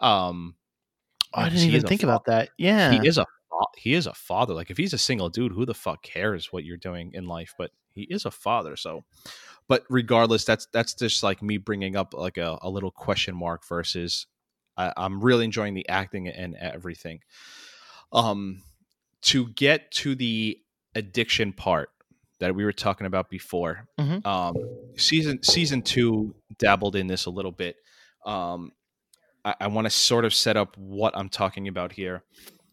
Um, 0.00 0.54
Oh, 1.34 1.42
I 1.42 1.48
didn't 1.48 1.68
even 1.68 1.86
think 1.86 2.02
about 2.02 2.24
that. 2.26 2.50
Yeah. 2.56 2.92
He 2.92 3.06
is 3.06 3.18
a 3.18 3.26
he 3.76 3.94
is 3.94 4.06
a 4.06 4.14
father. 4.14 4.54
Like, 4.54 4.70
if 4.70 4.76
he's 4.76 4.92
a 4.92 4.98
single 4.98 5.28
dude, 5.28 5.52
who 5.52 5.66
the 5.66 5.74
fuck 5.74 6.02
cares 6.02 6.52
what 6.52 6.64
you're 6.64 6.76
doing 6.76 7.12
in 7.14 7.26
life? 7.26 7.54
But 7.58 7.70
he 7.92 8.02
is 8.02 8.24
a 8.24 8.30
father, 8.30 8.76
so. 8.76 9.04
But 9.66 9.84
regardless, 9.90 10.44
that's 10.44 10.66
that's 10.72 10.94
just 10.94 11.22
like 11.22 11.42
me 11.42 11.58
bringing 11.58 11.96
up 11.96 12.14
like 12.14 12.38
a, 12.38 12.58
a 12.62 12.70
little 12.70 12.90
question 12.90 13.36
mark 13.36 13.66
versus 13.66 14.26
I, 14.76 14.92
I'm 14.96 15.20
really 15.20 15.44
enjoying 15.44 15.74
the 15.74 15.88
acting 15.88 16.28
and 16.28 16.54
everything. 16.54 17.20
Um, 18.12 18.62
to 19.22 19.48
get 19.48 19.90
to 19.92 20.14
the 20.14 20.58
addiction 20.94 21.52
part 21.52 21.90
that 22.40 22.54
we 22.54 22.64
were 22.64 22.72
talking 22.72 23.06
about 23.06 23.28
before, 23.30 23.86
Mhm. 23.98 24.24
um, 24.26 24.56
season 24.96 25.42
season 25.42 25.82
two 25.82 26.34
dabbled 26.58 26.94
in 26.96 27.06
this 27.06 27.26
a 27.26 27.30
little 27.30 27.52
bit. 27.52 27.76
Um, 28.24 28.72
I, 29.44 29.54
I 29.62 29.66
want 29.68 29.86
to 29.86 29.90
sort 29.90 30.24
of 30.24 30.32
set 30.34 30.56
up 30.56 30.76
what 30.76 31.16
I'm 31.16 31.28
talking 31.28 31.68
about 31.68 31.92
here. 31.92 32.22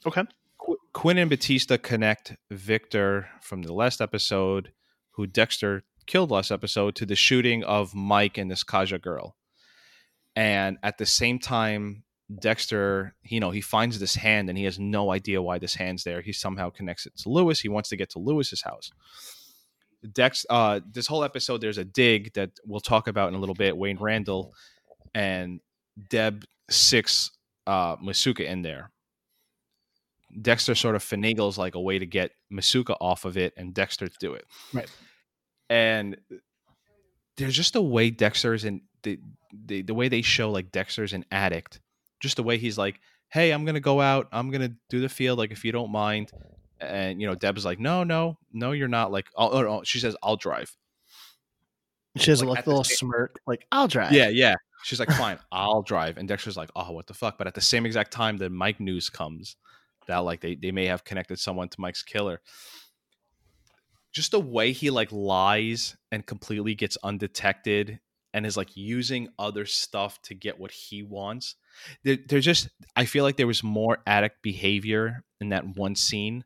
Okay. 0.06 0.24
Qu- 0.58 0.78
Quinn 0.94 1.18
and 1.18 1.30
Batista 1.30 1.78
connect 1.78 2.36
Victor 2.52 3.30
from 3.42 3.64
the 3.64 3.74
last 3.74 4.02
episode, 4.02 4.72
who 5.12 5.26
Dexter 5.28 5.84
killed 6.06 6.30
last 6.32 6.52
episode, 6.52 6.96
to 6.98 7.06
the 7.06 7.16
shooting 7.16 7.64
of 7.64 7.96
Mike 7.96 8.38
and 8.38 8.50
this 8.52 8.64
Kaja 8.64 9.02
girl. 9.02 9.36
And 10.36 10.78
at 10.84 10.98
the 10.98 11.06
same 11.06 11.40
time, 11.40 12.04
Dexter, 12.40 13.16
you 13.24 13.40
know, 13.40 13.52
he 13.52 13.62
finds 13.62 14.00
this 14.00 14.16
hand 14.16 14.50
and 14.50 14.58
he 14.58 14.64
has 14.66 14.78
no 14.80 15.12
idea 15.12 15.42
why 15.42 15.60
this 15.60 15.76
hand's 15.76 16.04
there. 16.04 16.22
He 16.22 16.34
somehow 16.34 16.70
connects 16.72 17.06
it 17.06 17.16
to 17.20 17.30
Louis. 17.30 17.60
He 17.60 17.70
wants 17.70 17.90
to 17.90 17.96
get 17.96 18.10
to 18.12 18.20
Louis's 18.20 18.62
house. 18.64 18.92
Dex, 20.14 20.46
uh, 20.50 20.80
this 20.90 21.08
whole 21.08 21.24
episode, 21.24 21.62
there's 21.62 21.78
a 21.78 21.86
dig 21.86 22.34
that 22.34 22.52
we'll 22.66 22.80
talk 22.80 23.08
about 23.08 23.30
in 23.30 23.36
a 23.36 23.40
little 23.40 23.56
bit. 23.56 23.78
Wayne 23.78 23.98
Randall 24.00 24.54
and 25.14 25.60
Deb 26.10 26.44
Six 26.70 27.32
uh, 27.68 27.96
Masuka 27.98 28.46
in 28.46 28.62
there. 28.62 28.92
Dexter 30.42 30.76
sort 30.76 30.96
of 30.96 31.04
finagles 31.04 31.58
like 31.58 31.76
a 31.76 31.80
way 31.80 32.00
to 32.00 32.06
get 32.06 32.32
Masuka 32.52 32.96
off 33.00 33.26
of 33.26 33.38
it, 33.38 33.54
and 33.56 33.74
Dexter 33.74 34.08
to 34.08 34.16
do 34.20 34.34
it. 34.34 34.46
Right. 34.74 34.90
And 35.70 36.18
there's 37.38 37.56
just 37.56 37.76
a 37.76 37.82
way 37.82 38.10
Dexter's 38.10 38.66
in 38.66 38.82
the, 39.04 39.20
the 39.66 39.82
the 39.84 39.94
way 39.94 40.10
they 40.10 40.22
show 40.22 40.52
like 40.52 40.72
Dexter's 40.72 41.14
an 41.14 41.26
addict. 41.32 41.80
Just 42.20 42.36
the 42.36 42.44
way 42.44 42.58
he's 42.58 42.78
like, 42.78 43.00
"Hey, 43.30 43.52
I'm 43.52 43.66
gonna 43.66 43.80
go 43.80 44.02
out. 44.02 44.28
I'm 44.32 44.52
gonna 44.52 44.76
do 44.90 45.00
the 45.00 45.10
field. 45.10 45.38
Like, 45.38 45.52
if 45.52 45.64
you 45.64 45.72
don't 45.72 45.92
mind." 45.92 46.32
And 46.80 47.22
you 47.22 47.28
know, 47.28 47.36
Deb's 47.36 47.66
like, 47.66 47.80
"No, 47.80 48.04
no, 48.04 48.38
no, 48.52 48.72
you're 48.72 48.88
not." 48.88 49.12
Like, 49.12 49.28
oh, 49.38 49.84
she 49.84 50.00
says, 50.00 50.16
"I'll 50.22 50.36
drive." 50.36 50.76
She 52.18 52.32
has 52.32 52.42
like, 52.42 52.48
a 52.48 52.50
like, 52.50 52.60
at 52.60 52.66
the 52.66 52.72
little 52.72 52.84
smirk, 52.84 53.40
like 53.46 53.66
I'll 53.72 53.88
drive. 53.88 54.14
Yeah, 54.14 54.30
yeah. 54.30 54.56
She's 54.84 55.00
like, 55.00 55.10
fine, 55.10 55.40
I'll 55.52 55.82
drive. 55.82 56.18
And 56.18 56.28
Dexter's 56.28 56.56
like, 56.56 56.70
oh, 56.76 56.92
what 56.92 57.08
the 57.08 57.14
fuck? 57.14 57.38
But 57.38 57.48
at 57.48 57.56
the 57.56 57.62
same 57.62 57.86
exact 57.86 58.12
time, 58.12 58.38
the 58.38 58.50
Mike 58.50 58.80
news 58.80 59.10
comes 59.10 59.56
that 60.08 60.20
like 60.20 60.42
they, 60.42 60.56
they 60.56 60.72
may 60.72 60.86
have 60.86 61.04
connected 61.04 61.40
someone 61.40 61.70
to 61.70 61.82
Mike's 61.82 62.04
killer. 62.04 62.42
Just 64.14 64.32
the 64.32 64.40
way 64.40 64.72
he 64.72 64.92
like 64.92 65.12
lies 65.12 65.98
and 66.12 66.26
completely 66.26 66.76
gets 66.76 66.98
undetected 67.04 68.00
and 68.34 68.46
is 68.46 68.56
like 68.56 68.78
using 68.78 69.28
other 69.40 69.66
stuff 69.66 70.22
to 70.22 70.36
get 70.36 70.60
what 70.60 70.72
he 70.72 71.04
wants. 71.04 71.56
There, 72.04 72.18
there's 72.28 72.46
just 72.46 72.70
I 72.96 73.06
feel 73.06 73.24
like 73.24 73.38
there 73.38 73.48
was 73.48 73.64
more 73.64 73.98
addict 74.06 74.42
behavior 74.42 75.24
in 75.42 75.50
that 75.50 75.76
one 75.76 75.96
scene. 75.96 76.46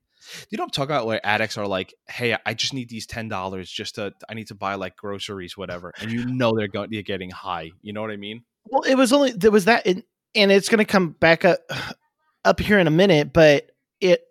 You 0.50 0.62
I'm 0.62 0.70
talking 0.70 0.92
about 0.92 1.06
where 1.06 1.26
addicts 1.26 1.58
are 1.58 1.68
like, 1.68 1.94
hey, 2.08 2.38
I 2.46 2.54
just 2.54 2.74
need 2.74 2.90
these 2.90 3.06
ten 3.06 3.28
dollars 3.30 3.70
just 3.70 3.96
to 3.96 4.14
I 4.28 4.34
need 4.34 4.48
to 4.48 4.56
buy 4.56 4.76
like 4.76 4.96
groceries, 4.96 5.58
whatever. 5.58 5.94
And 6.00 6.12
you 6.12 6.26
know 6.26 6.54
they're 6.58 6.68
going 6.68 6.90
they're 6.92 7.02
getting 7.02 7.32
high. 7.32 7.72
You 7.82 7.94
know 7.94 8.02
what 8.02 8.12
I 8.12 8.18
mean? 8.18 8.44
Well, 8.66 8.84
it 8.84 8.96
was 8.96 9.14
only 9.14 9.32
there 9.32 9.52
was 9.52 9.66
that, 9.66 9.86
and, 9.88 10.04
and 10.36 10.52
it's 10.52 10.70
going 10.70 10.80
to 10.80 10.86
come 10.86 11.12
back 11.12 11.46
up 11.46 11.60
up 12.46 12.60
here 12.60 12.80
in 12.80 12.88
a 12.88 12.92
minute, 12.92 13.34
but 13.34 13.72
it. 14.00 14.24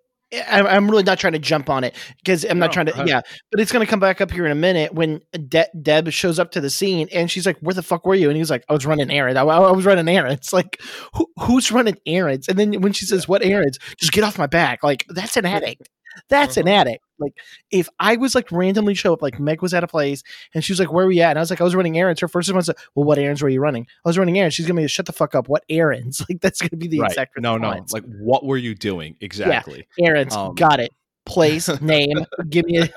I'm 0.49 0.67
I'm 0.67 0.91
really 0.91 1.05
not 1.05 1.19
trying 1.19 1.33
to 1.33 1.38
jump 1.38 1.71
on 1.71 1.85
it 1.85 1.95
because 2.19 2.45
I'm 2.45 2.59
No, 2.59 2.67
not 2.67 2.73
trying 2.73 2.87
to. 2.87 3.05
Yeah, 3.07 3.23
but 3.51 3.61
it's 3.61 3.73
going 3.73 3.85
to 3.85 3.91
come 3.91 4.01
back 4.01 4.21
up 4.21 4.31
here 4.31 4.45
in 4.45 4.53
a 4.53 4.55
minute 4.55 4.93
when 4.93 5.21
De- 5.49 5.69
Deb 5.81 6.11
shows 6.11 6.38
up 6.38 6.51
to 6.53 6.61
the 6.61 6.69
scene 6.71 7.09
and 7.12 7.31
she's 7.31 7.47
like, 7.47 7.57
"Where 7.61 7.75
the 7.75 7.83
fuck 7.83 8.05
were 8.07 8.14
you?" 8.14 8.29
And 8.29 8.37
he's 8.37 8.51
like, 8.51 8.64
"I 8.69 8.75
was 8.75 8.85
running 8.85 9.11
errands. 9.11 9.38
I, 9.38 9.43
I 9.45 9.71
was 9.73 9.85
running 9.87 10.09
errands." 10.09 10.53
Like, 10.59 10.81
who, 11.14 11.27
who's 11.41 11.71
running 11.73 11.97
errands? 12.05 12.49
And 12.49 12.59
then 12.59 12.81
when 12.81 12.93
she 12.93 13.07
says, 13.07 13.27
"What 13.29 13.43
errands?" 13.43 13.79
Just 13.99 14.12
get 14.12 14.25
off 14.25 14.37
my 14.38 14.47
back. 14.47 14.83
Like, 14.83 15.07
that's 15.09 15.37
an 15.37 15.47
addict. 15.47 15.88
That's 16.29 16.57
an 16.57 16.67
Uh-huh. 16.69 16.77
addict. 16.81 17.05
Like, 17.18 17.35
if 17.70 17.88
I 17.98 18.16
was 18.16 18.35
like 18.35 18.50
randomly 18.52 18.94
show 18.94 19.12
up, 19.12 19.22
like 19.22 19.38
Meg 19.40 19.62
was 19.62 19.74
at 19.74 19.85
a 19.85 19.88
place 19.88 20.22
and 20.54 20.64
she 20.64 20.72
was 20.72 20.81
like, 20.81 20.92
"Where 20.92 21.07
are 21.07 21.11
you 21.11 21.22
at?" 21.22 21.31
And 21.31 21.38
I 21.38 21.43
was 21.43 21.51
like, 21.51 21.61
"I 21.61 21.64
was 21.64 21.74
running 21.74 21.99
errands." 21.99 22.20
Her 22.20 22.28
first 22.28 22.49
response, 22.49 22.68
was, 22.68 22.76
"Well, 22.95 23.05
what 23.05 23.18
errands 23.18 23.43
were 23.43 23.49
you 23.49 23.61
running?" 23.61 23.86
I 24.05 24.09
was 24.09 24.18
running 24.18 24.38
errands. 24.38 24.55
She's 24.55 24.66
gonna 24.66 24.80
be, 24.80 24.88
"Shut 24.88 25.07
the 25.07 25.12
fuck 25.12 25.34
up." 25.34 25.49
What 25.49 25.64
errands? 25.68 26.24
Like, 26.28 26.40
that's 26.43 26.61
gonna 26.61 26.76
be 26.76 26.88
the 26.88 27.01
right. 27.01 27.11
exact 27.11 27.36
response. 27.36 27.62
No, 27.62 27.70
no. 27.70 27.86
Like 27.90 28.05
what 28.18 28.45
were 28.45 28.59
you 28.59 28.74
doing 28.74 29.16
exactly? 29.20 29.86
errands. 29.99 30.36
um, 30.36 30.55
Got 30.55 30.80
it. 30.80 30.93
Place, 31.24 31.68
name. 31.80 32.26
Give 32.49 32.66
me 32.66 32.78
a 32.78 32.88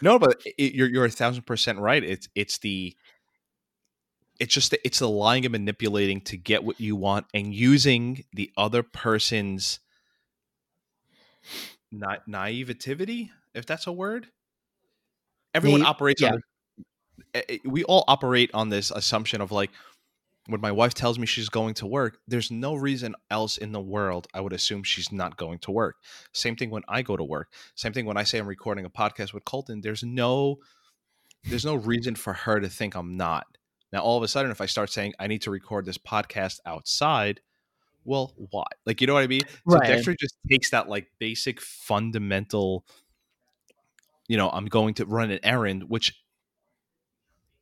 no, 0.00 0.18
but 0.18 0.40
it, 0.44 0.74
you're 0.74 0.88
you're 0.88 1.04
a 1.04 1.10
thousand 1.10 1.42
percent 1.42 1.78
right. 1.78 2.02
It's 2.02 2.28
it's 2.34 2.58
the 2.58 2.96
it's 4.38 4.54
just 4.54 4.70
the, 4.70 4.80
it's 4.84 4.98
the 4.98 5.08
lying 5.08 5.44
and 5.44 5.52
manipulating 5.52 6.20
to 6.22 6.36
get 6.36 6.64
what 6.64 6.80
you 6.80 6.96
want 6.96 7.26
and 7.34 7.54
using 7.54 8.24
the 8.32 8.50
other 8.56 8.82
person's 8.82 9.80
na- 11.92 12.18
naivety, 12.26 13.30
if 13.54 13.66
that's 13.66 13.86
a 13.86 13.92
word. 13.92 14.28
everyone 15.54 15.84
operates 15.84 16.22
yeah. 16.22 16.32
on 16.32 16.42
eh, 17.34 17.42
eh, 17.48 17.58
we 17.64 17.84
all 17.84 18.04
operate 18.08 18.50
on 18.54 18.68
this 18.68 18.90
assumption 18.90 19.40
of 19.40 19.50
like 19.52 19.70
when 20.46 20.60
my 20.60 20.72
wife 20.72 20.94
tells 20.94 21.18
me 21.18 21.26
she's 21.26 21.48
going 21.48 21.74
to 21.74 21.86
work 21.86 22.18
there's 22.28 22.50
no 22.50 22.74
reason 22.74 23.14
else 23.30 23.58
in 23.58 23.72
the 23.72 23.80
world 23.80 24.26
i 24.34 24.40
would 24.40 24.52
assume 24.52 24.82
she's 24.82 25.12
not 25.12 25.36
going 25.36 25.58
to 25.58 25.70
work 25.70 25.96
same 26.32 26.56
thing 26.56 26.70
when 26.70 26.82
i 26.88 27.02
go 27.02 27.16
to 27.16 27.24
work 27.24 27.48
same 27.74 27.92
thing 27.92 28.06
when 28.06 28.16
i 28.16 28.22
say 28.22 28.38
i'm 28.38 28.46
recording 28.46 28.84
a 28.84 28.90
podcast 28.90 29.32
with 29.32 29.44
colton 29.44 29.80
there's 29.80 30.02
no 30.02 30.56
there's 31.44 31.64
no 31.64 31.74
reason 31.74 32.14
for 32.14 32.32
her 32.32 32.60
to 32.60 32.68
think 32.68 32.94
i'm 32.94 33.16
not 33.16 33.46
now 33.92 34.00
all 34.00 34.16
of 34.16 34.22
a 34.22 34.28
sudden 34.28 34.50
if 34.50 34.60
i 34.60 34.66
start 34.66 34.90
saying 34.90 35.12
i 35.18 35.26
need 35.26 35.42
to 35.42 35.50
record 35.50 35.84
this 35.84 35.98
podcast 35.98 36.58
outside 36.64 37.40
well 38.04 38.32
why 38.50 38.64
like 38.86 39.00
you 39.00 39.06
know 39.06 39.14
what 39.14 39.22
i 39.22 39.26
mean 39.26 39.40
so 39.68 39.78
Right. 39.78 39.86
dexter 39.86 40.14
just 40.18 40.34
takes 40.50 40.70
that 40.70 40.88
like 40.88 41.08
basic 41.18 41.60
fundamental 41.60 42.84
you 44.28 44.36
know 44.36 44.48
i'm 44.50 44.66
going 44.66 44.94
to 44.94 45.04
run 45.06 45.30
an 45.30 45.38
errand 45.42 45.84
which 45.88 46.14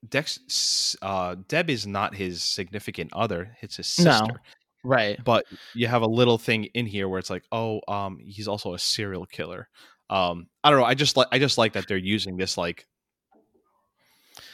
dex 0.08 0.96
uh 1.02 1.34
deb 1.48 1.68
is 1.68 1.86
not 1.86 2.14
his 2.14 2.42
significant 2.42 3.10
other 3.12 3.56
it's 3.62 3.76
his 3.76 3.98
No. 3.98 4.12
sister 4.12 4.40
Right. 4.84 5.18
but 5.24 5.44
you 5.74 5.88
have 5.88 6.02
a 6.02 6.06
little 6.06 6.38
thing 6.38 6.64
in 6.66 6.86
here 6.86 7.08
where 7.08 7.18
it's 7.18 7.30
like 7.30 7.44
oh 7.50 7.80
um 7.88 8.18
he's 8.20 8.46
also 8.48 8.74
a 8.74 8.78
serial 8.78 9.26
killer 9.26 9.68
um 10.08 10.46
i 10.62 10.70
don't 10.70 10.78
know 10.78 10.84
i 10.86 10.94
just 10.94 11.16
like 11.16 11.26
i 11.32 11.38
just 11.38 11.58
like 11.58 11.72
that 11.72 11.88
they're 11.88 11.96
using 11.96 12.36
this 12.36 12.56
like 12.56 12.86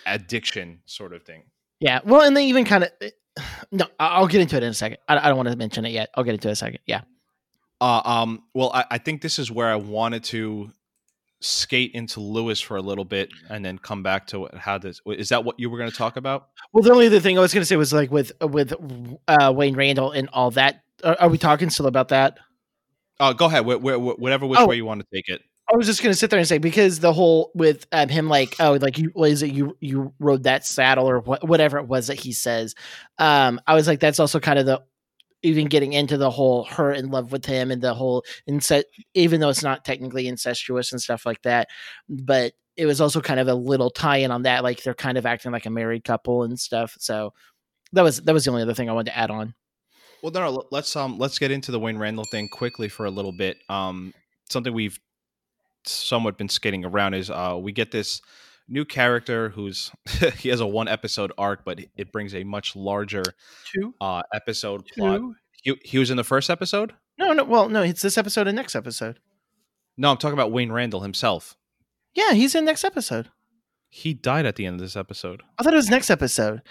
addiction 0.07 0.81
sort 0.87 1.13
of 1.13 1.23
thing 1.25 1.45
Yeah. 1.81 2.01
Well, 2.05 2.23
and 2.23 2.37
they 2.37 2.47
even 2.47 2.65
kind 2.65 2.85
of. 2.85 2.91
No, 3.73 3.87
I'll 3.99 4.29
get 4.29 4.41
into 4.41 4.57
it 4.57 4.63
in 4.63 4.69
a 4.71 4.75
second. 4.75 4.99
I, 5.09 5.17
I 5.19 5.29
don't 5.29 5.37
want 5.37 5.49
to 5.49 5.57
mention 5.57 5.85
it 5.85 5.91
yet. 5.91 6.11
I'll 6.15 6.23
get 6.25 6.35
into 6.35 6.49
it 6.49 6.51
in 6.51 6.53
a 6.53 6.57
second. 6.57 6.79
Yeah. 6.87 7.01
Uh, 7.81 8.01
um, 8.05 8.45
well, 8.55 8.71
I, 8.73 8.85
I 8.93 8.99
think 8.99 9.21
this 9.21 9.39
is 9.39 9.51
where 9.51 9.69
I 9.69 9.77
wanted 9.77 10.23
to 10.25 10.71
skate 11.41 11.91
into 11.93 12.21
Louis 12.21 12.59
for 12.61 12.77
a 12.77 12.81
little 12.81 13.05
bit 13.05 13.31
and 13.51 13.65
then 13.65 13.77
come 13.79 14.03
back 14.03 14.29
to 14.29 14.49
how 14.57 14.79
this 14.79 15.01
is 15.07 15.29
that 15.31 15.45
what 15.45 15.59
you 15.59 15.69
were 15.69 15.77
going 15.79 15.91
to 15.91 15.97
talk 15.97 16.17
about? 16.17 16.49
Well, 16.73 16.83
the 16.83 16.93
only 16.93 17.07
other 17.09 17.21
thing 17.21 17.37
I 17.37 17.41
was 17.43 17.53
going 17.53 17.61
to 17.63 17.67
say 17.67 17.77
was 17.77 17.93
like 17.93 18.11
with 18.11 18.33
with 18.41 18.73
uh, 19.29 19.53
Wayne 19.55 19.75
Randall 19.75 20.13
and 20.13 20.29
all 20.33 20.51
that. 20.53 20.83
Are, 21.03 21.17
are 21.21 21.29
we 21.29 21.37
talking 21.37 21.69
still 21.69 21.87
about 21.87 22.09
that? 22.09 22.39
Uh, 23.21 23.33
go 23.33 23.47
ahead, 23.47 23.65
wh- 23.65 23.77
wh- 23.81 24.19
whatever 24.19 24.47
which 24.47 24.61
Oh. 24.61 24.67
way 24.67 24.77
you 24.77 24.85
want 24.87 25.01
to 25.01 25.07
take 25.13 25.29
it. 25.29 25.43
I 25.73 25.77
was 25.77 25.87
just 25.87 26.03
gonna 26.03 26.15
sit 26.15 26.31
there 26.31 26.39
and 26.39 26.47
say 26.47 26.59
because 26.59 27.01
the 27.01 27.13
whole 27.13 27.51
with 27.55 27.87
um, 27.93 28.09
him 28.09 28.29
like 28.29 28.55
oh 28.61 28.79
like 28.81 28.99
you 28.99 29.11
what 29.15 29.31
is 29.31 29.43
it 29.43 29.53
you 29.53 29.77
you 29.81 30.13
rode 30.19 30.43
that 30.45 30.67
saddle 30.67 31.09
or 31.09 31.21
what, 31.21 31.47
whatever 31.47 31.79
it 31.79 31.89
was 31.89 32.09
that 32.09 32.21
he 32.21 32.33
says, 32.33 32.75
um 33.19 33.61
I 33.67 33.75
was 33.75 33.87
like 33.87 34.01
that's 34.01 34.21
also 34.21 34.41
kind 34.41 34.59
of 34.59 34.67
the 34.67 34.83
even 35.43 35.67
getting 35.67 35.93
into 35.93 36.17
the 36.17 36.31
whole 36.31 36.65
her 36.65 36.93
in 36.93 37.11
love 37.11 37.33
with 37.33 37.45
him 37.45 37.71
and 37.71 37.83
the 37.83 37.95
whole 37.95 38.25
incest 38.47 38.87
even 39.15 39.41
though 39.41 39.49
it's 39.49 39.63
not 39.63 39.85
technically 39.85 40.29
incestuous 40.29 40.93
and 40.93 41.01
stuff 41.01 41.25
like 41.25 41.43
that, 41.43 41.69
but 42.09 42.53
it 42.77 42.87
was 42.87 43.01
also 43.01 43.21
kind 43.21 43.41
of 43.41 43.49
a 43.49 43.55
little 43.55 43.91
tie 43.91 44.19
in 44.19 44.31
on 44.31 44.43
that 44.43 44.65
like 44.65 44.83
they're 44.83 44.95
kind 44.95 45.17
of 45.17 45.27
acting 45.27 45.53
like 45.53 45.67
a 45.67 45.71
married 45.71 46.05
couple 46.05 46.43
and 46.43 46.59
stuff. 46.59 46.97
So 46.99 47.33
that 47.93 48.03
was 48.03 48.21
that 48.23 48.33
was 48.35 48.45
the 48.45 48.51
only 48.51 48.63
other 48.63 48.75
thing 48.75 48.91
I 48.91 48.93
wanted 48.93 49.13
to 49.13 49.19
add 49.19 49.31
on. 49.31 49.55
Well, 50.23 50.33
no, 50.33 50.65
let's 50.71 50.95
um 50.97 51.19
let's 51.19 51.39
get 51.39 51.51
into 51.51 51.71
the 51.71 51.79
Wayne 51.79 51.99
Randall 51.99 52.25
thing 52.25 52.49
quickly 52.49 52.89
for 52.89 53.07
a 53.07 53.11
little 53.11 53.33
bit. 53.33 53.59
Um, 53.69 54.13
something 54.49 54.73
we've 54.73 54.99
somewhat 55.87 56.39
been 56.39 56.49
skating 56.49 56.85
around 56.85 57.15
is 57.15 57.31
uh 57.31 57.57
we 57.61 57.73
get 57.73 57.91
this 57.91 58.21
new 58.69 58.85
character 58.85 59.51
who's 59.51 59.91
he 60.39 60.49
has 60.49 60.61
a 60.61 60.67
one 60.67 60.89
episode 60.89 61.33
arc, 61.39 61.65
but 61.65 61.81
it 61.97 62.13
brings 62.13 62.35
a 62.35 62.45
much 62.45 62.77
larger 62.77 63.23
Two, 63.73 63.95
uh 64.01 64.23
episode 64.33 64.87
plot. 64.87 65.21
He, 65.63 65.75
he 65.83 65.99
was 65.99 66.11
in 66.11 66.17
the 66.17 66.25
first 66.25 66.51
episode. 66.51 66.93
No, 67.19 67.33
no, 67.33 67.45
well, 67.45 67.69
no, 67.69 67.83
it's 67.83 68.03
this 68.03 68.19
episode 68.19 68.47
and 68.49 68.57
next 68.57 68.75
episode. 68.75 69.19
No, 69.97 70.11
I'm 70.11 70.17
talking 70.17 70.35
about 70.35 70.53
Wayne 70.53 70.73
Randall 70.73 71.01
himself. 71.01 71.57
Yeah, 72.15 72.33
he's 72.33 72.55
in 72.55 72.65
next 72.65 72.85
episode. 72.85 73.31
He 73.89 74.13
died 74.13 74.45
at 74.45 74.57
the 74.57 74.67
end 74.67 74.75
of 74.75 74.81
this 74.81 74.97
episode. 74.97 75.43
I 75.59 75.63
thought 75.63 75.73
it 75.73 75.77
was 75.77 75.89
next 75.89 76.11
episode. 76.11 76.63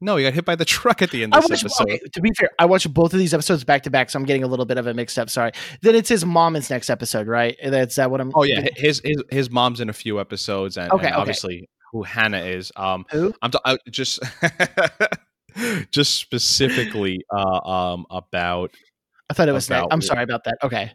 No, 0.00 0.16
he 0.16 0.24
got 0.24 0.34
hit 0.34 0.44
by 0.44 0.56
the 0.56 0.64
truck 0.66 1.00
at 1.00 1.10
the 1.10 1.22
end 1.22 1.34
I 1.34 1.38
of 1.38 1.48
this 1.48 1.62
watched, 1.64 1.80
episode. 1.80 1.88
okay, 1.94 1.98
to 2.12 2.20
be 2.20 2.30
fair, 2.38 2.50
I 2.58 2.66
watched 2.66 2.92
both 2.92 3.14
of 3.14 3.18
these 3.18 3.32
episodes 3.32 3.64
back 3.64 3.82
to 3.84 3.90
back, 3.90 4.10
so 4.10 4.18
I'm 4.18 4.26
getting 4.26 4.42
a 4.42 4.46
little 4.46 4.66
bit 4.66 4.76
of 4.76 4.86
it 4.86 4.94
mixed 4.94 5.18
up. 5.18 5.30
Sorry. 5.30 5.52
Then 5.80 5.94
it's 5.94 6.08
his 6.10 6.24
mom 6.24 6.54
in 6.54 6.62
next 6.68 6.90
episode, 6.90 7.26
right? 7.26 7.56
That's 7.64 7.94
that 7.96 8.10
what 8.10 8.20
I'm. 8.20 8.30
Oh 8.34 8.42
yeah, 8.42 8.66
his 8.76 9.00
his 9.02 9.22
his 9.30 9.50
mom's 9.50 9.80
in 9.80 9.88
a 9.88 9.94
few 9.94 10.20
episodes, 10.20 10.76
and, 10.76 10.92
Okay, 10.92 11.06
and 11.06 11.14
okay. 11.14 11.20
obviously 11.20 11.68
who 11.92 12.02
Hannah 12.02 12.42
is. 12.42 12.70
Um, 12.76 13.06
Who? 13.10 13.32
I'm 13.40 13.50
t- 13.50 13.58
I 13.64 13.78
just 13.90 14.20
just 15.90 16.16
specifically 16.16 17.24
uh, 17.34 17.58
um 17.66 18.04
about. 18.10 18.72
I 19.30 19.34
thought 19.34 19.48
it 19.48 19.52
was. 19.52 19.70
Next. 19.70 19.80
about- 19.80 19.92
I'm 19.92 20.02
sorry 20.02 20.24
about 20.24 20.44
that. 20.44 20.58
Okay. 20.62 20.92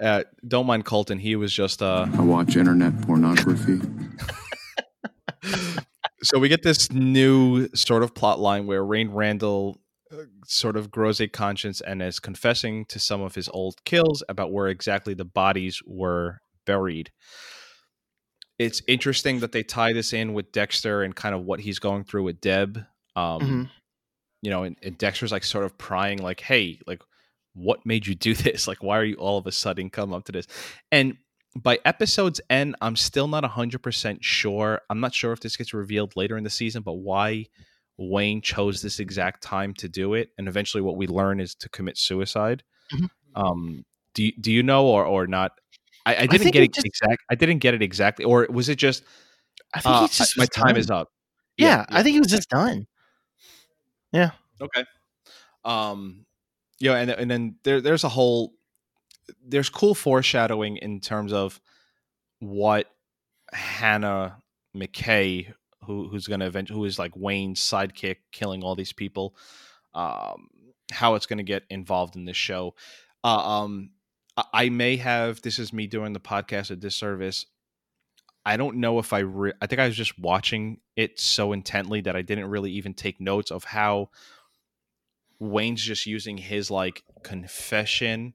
Uh, 0.00 0.22
don't 0.46 0.66
mind 0.66 0.84
Colton. 0.84 1.18
He 1.18 1.34
was 1.36 1.52
just 1.52 1.82
uh. 1.82 2.06
I 2.12 2.20
watch 2.20 2.56
internet 2.56 3.00
pornography. 3.02 3.80
so 6.22 6.38
we 6.38 6.48
get 6.48 6.62
this 6.62 6.90
new 6.92 7.68
sort 7.74 8.02
of 8.02 8.14
plot 8.14 8.40
line 8.40 8.66
where 8.66 8.84
Wayne 8.84 9.10
Randall 9.10 9.80
uh, 10.12 10.24
sort 10.46 10.76
of 10.76 10.90
grows 10.90 11.20
a 11.20 11.28
conscience 11.28 11.80
and 11.80 12.02
is 12.02 12.20
confessing 12.20 12.84
to 12.86 12.98
some 12.98 13.20
of 13.22 13.34
his 13.34 13.48
old 13.48 13.82
kills 13.84 14.22
about 14.28 14.52
where 14.52 14.68
exactly 14.68 15.14
the 15.14 15.24
bodies 15.24 15.80
were 15.86 16.40
buried. 16.66 17.10
It's 18.58 18.82
interesting 18.86 19.40
that 19.40 19.52
they 19.52 19.62
tie 19.62 19.92
this 19.92 20.12
in 20.12 20.34
with 20.34 20.52
Dexter 20.52 21.02
and 21.02 21.16
kind 21.16 21.34
of 21.34 21.42
what 21.44 21.60
he's 21.60 21.78
going 21.78 22.04
through 22.04 22.22
with 22.24 22.40
Deb. 22.40 22.84
Um, 23.16 23.40
Mhm. 23.40 23.70
You 24.42 24.50
know, 24.50 24.64
and, 24.64 24.76
and 24.82 24.98
Dexter's 24.98 25.30
like 25.32 25.44
sort 25.44 25.64
of 25.64 25.78
prying, 25.78 26.18
like, 26.18 26.40
"Hey, 26.40 26.80
like, 26.86 27.00
what 27.54 27.86
made 27.86 28.06
you 28.06 28.14
do 28.14 28.34
this? 28.34 28.66
Like, 28.66 28.82
why 28.82 28.98
are 28.98 29.04
you 29.04 29.14
all 29.16 29.38
of 29.38 29.46
a 29.46 29.52
sudden 29.52 29.88
come 29.90 30.12
up 30.12 30.24
to 30.24 30.32
this?" 30.32 30.46
And 30.90 31.16
by 31.56 31.78
episode's 31.84 32.40
end, 32.48 32.76
I'm 32.80 32.96
still 32.96 33.28
not 33.28 33.44
100% 33.44 34.18
sure. 34.22 34.80
I'm 34.88 35.00
not 35.00 35.14
sure 35.14 35.32
if 35.32 35.40
this 35.40 35.56
gets 35.56 35.74
revealed 35.74 36.16
later 36.16 36.36
in 36.38 36.44
the 36.44 36.50
season, 36.50 36.82
but 36.82 36.94
why 36.94 37.46
Wayne 37.98 38.40
chose 38.40 38.80
this 38.80 38.98
exact 39.00 39.42
time 39.42 39.74
to 39.74 39.88
do 39.88 40.14
it. 40.14 40.30
And 40.38 40.48
eventually, 40.48 40.80
what 40.82 40.96
we 40.96 41.06
learn 41.06 41.40
is 41.40 41.54
to 41.56 41.68
commit 41.68 41.98
suicide. 41.98 42.62
Mhm. 42.92 43.08
Um, 43.34 43.84
do, 44.14 44.24
you- 44.24 44.32
do 44.40 44.50
you 44.52 44.62
know 44.62 44.86
or, 44.86 45.04
or 45.04 45.26
not? 45.26 45.52
I, 46.06 46.16
I 46.16 46.20
didn't 46.26 46.40
think 46.42 46.54
get 46.54 46.62
it 46.64 46.72
just- 46.74 46.86
exact. 46.86 47.22
I 47.30 47.34
didn't 47.34 47.58
get 47.58 47.74
it 47.74 47.82
exactly. 47.82 48.24
Or 48.24 48.46
was 48.50 48.68
it 48.68 48.76
just, 48.76 49.04
I 49.74 49.80
think 49.80 49.94
uh, 49.94 50.08
just 50.08 50.36
my 50.38 50.46
time 50.46 50.68
done. 50.68 50.76
is 50.78 50.90
up? 50.90 51.08
Yeah, 51.58 51.84
I 51.90 52.02
think 52.02 52.14
he 52.14 52.20
was 52.20 52.30
just 52.30 52.48
done. 52.48 52.86
Yeah. 54.10 54.30
Okay. 54.60 54.84
Um, 55.64 56.26
you 56.80 56.90
know, 56.90 56.96
and 56.96 57.10
and 57.10 57.30
then 57.30 57.56
there 57.62 57.80
there's 57.80 58.04
a 58.04 58.08
whole 58.08 58.52
there's 59.44 59.68
cool 59.68 59.94
foreshadowing 59.94 60.76
in 60.78 61.00
terms 61.00 61.32
of 61.32 61.60
what 62.40 62.90
Hannah 63.52 64.38
McKay, 64.76 65.52
who 65.84 66.08
who's 66.08 66.26
gonna 66.26 66.46
event 66.46 66.68
who 66.68 66.84
is 66.84 66.98
like 66.98 67.12
Wayne's 67.16 67.60
sidekick, 67.60 68.16
killing 68.32 68.62
all 68.62 68.74
these 68.74 68.92
people, 68.92 69.36
um, 69.94 70.48
how 70.90 71.14
it's 71.14 71.26
gonna 71.26 71.42
get 71.42 71.64
involved 71.70 72.16
in 72.16 72.24
this 72.24 72.36
show. 72.36 72.74
Uh, 73.24 73.60
um, 73.62 73.90
I- 74.36 74.44
I 74.52 74.68
may 74.70 74.96
have 74.96 75.42
this 75.42 75.58
is 75.58 75.72
me 75.72 75.86
doing 75.86 76.12
the 76.12 76.20
podcast 76.20 76.70
a 76.70 76.76
disservice. 76.76 77.46
I 78.44 78.56
don't 78.56 78.78
know 78.78 78.98
if 78.98 79.12
I 79.12 79.20
re- 79.20 79.52
I 79.60 79.66
think 79.66 79.80
I 79.80 79.86
was 79.86 79.96
just 79.96 80.18
watching 80.18 80.80
it 80.96 81.20
so 81.20 81.52
intently 81.52 82.00
that 82.02 82.16
I 82.16 82.22
didn't 82.22 82.46
really 82.46 82.72
even 82.72 82.94
take 82.94 83.20
notes 83.20 83.50
of 83.52 83.62
how 83.64 84.10
Wayne's 85.38 85.82
just 85.82 86.06
using 86.06 86.38
his 86.38 86.70
like 86.70 87.02
confession 87.22 88.34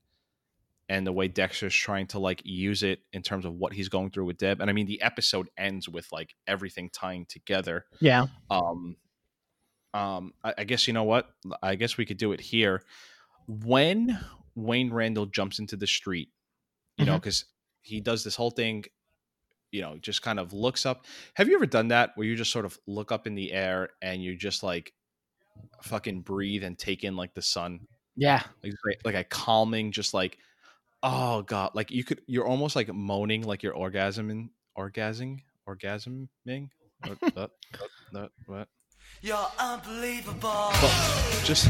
and 0.90 1.06
the 1.06 1.12
way 1.12 1.28
Dexter's 1.28 1.76
trying 1.76 2.08
to 2.08 2.20
like 2.20 2.42
use 2.46 2.84
it 2.84 3.00
in 3.12 3.22
terms 3.22 3.46
of 3.46 3.54
what 3.54 3.74
he's 3.74 3.90
going 3.90 4.10
through 4.10 4.26
with 4.26 4.38
Deb. 4.38 4.62
And 4.62 4.70
I 4.70 4.74
mean 4.74 4.86
the 4.86 5.02
episode 5.02 5.50
ends 5.58 5.90
with 5.90 6.08
like 6.12 6.34
everything 6.48 6.90
tying 6.94 7.26
together. 7.28 7.86
Yeah. 8.00 8.28
Um 8.50 8.96
um 9.94 10.34
I, 10.44 10.54
I 10.60 10.64
guess 10.64 10.88
you 10.88 10.94
know 10.94 11.04
what? 11.04 11.30
I 11.62 11.76
guess 11.76 11.98
we 11.98 12.06
could 12.06 12.18
do 12.18 12.32
it 12.32 12.40
here. 12.40 12.84
When 13.48 14.18
Wayne 14.56 14.92
Randall 14.92 15.26
jumps 15.26 15.60
into 15.60 15.76
the 15.76 15.88
street, 15.88 16.30
you 16.98 17.06
know, 17.06 17.16
because 17.16 17.46
he 17.82 18.02
does 18.02 18.24
this 18.24 18.36
whole 18.36 18.50
thing, 18.50 18.84
you 19.72 19.82
know, 19.82 19.98
just 19.98 20.22
kind 20.22 20.40
of 20.40 20.52
looks 20.54 20.86
up. 20.86 21.06
Have 21.36 21.48
you 21.48 21.56
ever 21.56 21.66
done 21.66 21.90
that 21.90 22.12
where 22.16 22.26
you 22.26 22.36
just 22.36 22.52
sort 22.52 22.66
of 22.66 22.78
look 22.88 23.12
up 23.12 23.28
in 23.28 23.36
the 23.36 23.52
air 23.52 23.90
and 24.02 24.24
you 24.24 24.36
just 24.36 24.64
like 24.64 24.94
fucking 25.84 26.22
breathe 26.22 26.64
and 26.64 26.78
take 26.78 27.04
in 27.04 27.16
like 27.16 27.34
the 27.34 27.42
sun? 27.42 27.88
Yeah. 28.16 28.42
Like- 28.64 29.02
like 29.06 29.16
a 29.16 29.24
calming, 29.24 29.92
just 29.92 30.14
like 30.14 30.38
oh 31.08 31.42
god, 31.44 31.72
like 31.74 31.92
you 31.92 32.04
could 32.04 32.22
you're 32.28 32.46
almost 32.46 32.76
like 32.76 32.94
moaning 32.94 33.44
like 33.44 33.64
you're 33.64 33.74
orgasming 33.74 34.50
orgasming 34.78 35.40
orgasming? 35.68 36.70
What, 37.06 37.18
what, 37.36 37.52
what, 38.12 38.32
what? 38.46 38.68
You're 39.22 39.48
unbelievable. 39.58 40.70
But 40.82 41.42
just 41.44 41.70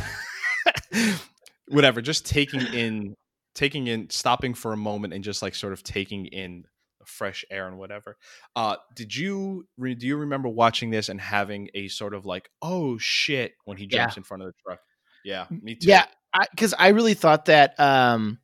whatever 1.68 2.02
just 2.02 2.26
taking 2.26 2.62
in 2.74 3.16
taking 3.54 3.88
in 3.88 4.10
stopping 4.10 4.54
for 4.54 4.74
a 4.74 4.78
moment 4.78 5.14
and 5.14 5.24
just 5.24 5.42
like 5.42 5.56
sort 5.56 5.74
of 5.74 5.84
taking 5.84 6.26
in 6.28 6.66
fresh 7.06 7.46
air 7.50 7.68
and 7.68 7.78
whatever. 7.78 8.18
Uh 8.56 8.76
did 8.96 9.16
you 9.16 9.68
re- 9.78 9.96
do 9.96 10.08
you 10.08 10.18
remember 10.18 10.50
watching 10.50 10.90
this 10.90 11.10
and 11.10 11.22
having 11.22 11.70
a 11.74 11.88
sort 11.88 12.14
of 12.14 12.26
like 12.26 12.50
oh 12.62 12.98
shit 12.98 13.54
when 13.66 13.78
he 13.78 13.88
jumps 13.88 14.18
in 14.18 14.24
front 14.24 14.44
of 14.44 14.48
the 14.48 14.54
truck? 14.66 14.80
Yeah 15.24 15.46
me 15.50 15.76
too. 15.76 15.90
Yeah, 15.90 16.06
because 16.52 16.74
I, 16.78 16.90
really 16.90 17.14
thought 17.14 17.46
that 17.46 17.80
um, 17.80 18.40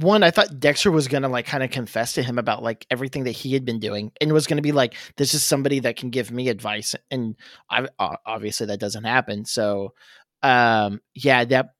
one, 0.00 0.22
I 0.22 0.30
thought 0.30 0.60
Dexter 0.60 0.90
was 0.90 1.08
gonna 1.08 1.28
like 1.28 1.46
kind 1.46 1.62
of 1.62 1.70
confess 1.70 2.12
to 2.14 2.22
him 2.22 2.38
about 2.38 2.62
like 2.62 2.86
everything 2.90 3.24
that 3.24 3.32
he 3.32 3.52
had 3.52 3.64
been 3.64 3.78
doing, 3.80 4.12
and 4.20 4.32
was 4.32 4.46
gonna 4.46 4.62
be 4.62 4.72
like, 4.72 4.94
"This 5.16 5.34
is 5.34 5.44
somebody 5.44 5.80
that 5.80 5.96
can 5.96 6.10
give 6.10 6.30
me 6.30 6.48
advice," 6.48 6.94
and 7.10 7.36
I, 7.70 7.88
o- 7.98 8.16
obviously 8.26 8.66
that 8.66 8.80
doesn't 8.80 9.04
happen. 9.04 9.44
So, 9.44 9.94
um, 10.42 11.00
yeah, 11.14 11.44
that 11.46 11.70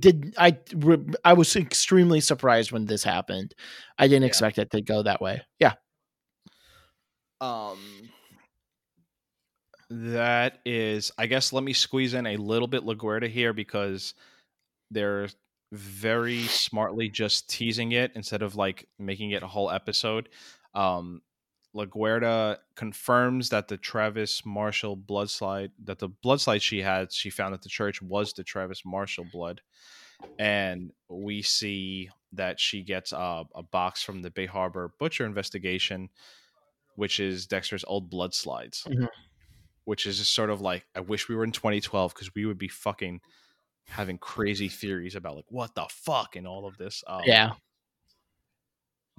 did 0.00 0.34
I 0.38 0.58
I 1.24 1.32
was 1.34 1.54
extremely 1.56 2.20
surprised 2.20 2.72
when 2.72 2.86
this 2.86 3.04
happened. 3.04 3.54
I 3.98 4.08
didn't 4.08 4.24
Yeah. 4.24 4.28
expect 4.28 4.58
it 4.58 4.70
to 4.72 4.80
go 4.82 5.02
that 5.02 5.20
way. 5.20 5.42
Yeah, 5.60 5.74
Um, 7.40 8.10
that 9.90 10.58
is, 10.64 11.10
I 11.18 11.26
guess. 11.26 11.52
Let 11.52 11.64
me 11.64 11.72
squeeze 11.72 12.14
in 12.14 12.26
a 12.26 12.36
little 12.36 12.68
bit 12.68 12.84
LaGuardia 12.84 13.28
here 13.28 13.52
because 13.52 14.14
they're 14.90 15.28
very 15.72 16.42
smartly 16.44 17.08
just 17.08 17.48
teasing 17.50 17.92
it 17.92 18.12
instead 18.14 18.42
of 18.42 18.56
like 18.56 18.88
making 18.98 19.32
it 19.32 19.42
a 19.42 19.46
whole 19.46 19.70
episode. 19.70 20.28
Um, 20.74 21.22
LaGuardia 21.74 22.58
confirms 22.74 23.50
that 23.50 23.68
the 23.68 23.76
Travis 23.76 24.44
Marshall 24.46 24.96
blood 24.96 25.28
slide, 25.30 25.70
that 25.84 25.98
the 25.98 26.08
blood 26.08 26.40
slide 26.40 26.62
she 26.62 26.80
had, 26.80 27.12
she 27.12 27.30
found 27.30 27.54
at 27.54 27.62
the 27.62 27.68
church 27.68 28.00
was 28.00 28.32
the 28.32 28.42
Travis 28.42 28.84
Marshall 28.84 29.26
blood. 29.30 29.60
And 30.38 30.92
we 31.08 31.42
see 31.42 32.10
that 32.32 32.58
she 32.58 32.82
gets 32.82 33.12
uh, 33.12 33.44
a 33.54 33.62
box 33.62 34.02
from 34.02 34.22
the 34.22 34.30
Bay 34.30 34.46
Harbor 34.46 34.92
Butcher 34.98 35.24
investigation, 35.26 36.08
which 36.96 37.20
is 37.20 37.46
Dexter's 37.46 37.84
old 37.86 38.10
blood 38.10 38.34
slides, 38.34 38.84
Mhm. 38.88 39.08
which 39.84 40.06
is 40.06 40.18
just 40.18 40.34
sort 40.34 40.50
of 40.50 40.60
like, 40.60 40.86
I 40.96 41.00
wish 41.00 41.28
we 41.28 41.36
were 41.36 41.44
in 41.44 41.52
2012 41.52 42.12
because 42.14 42.34
we 42.34 42.46
would 42.46 42.58
be 42.58 42.68
fucking 42.68 43.20
having 43.88 44.18
crazy 44.18 44.68
theories 44.68 45.14
about 45.14 45.36
like 45.36 45.46
what 45.48 45.74
the 45.74 45.86
fuck 45.90 46.36
and 46.36 46.46
all 46.46 46.66
of 46.66 46.76
this. 46.76 47.02
Um, 47.06 47.22
yeah. 47.24 47.52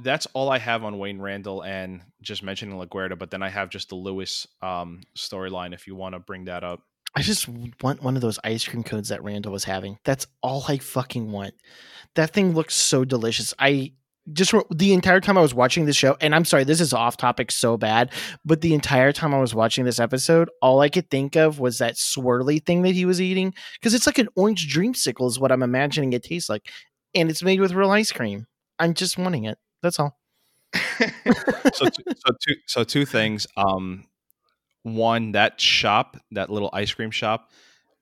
that's 0.03 0.27
all 0.33 0.49
I 0.49 0.59
have 0.59 0.83
on 0.83 0.97
Wayne 0.99 1.19
Randall 1.19 1.63
and 1.63 2.01
just 2.21 2.43
mentioning 2.43 2.79
LaGuardia, 2.79 3.17
but 3.17 3.31
then 3.31 3.43
I 3.43 3.49
have 3.49 3.69
just 3.69 3.89
the 3.89 3.95
Louis 3.95 4.47
um, 4.61 5.01
storyline 5.17 5.73
if 5.73 5.87
you 5.87 5.95
want 5.95 6.13
to 6.13 6.19
bring 6.19 6.45
that 6.45 6.63
up. 6.63 6.81
I 7.15 7.21
just 7.23 7.47
want 7.81 8.03
one 8.03 8.15
of 8.15 8.21
those 8.21 8.39
ice 8.43 8.67
cream 8.67 8.83
cones 8.83 9.09
that 9.09 9.23
Randall 9.23 9.51
was 9.51 9.63
having. 9.63 9.97
That's 10.03 10.27
all 10.43 10.63
I 10.67 10.77
fucking 10.77 11.31
want. 11.31 11.55
That 12.13 12.31
thing 12.31 12.53
looks 12.53 12.75
so 12.75 13.03
delicious. 13.03 13.53
I 13.57 13.93
just 14.33 14.53
the 14.71 14.93
entire 14.93 15.19
time 15.19 15.37
I 15.37 15.41
was 15.41 15.53
watching 15.53 15.85
this 15.85 15.95
show, 15.95 16.17
and 16.21 16.35
I'm 16.35 16.45
sorry, 16.45 16.63
this 16.63 16.81
is 16.81 16.93
off 16.93 17.17
topic 17.17 17.51
so 17.51 17.77
bad, 17.77 18.11
but 18.45 18.61
the 18.61 18.73
entire 18.73 19.11
time 19.11 19.33
I 19.33 19.39
was 19.39 19.55
watching 19.55 19.85
this 19.85 19.99
episode, 19.99 20.49
all 20.61 20.81
I 20.81 20.89
could 20.89 21.09
think 21.09 21.35
of 21.35 21.59
was 21.59 21.77
that 21.79 21.95
swirly 21.95 22.63
thing 22.65 22.81
that 22.83 22.91
he 22.93 23.05
was 23.05 23.19
eating 23.21 23.53
because 23.79 23.93
it's 23.93 24.05
like 24.05 24.17
an 24.17 24.29
orange 24.35 24.73
dreamsicle, 24.73 25.27
is 25.27 25.39
what 25.39 25.51
I'm 25.51 25.63
imagining 25.63 26.13
it 26.13 26.23
tastes 26.23 26.49
like, 26.49 26.69
and 27.15 27.29
it's 27.29 27.43
made 27.43 27.59
with 27.59 27.73
real 27.73 27.91
ice 27.91 28.11
cream. 28.11 28.45
I'm 28.79 28.93
just 28.93 29.17
wanting 29.17 29.45
it. 29.45 29.57
That's 29.81 29.99
all. 29.99 30.17
so, 31.73 31.85
two, 31.89 32.03
so 32.05 32.33
two, 32.47 32.55
so 32.67 32.83
two 32.83 33.05
things. 33.05 33.47
Um, 33.57 34.05
one, 34.83 35.31
that 35.33 35.59
shop, 35.59 36.17
that 36.31 36.49
little 36.49 36.69
ice 36.73 36.93
cream 36.93 37.11
shop, 37.11 37.49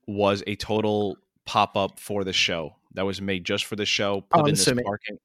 was 0.08 0.44
a 0.48 0.56
total 0.56 1.18
pop 1.46 1.76
up 1.78 2.00
for 2.00 2.24
the 2.24 2.34
show. 2.34 2.76
That 2.94 3.06
was 3.06 3.22
made 3.22 3.46
just 3.46 3.66
for 3.66 3.76
the 3.76 3.86
show. 3.86 4.22
Put 4.22 4.42
Oh, 4.42 4.46
in 4.46 4.52
this 4.54 4.62
assuming- 4.62 4.86
parking, 4.86 5.18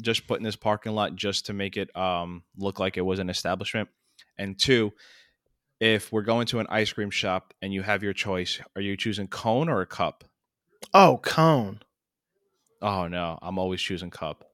just 0.00 0.26
put 0.26 0.38
in 0.38 0.44
this 0.44 0.56
parking 0.56 0.92
lot 0.92 1.16
just 1.16 1.46
to 1.46 1.52
make 1.52 1.76
it 1.76 1.94
um 1.96 2.42
look 2.56 2.78
like 2.78 2.96
it 2.96 3.02
was 3.02 3.18
an 3.18 3.30
establishment. 3.30 3.88
And 4.38 4.58
two, 4.58 4.92
if 5.80 6.12
we're 6.12 6.22
going 6.22 6.46
to 6.48 6.60
an 6.60 6.66
ice 6.68 6.92
cream 6.92 7.10
shop 7.10 7.54
and 7.62 7.72
you 7.72 7.82
have 7.82 8.02
your 8.02 8.12
choice, 8.12 8.60
are 8.76 8.82
you 8.82 8.96
choosing 8.96 9.28
cone 9.28 9.68
or 9.68 9.80
a 9.80 9.86
cup? 9.86 10.24
Oh, 10.92 11.18
cone. 11.22 11.80
Oh 12.82 13.08
no, 13.08 13.38
I'm 13.42 13.58
always 13.58 13.80
choosing 13.80 14.10
cup. 14.10 14.44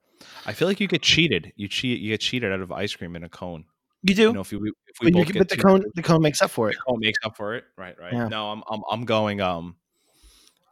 I 0.46 0.52
feel 0.52 0.68
like 0.68 0.80
you 0.80 0.86
get 0.86 1.02
cheated. 1.02 1.52
You 1.56 1.66
cheat. 1.66 2.00
You 2.00 2.10
get 2.10 2.20
cheated 2.20 2.52
out 2.52 2.60
of 2.60 2.70
ice 2.70 2.94
cream 2.94 3.16
in 3.16 3.24
a 3.24 3.28
cone. 3.28 3.64
You 4.02 4.14
do, 4.14 4.22
You 4.22 4.32
know, 4.34 4.40
if 4.40 4.52
we 4.52 4.58
if 4.58 5.00
we 5.00 5.10
but, 5.10 5.28
you, 5.28 5.34
but 5.40 5.48
the 5.48 5.56
two- 5.56 5.62
cone 5.62 5.84
the 5.94 6.02
cone 6.02 6.22
makes 6.22 6.40
up 6.42 6.50
for 6.50 6.70
it. 6.70 6.76
cone 6.86 6.98
makes 7.00 7.18
up 7.24 7.36
for 7.36 7.54
it. 7.54 7.64
Right, 7.76 7.98
right. 7.98 8.12
Yeah. 8.12 8.28
No, 8.28 8.50
I'm 8.50 8.62
I'm 8.70 8.82
I'm 8.90 9.04
going 9.04 9.40
um 9.40 9.76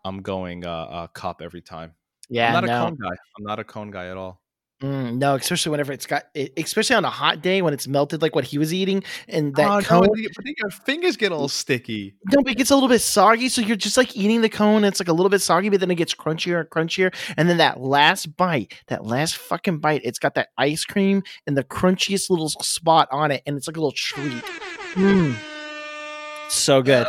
I'm 0.05 0.23
going 0.23 0.65
uh, 0.65 0.71
uh 0.71 1.07
cup 1.09 1.43
every 1.43 1.61
time. 1.61 1.95
Yeah, 2.29 2.49
I'm 2.49 2.53
not 2.53 2.65
no. 2.65 2.73
a 2.73 2.85
cone 2.87 2.99
guy. 3.01 3.17
I'm 3.39 3.45
not 3.45 3.59
a 3.59 3.65
cone 3.65 3.91
guy 3.91 4.07
at 4.09 4.17
all. 4.17 4.41
Mm, 4.83 5.19
no, 5.19 5.35
especially 5.35 5.71
whenever 5.71 5.93
it's 5.93 6.07
got, 6.07 6.27
it, 6.35 6.53
especially 6.57 6.95
on 6.95 7.05
a 7.05 7.11
hot 7.11 7.43
day 7.43 7.63
when 7.63 7.75
it's 7.75 7.89
melted 7.89 8.23
like 8.23 8.37
what 8.37 8.45
he 8.45 8.59
was 8.59 8.73
eating, 8.73 9.03
and 9.27 9.53
that 9.57 9.69
oh, 9.69 9.81
cone. 9.83 10.03
no, 10.03 10.15
then 10.15 10.55
your 10.57 10.71
fingers 10.71 11.17
get 11.17 11.33
all 11.33 11.49
sticky. 11.49 12.15
No, 12.33 12.43
but 12.43 12.53
it 12.53 12.59
gets 12.59 12.71
a 12.71 12.75
little 12.75 12.89
bit 12.89 13.01
soggy, 13.01 13.49
so 13.49 13.61
you're 13.61 13.77
just 13.77 13.97
like 13.97 14.17
eating 14.17 14.41
the 14.41 14.49
cone. 14.49 14.85
It's 14.85 15.01
like 15.01 15.09
a 15.09 15.13
little 15.13 15.31
bit 15.31 15.43
soggy, 15.43 15.69
but 15.69 15.81
then 15.81 15.91
it 15.91 15.97
gets 15.97 16.15
crunchier 16.15 16.61
and 16.61 16.71
crunchier. 16.71 17.13
And 17.37 17.49
then 17.49 17.57
that 17.57 17.81
last 17.81 18.37
bite, 18.37 18.73
that 18.87 19.05
last 19.05 19.37
fucking 19.37 19.79
bite, 19.79 20.03
it's 20.05 20.21
got 20.21 20.35
that 20.37 20.51
ice 20.57 20.85
cream 20.85 21.25
and 21.49 21.57
the 21.57 21.65
crunchiest 21.65 22.31
little 22.31 22.49
spot 22.49 23.09
on 23.11 23.33
it, 23.33 23.43
and 23.47 23.57
it's 23.57 23.67
like 23.67 23.77
a 23.77 23.81
little 23.81 23.91
treat. 23.91 24.45
Mm. 24.95 25.35
So 26.51 26.83
good, 26.83 27.09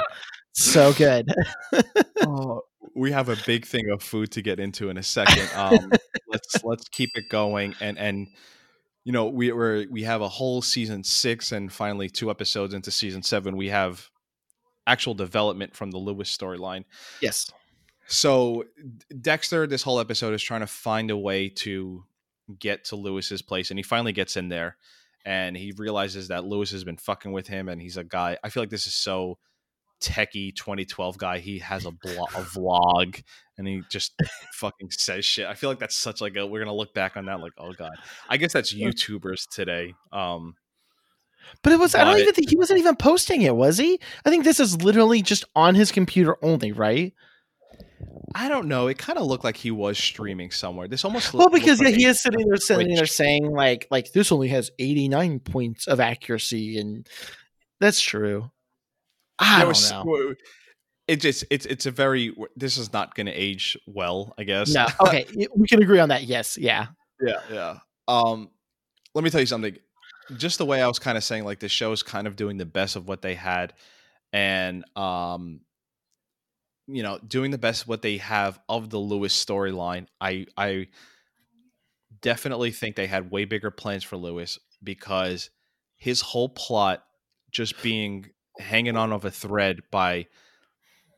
so 0.54 0.92
good. 0.94 1.32
oh, 2.22 2.64
we 2.96 3.12
have 3.12 3.30
a 3.30 3.38
big 3.46 3.66
thing 3.66 3.90
of 3.90 4.02
food 4.02 4.32
to 4.32 4.42
get 4.42 4.60
into 4.60 4.90
in 4.90 4.98
a 4.98 5.04
second. 5.04 5.50
Um, 5.56 5.92
let's 6.28 6.56
let's 6.64 6.88
keep 6.90 7.10
it 7.16 7.30
going 7.30 7.76
and 7.82 7.98
and 7.98 8.28
you 9.04 9.12
know 9.12 9.28
we 9.28 9.52
were 9.52 9.86
we 9.90 10.04
have 10.04 10.22
a 10.22 10.30
whole 10.30 10.62
season 10.62 11.04
six 11.04 11.52
and 11.52 11.72
finally 11.72 12.10
two 12.10 12.30
episodes 12.30 12.74
into 12.74 12.92
season 12.92 13.24
seven. 13.24 13.58
We 13.58 13.68
have 13.70 14.10
actual 14.88 15.14
development 15.14 15.76
from 15.76 15.92
the 15.92 15.98
Louis 15.98 16.36
storyline. 16.36 16.84
Yes. 17.22 17.52
So 18.08 18.66
Dexter, 19.22 19.68
this 19.68 19.84
whole 19.84 20.00
episode 20.00 20.34
is 20.34 20.42
trying 20.42 20.62
to 20.62 20.68
find 20.68 21.12
a 21.12 21.18
way 21.18 21.50
to 21.50 22.04
get 22.58 22.86
to 22.86 22.96
Louis's 22.96 23.44
place, 23.44 23.70
and 23.70 23.78
he 23.78 23.84
finally 23.84 24.14
gets 24.14 24.36
in 24.36 24.50
there, 24.50 24.78
and 25.26 25.56
he 25.56 25.74
realizes 25.78 26.30
that 26.30 26.44
Louis 26.44 26.72
has 26.72 26.84
been 26.84 26.98
fucking 26.98 27.32
with 27.32 27.48
him, 27.48 27.70
and 27.70 27.80
he's 27.80 27.98
a 27.98 28.04
guy. 28.04 28.38
I 28.44 28.50
feel 28.50 28.64
like 28.64 28.72
this 28.72 28.88
is 28.88 28.96
so 28.96 29.38
techie 30.02 30.56
2012 30.56 31.18
guy. 31.18 31.40
He 31.40 31.60
has 31.60 31.86
a, 31.86 31.92
blo- 31.92 32.26
a 32.36 32.42
vlog, 32.42 33.22
and 33.58 33.68
he 33.68 33.82
just 33.90 34.14
fucking 34.54 34.92
says 34.92 35.26
shit. 35.26 35.46
I 35.48 35.54
feel 35.54 35.70
like 35.70 35.80
that's 35.80 35.98
such 35.98 36.22
like 36.22 36.36
a. 36.36 36.46
We're 36.46 36.60
gonna 36.64 36.76
look 36.76 36.94
back 36.94 37.18
on 37.18 37.26
that 37.26 37.40
like, 37.40 37.54
oh 37.58 37.74
god. 37.74 37.92
I 38.30 38.38
guess 38.38 38.54
that's 38.54 38.74
YouTubers 38.74 39.48
today. 39.52 39.94
Um, 40.12 40.56
But 41.64 41.74
it 41.74 41.80
was, 41.80 41.96
I 41.96 42.04
don't 42.04 42.14
But- 42.14 42.22
even 42.22 42.34
think 42.34 42.50
he 42.50 42.58
wasn't 42.58 42.80
even 42.80 42.96
posting 42.96 43.42
it, 43.42 43.56
was 43.56 43.78
he? 43.78 44.00
I 44.26 44.30
think 44.30 44.44
this 44.44 44.60
is 44.60 44.82
literally 44.84 45.22
just 45.22 45.46
on 45.56 45.76
his 45.76 45.92
computer 45.92 46.38
only, 46.44 46.72
right? 46.72 47.14
I 48.36 48.48
don't 48.48 48.68
know. 48.68 48.88
It 48.88 48.98
kind 49.00 49.18
of 49.18 49.26
looked 49.26 49.44
like 49.44 49.58
he 49.58 49.72
was 49.72 49.98
streaming 49.98 50.52
somewhere. 50.52 50.88
This 50.88 51.04
almost 51.04 51.34
Well, 51.34 51.50
because 51.50 51.80
yeah, 51.82 51.88
like 51.88 51.96
he 51.96 52.06
is 52.06 52.22
sitting 52.22 52.46
there 52.48 52.58
sitting 52.58 52.94
there 52.94 53.06
saying 53.08 53.50
like 53.52 53.88
like 53.90 54.12
this 54.12 54.32
only 54.32 54.50
has 54.50 54.70
89 54.78 55.40
points 55.40 55.88
of 55.88 56.00
accuracy 56.00 56.78
and 56.78 57.08
that's 57.80 58.00
true. 58.00 58.52
I 59.40 59.58
there 59.58 59.60
don't 59.60 59.68
was- 59.70 59.92
know. 59.92 60.34
It 61.08 61.22
just 61.22 61.44
it's 61.50 61.66
it's 61.66 61.88
a 61.88 61.92
very 61.92 62.36
this 62.56 62.78
is 62.78 62.94
not 62.94 63.16
going 63.16 63.26
to 63.26 63.32
age 63.32 63.76
well, 63.88 64.36
I 64.38 64.44
guess. 64.44 64.72
No. 64.72 64.86
Okay, 65.02 65.26
we 65.56 65.68
can 65.68 65.82
agree 65.82 66.00
on 66.00 66.10
that. 66.10 66.26
Yes. 66.26 66.56
Yeah. 66.56 66.88
yeah, 67.20 67.40
yeah. 67.52 67.78
Um, 68.08 68.50
let 69.16 69.24
me 69.24 69.32
tell 69.32 69.40
you 69.40 69.48
something. 69.48 69.76
Just 70.38 70.60
the 70.60 70.66
way 70.66 70.84
I 70.84 70.88
was 70.88 71.00
kind 71.00 71.18
of 71.18 71.24
saying, 71.24 71.46
like 71.46 71.60
the 71.60 71.68
show 71.68 71.92
is 71.94 72.04
kind 72.04 72.28
of 72.28 72.36
doing 72.36 72.58
the 72.58 72.66
best 72.68 72.96
of 72.96 73.08
what 73.08 73.24
they 73.24 73.34
had, 73.34 73.74
and 74.32 74.86
um, 74.96 75.62
you 76.86 77.02
know, 77.02 77.18
doing 77.28 77.50
the 77.50 77.58
best 77.58 77.82
of 77.84 77.88
what 77.88 78.04
they 78.04 78.18
have 78.18 78.60
of 78.70 78.92
the 78.92 79.00
Louis 79.00 79.30
storyline. 79.34 80.06
I 80.22 80.46
I 80.56 80.90
definitely 82.22 82.70
think 82.72 82.96
they 82.96 83.08
had 83.08 83.32
way 83.32 83.46
bigger 83.46 83.72
plans 83.72 84.04
for 84.04 84.16
Louis 84.18 84.60
because 84.84 85.50
his 85.98 86.22
whole 86.22 86.50
plot 86.50 87.04
just 87.52 87.82
being 87.82 88.28
hanging 88.60 88.98
on 88.98 89.12
of 89.12 89.26
a 89.26 89.32
thread 89.32 89.82
by 89.92 90.28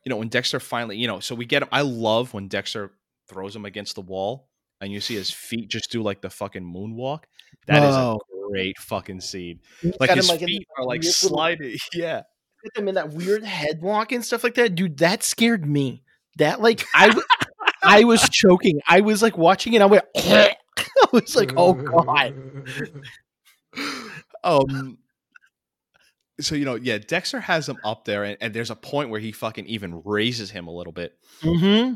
you 0.04 0.10
know 0.10 0.16
when 0.16 0.28
Dexter 0.28 0.60
finally 0.60 0.96
you 0.96 1.06
know 1.06 1.20
so 1.20 1.34
we 1.34 1.44
get 1.44 1.62
him 1.62 1.68
I 1.72 1.82
love 1.82 2.32
when 2.34 2.48
Dexter 2.48 2.92
throws 3.28 3.54
him 3.54 3.64
against 3.64 3.94
the 3.94 4.00
wall 4.00 4.48
and 4.80 4.92
you 4.92 5.00
see 5.00 5.14
his 5.14 5.30
feet 5.48 5.68
just 5.68 5.90
do 5.90 6.02
like 6.02 6.20
the 6.20 6.30
fucking 6.30 6.62
moonwalk 6.62 7.24
That 7.66 7.82
is 7.82 7.94
a 7.94 8.16
great 8.48 8.78
fucking 8.78 9.20
scene 9.20 9.60
He's 9.80 9.94
like 10.00 10.10
his 10.10 10.30
him, 10.30 10.38
in 10.38 10.46
feet 10.46 10.68
are 10.78 10.84
like 10.84 11.02
sliding 11.02 11.76
yeah 11.94 12.22
Get 12.62 12.74
them 12.74 12.88
in 12.88 12.94
that 12.94 13.10
weird 13.10 13.42
headlock 13.42 14.12
and 14.12 14.24
stuff 14.24 14.44
like 14.44 14.54
that, 14.54 14.76
dude. 14.76 14.98
That 14.98 15.24
scared 15.24 15.66
me. 15.66 16.04
That 16.36 16.60
like 16.60 16.86
I 16.94 17.12
I 17.82 18.04
was 18.04 18.28
choking. 18.30 18.80
I 18.86 19.00
was 19.00 19.20
like 19.20 19.36
watching 19.36 19.72
it. 19.72 19.82
I 19.82 19.86
went. 19.86 20.04
I 20.16 20.54
was 21.12 21.34
like, 21.34 21.52
oh 21.56 21.72
god. 21.72 22.34
um 24.44 24.98
so 26.42 26.54
you 26.54 26.64
know 26.64 26.74
yeah 26.74 26.98
Dexter 26.98 27.40
has 27.40 27.68
him 27.68 27.78
up 27.84 28.04
there 28.04 28.24
and, 28.24 28.36
and 28.40 28.52
there's 28.54 28.70
a 28.70 28.76
point 28.76 29.10
where 29.10 29.20
he 29.20 29.32
fucking 29.32 29.66
even 29.66 30.02
raises 30.04 30.50
him 30.50 30.66
a 30.68 30.72
little 30.72 30.92
bit 30.92 31.16
Mm-hmm. 31.42 31.94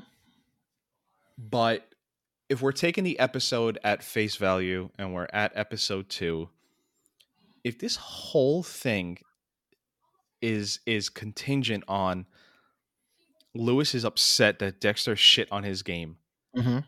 But 1.38 1.86
if 2.48 2.62
we're 2.62 2.72
taking 2.72 3.04
the 3.04 3.18
episode 3.18 3.78
at 3.84 4.02
face 4.02 4.36
value 4.36 4.88
and 4.98 5.12
we're 5.14 5.28
at 5.32 5.52
episode 5.54 6.08
two, 6.08 6.48
if 7.64 7.78
this 7.78 7.96
whole 7.96 8.62
thing 8.62 9.18
is 10.40 10.80
is 10.86 11.08
contingent 11.08 11.84
on 11.88 12.26
Louis 13.54 13.94
is 13.94 14.04
upset 14.04 14.58
that 14.60 14.80
Dexter 14.80 15.16
shit 15.16 15.48
on 15.50 15.62
his 15.62 15.82
game, 15.82 16.16
Mm-hmm. 16.56 16.78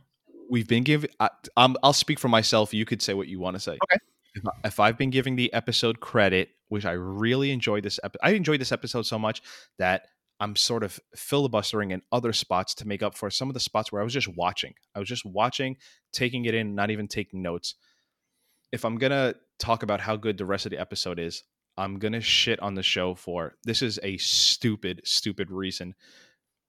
we've 0.48 0.66
been 0.68 0.84
giving. 0.84 1.10
I'll 1.56 1.92
speak 1.92 2.18
for 2.18 2.28
myself. 2.28 2.72
You 2.72 2.86
could 2.86 3.02
say 3.02 3.12
what 3.12 3.28
you 3.28 3.38
want 3.38 3.54
to 3.56 3.60
say. 3.60 3.72
Okay. 3.72 3.98
If, 4.34 4.46
I- 4.46 4.66
if 4.68 4.80
I've 4.80 4.96
been 4.96 5.10
giving 5.10 5.36
the 5.36 5.52
episode 5.52 6.00
credit, 6.00 6.48
which 6.68 6.84
I 6.84 6.92
really 6.92 7.50
enjoyed 7.50 7.82
this 7.82 7.98
episode, 8.02 8.20
I 8.26 8.30
enjoyed 8.30 8.60
this 8.60 8.72
episode 8.72 9.02
so 9.06 9.18
much 9.18 9.42
that 9.78 10.08
I'm 10.40 10.54
sort 10.54 10.84
of 10.84 11.00
filibustering 11.16 11.90
in 11.90 12.02
other 12.12 12.32
spots 12.32 12.74
to 12.76 12.86
make 12.86 13.02
up 13.02 13.16
for 13.16 13.28
some 13.30 13.48
of 13.50 13.54
the 13.54 13.60
spots 13.60 13.90
where 13.90 14.00
I 14.00 14.04
was 14.04 14.12
just 14.12 14.28
watching. 14.28 14.74
I 14.94 15.00
was 15.00 15.08
just 15.08 15.24
watching, 15.24 15.76
taking 16.12 16.44
it 16.44 16.54
in, 16.54 16.74
not 16.74 16.90
even 16.90 17.08
taking 17.08 17.42
notes. 17.42 17.74
If 18.70 18.84
I'm 18.84 18.98
gonna 18.98 19.34
talk 19.58 19.82
about 19.82 20.00
how 20.00 20.16
good 20.16 20.38
the 20.38 20.44
rest 20.46 20.66
of 20.66 20.70
the 20.70 20.78
episode 20.78 21.18
is, 21.18 21.42
I'm 21.76 21.98
gonna 21.98 22.20
shit 22.20 22.60
on 22.60 22.74
the 22.74 22.82
show 22.82 23.14
for 23.14 23.54
this 23.64 23.82
is 23.82 23.98
a 24.02 24.16
stupid, 24.18 25.00
stupid 25.04 25.50
reason 25.50 25.94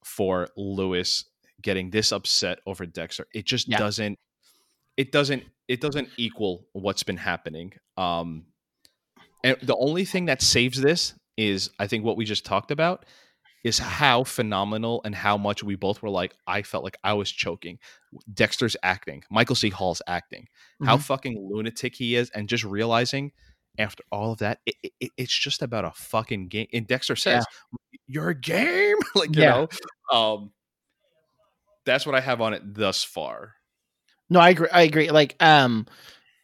for 0.04 0.48
Louis 0.56 1.26
getting 1.62 1.90
this 1.90 2.12
upset 2.12 2.60
over 2.66 2.86
Dexter. 2.86 3.28
It 3.34 3.46
just 3.46 3.68
Yeah. 3.68 3.78
doesn't 3.80 4.18
it 4.98 5.12
doesn't 5.12 5.44
it 5.68 5.82
doesn't 5.82 6.10
equal 6.18 6.68
what's 6.74 7.04
been 7.04 7.18
happening. 7.18 7.74
Um 7.98 8.46
and 9.44 9.58
the 9.62 9.76
only 9.78 10.06
thing 10.06 10.26
that 10.26 10.42
saves 10.42 10.80
this 10.82 11.14
is 11.38 11.70
I 11.80 11.88
think 11.88 12.04
what 12.04 12.18
we 12.18 12.26
just 12.26 12.46
talked 12.46 12.72
about 12.72 13.06
is 13.64 13.78
how 13.78 14.24
phenomenal 14.24 15.02
and 15.04 15.14
how 15.14 15.38
much 15.38 15.64
we 15.64 15.76
both 15.76 16.02
were 16.02 16.10
like 16.10 16.34
I 16.48 16.62
felt 16.62 16.84
like 16.84 16.98
I 17.04 17.14
was 17.14 17.32
choking. 17.32 17.78
Dexter's 18.34 18.76
acting, 18.84 19.24
Michael 19.30 19.56
C. 19.56 19.70
Hall's 19.70 20.02
acting, 20.08 20.48
how 20.84 20.98
Mhm. 20.98 21.02
fucking 21.02 21.50
lunatic 21.52 21.96
he 21.96 22.16
is, 22.16 22.30
and 22.32 22.48
just 22.50 22.64
realizing 22.64 23.32
after 23.78 24.04
all 24.12 24.32
of 24.34 24.40
that, 24.40 24.60
it, 24.66 24.76
it, 25.00 25.12
it's 25.18 25.38
just 25.38 25.62
about 25.62 25.86
a 25.86 25.92
fucking 25.92 26.48
game. 26.48 26.68
And 26.74 26.88
Dexter 26.88 27.16
says, 27.16 27.46
"Your 28.08 28.34
game," 28.34 28.98
like 29.16 29.36
you 29.36 29.42
Yeah. 29.44 29.50
know. 29.52 29.70
Um, 30.12 30.52
that's 31.86 32.06
what 32.06 32.16
I 32.16 32.20
have 32.22 32.42
on 32.42 32.54
it 32.54 32.62
thus 32.74 33.04
far. 33.04 33.56
No, 34.30 34.40
I 34.40 34.50
agree. 34.50 34.70
I 34.72 34.82
agree. 34.84 35.10
Like, 35.12 35.36
um, 35.40 35.88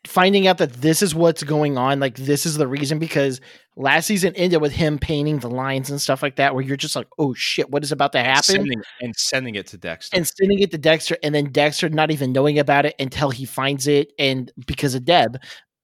finding 0.06 0.48
out 0.48 0.58
that 0.60 0.74
this 0.74 1.02
is 1.02 1.14
what's 1.16 1.44
going 1.44 1.78
on, 1.78 2.00
like 2.00 2.16
this 2.16 2.46
is 2.46 2.56
the 2.58 2.68
reason 2.68 3.00
because 3.00 3.42
last 3.76 4.06
season 4.06 4.34
ended 4.36 4.62
with 4.62 4.72
him 4.72 4.98
painting 5.00 5.40
the 5.40 5.50
lines 5.50 5.90
and 5.90 6.00
stuff 6.02 6.22
like 6.24 6.36
that, 6.38 6.54
where 6.56 6.64
you're 6.64 6.78
just 6.78 6.96
like, 6.96 7.08
oh 7.18 7.34
shit, 7.34 7.70
what 7.70 7.84
is 7.84 7.92
about 7.92 8.12
to 8.14 8.20
happen? 8.24 8.44
Sending, 8.44 8.82
and 9.02 9.16
sending 9.16 9.56
it 9.56 9.68
to 9.68 9.78
Dexter. 9.78 10.16
and 10.16 10.28
sending 10.28 10.60
it 10.60 10.72
to 10.72 10.78
Dexter, 10.78 11.18
and 11.24 11.34
then 11.36 11.52
Dexter 11.52 11.90
not 11.90 12.12
even 12.12 12.32
knowing 12.32 12.60
about 12.60 12.86
it 12.86 12.96
until 13.00 13.30
he 13.30 13.46
finds 13.46 13.88
it, 13.88 14.14
and 14.20 14.52
because 14.68 14.96
of 14.96 15.06
Deb, 15.06 15.38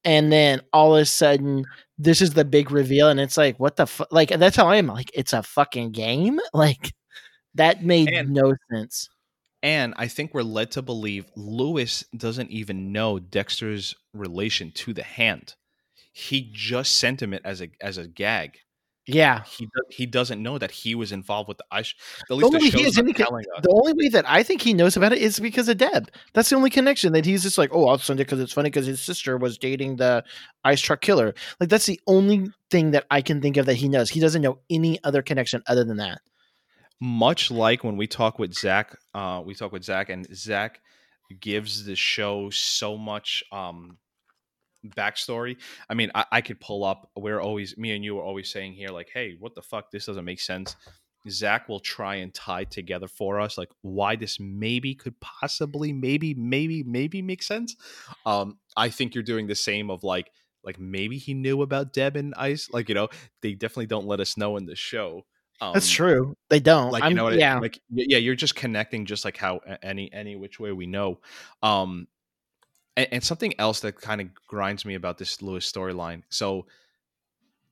and 0.03 0.31
then 0.31 0.61
all 0.73 0.95
of 0.95 1.01
a 1.01 1.05
sudden, 1.05 1.65
this 1.97 2.21
is 2.21 2.31
the 2.33 2.45
big 2.45 2.71
reveal, 2.71 3.09
and 3.09 3.19
it's 3.19 3.37
like, 3.37 3.59
what 3.59 3.75
the 3.75 3.85
fuck? 3.87 4.07
Like 4.11 4.29
that's 4.29 4.55
how 4.55 4.67
I 4.67 4.77
am. 4.77 4.87
Like 4.87 5.11
it's 5.13 5.33
a 5.33 5.43
fucking 5.43 5.91
game. 5.91 6.39
Like 6.53 6.93
that 7.55 7.83
made 7.83 8.09
And- 8.09 8.29
no 8.31 8.53
sense. 8.71 9.09
And 9.63 9.93
I 9.97 10.07
think 10.07 10.33
we're 10.33 10.41
led 10.43 10.71
to 10.71 10.81
believe 10.81 11.25
Louis 11.35 12.03
doesn't 12.15 12.49
even 12.49 12.91
know 12.91 13.19
Dexter's 13.19 13.95
relation 14.13 14.71
to 14.71 14.93
the 14.93 15.03
hand. 15.03 15.55
He 16.13 16.49
just 16.51 16.95
sent 16.95 17.21
him 17.21 17.33
it 17.33 17.41
as 17.45 17.61
a 17.61 17.69
as 17.79 17.97
a 17.97 18.07
gag. 18.07 18.57
Yeah. 19.07 19.43
He 19.43 19.67
he 19.89 20.05
doesn't 20.05 20.41
know 20.41 20.57
that 20.57 20.71
he 20.71 20.95
was 20.95 21.11
involved 21.11 21.47
with 21.47 21.57
the 21.57 21.65
ice. 21.71 21.93
At 22.29 22.37
The 22.39 22.45
only 22.45 22.59
the 22.59 22.65
he 22.65 22.71
show's 22.71 22.81
has 22.83 22.97
not 22.97 23.05
any 23.05 23.13
telling 23.13 23.45
us. 23.55 23.61
the 23.63 23.71
only 23.71 23.93
way 23.93 24.09
that 24.09 24.25
I 24.29 24.43
think 24.43 24.61
he 24.61 24.73
knows 24.73 24.95
about 24.95 25.11
it 25.11 25.19
is 25.19 25.39
because 25.39 25.67
of 25.69 25.77
Deb. 25.77 26.09
That's 26.33 26.49
the 26.49 26.55
only 26.55 26.69
connection 26.69 27.13
that 27.13 27.25
he's 27.25 27.43
just 27.43 27.57
like, 27.57 27.69
oh, 27.73 27.87
I'll 27.87 27.97
send 27.97 28.19
it 28.19 28.25
because 28.25 28.39
it's 28.39 28.53
funny 28.53 28.69
because 28.69 28.85
his 28.85 29.01
sister 29.01 29.37
was 29.37 29.57
dating 29.57 29.95
the 29.97 30.23
ice 30.63 30.81
truck 30.81 31.01
killer. 31.01 31.33
Like 31.59 31.69
that's 31.69 31.87
the 31.87 31.99
only 32.07 32.51
thing 32.69 32.91
that 32.91 33.05
I 33.09 33.21
can 33.21 33.41
think 33.41 33.57
of 33.57 33.65
that 33.65 33.75
he 33.75 33.89
knows. 33.89 34.09
He 34.09 34.19
doesn't 34.19 34.41
know 34.41 34.59
any 34.69 35.03
other 35.03 35.21
connection 35.21 35.63
other 35.67 35.83
than 35.83 35.97
that. 35.97 36.21
Much 37.01 37.49
like 37.49 37.83
when 37.83 37.97
we 37.97 38.07
talk 38.07 38.39
with 38.39 38.53
Zach, 38.53 38.95
uh, 39.13 39.41
we 39.43 39.55
talk 39.55 39.71
with 39.71 39.83
Zach, 39.83 40.09
and 40.09 40.25
Zach 40.33 40.79
gives 41.39 41.83
the 41.83 41.95
show 41.95 42.49
so 42.51 42.95
much 42.95 43.43
um, 43.51 43.97
backstory. 44.85 45.57
I 45.89 45.95
mean, 45.95 46.11
I, 46.13 46.25
I 46.31 46.41
could 46.41 46.59
pull 46.59 46.83
up. 46.83 47.09
We're 47.15 47.39
always 47.39 47.75
me 47.77 47.95
and 47.95 48.05
you 48.05 48.19
are 48.19 48.23
always 48.23 48.51
saying 48.51 48.73
here, 48.73 48.89
like, 48.89 49.09
"Hey, 49.11 49.35
what 49.39 49.55
the 49.55 49.63
fuck? 49.63 49.91
This 49.91 50.05
doesn't 50.05 50.25
make 50.25 50.39
sense." 50.39 50.75
Zach 51.29 51.69
will 51.69 51.79
try 51.79 52.15
and 52.15 52.33
tie 52.33 52.63
together 52.63 53.07
for 53.07 53.39
us, 53.39 53.57
like 53.57 53.69
why 53.81 54.15
this 54.15 54.39
maybe 54.39 54.95
could 54.95 55.19
possibly, 55.19 55.93
maybe, 55.93 56.33
maybe, 56.33 56.81
maybe 56.81 57.21
make 57.21 57.43
sense. 57.43 57.75
Um, 58.25 58.57
I 58.75 58.89
think 58.89 59.13
you're 59.13 59.23
doing 59.23 59.45
the 59.45 59.53
same 59.53 59.91
of 59.91 60.03
like, 60.03 60.31
like 60.63 60.79
maybe 60.79 61.19
he 61.19 61.35
knew 61.35 61.61
about 61.61 61.93
Deb 61.93 62.15
and 62.15 62.33
Ice. 62.35 62.69
Like 62.71 62.89
you 62.89 62.95
know, 62.95 63.09
they 63.41 63.53
definitely 63.53 63.87
don't 63.87 64.07
let 64.07 64.19
us 64.19 64.37
know 64.37 64.57
in 64.57 64.65
the 64.65 64.75
show. 64.75 65.25
Um, 65.61 65.73
That's 65.73 65.89
true. 65.89 66.35
They 66.49 66.59
don't. 66.59 66.89
like 66.91 67.03
I'm, 67.03 67.11
you 67.11 67.15
know 67.15 67.25
what 67.25 67.35
yeah. 67.35 67.59
Like 67.59 67.79
yeah 67.91 68.17
you're 68.17 68.33
just 68.35 68.55
connecting 68.55 69.05
just 69.05 69.23
like 69.23 69.37
how 69.37 69.59
any 69.83 70.11
any 70.11 70.35
which 70.35 70.59
way 70.59 70.71
we 70.71 70.87
know 70.87 71.19
um 71.61 72.07
and, 72.97 73.07
and 73.11 73.23
something 73.23 73.53
else 73.59 73.79
that 73.81 74.01
kind 74.01 74.21
of 74.21 74.27
grinds 74.47 74.85
me 74.85 74.95
about 74.95 75.17
this 75.19 75.41
louis 75.41 75.71
storyline 75.71 76.23
so 76.29 76.65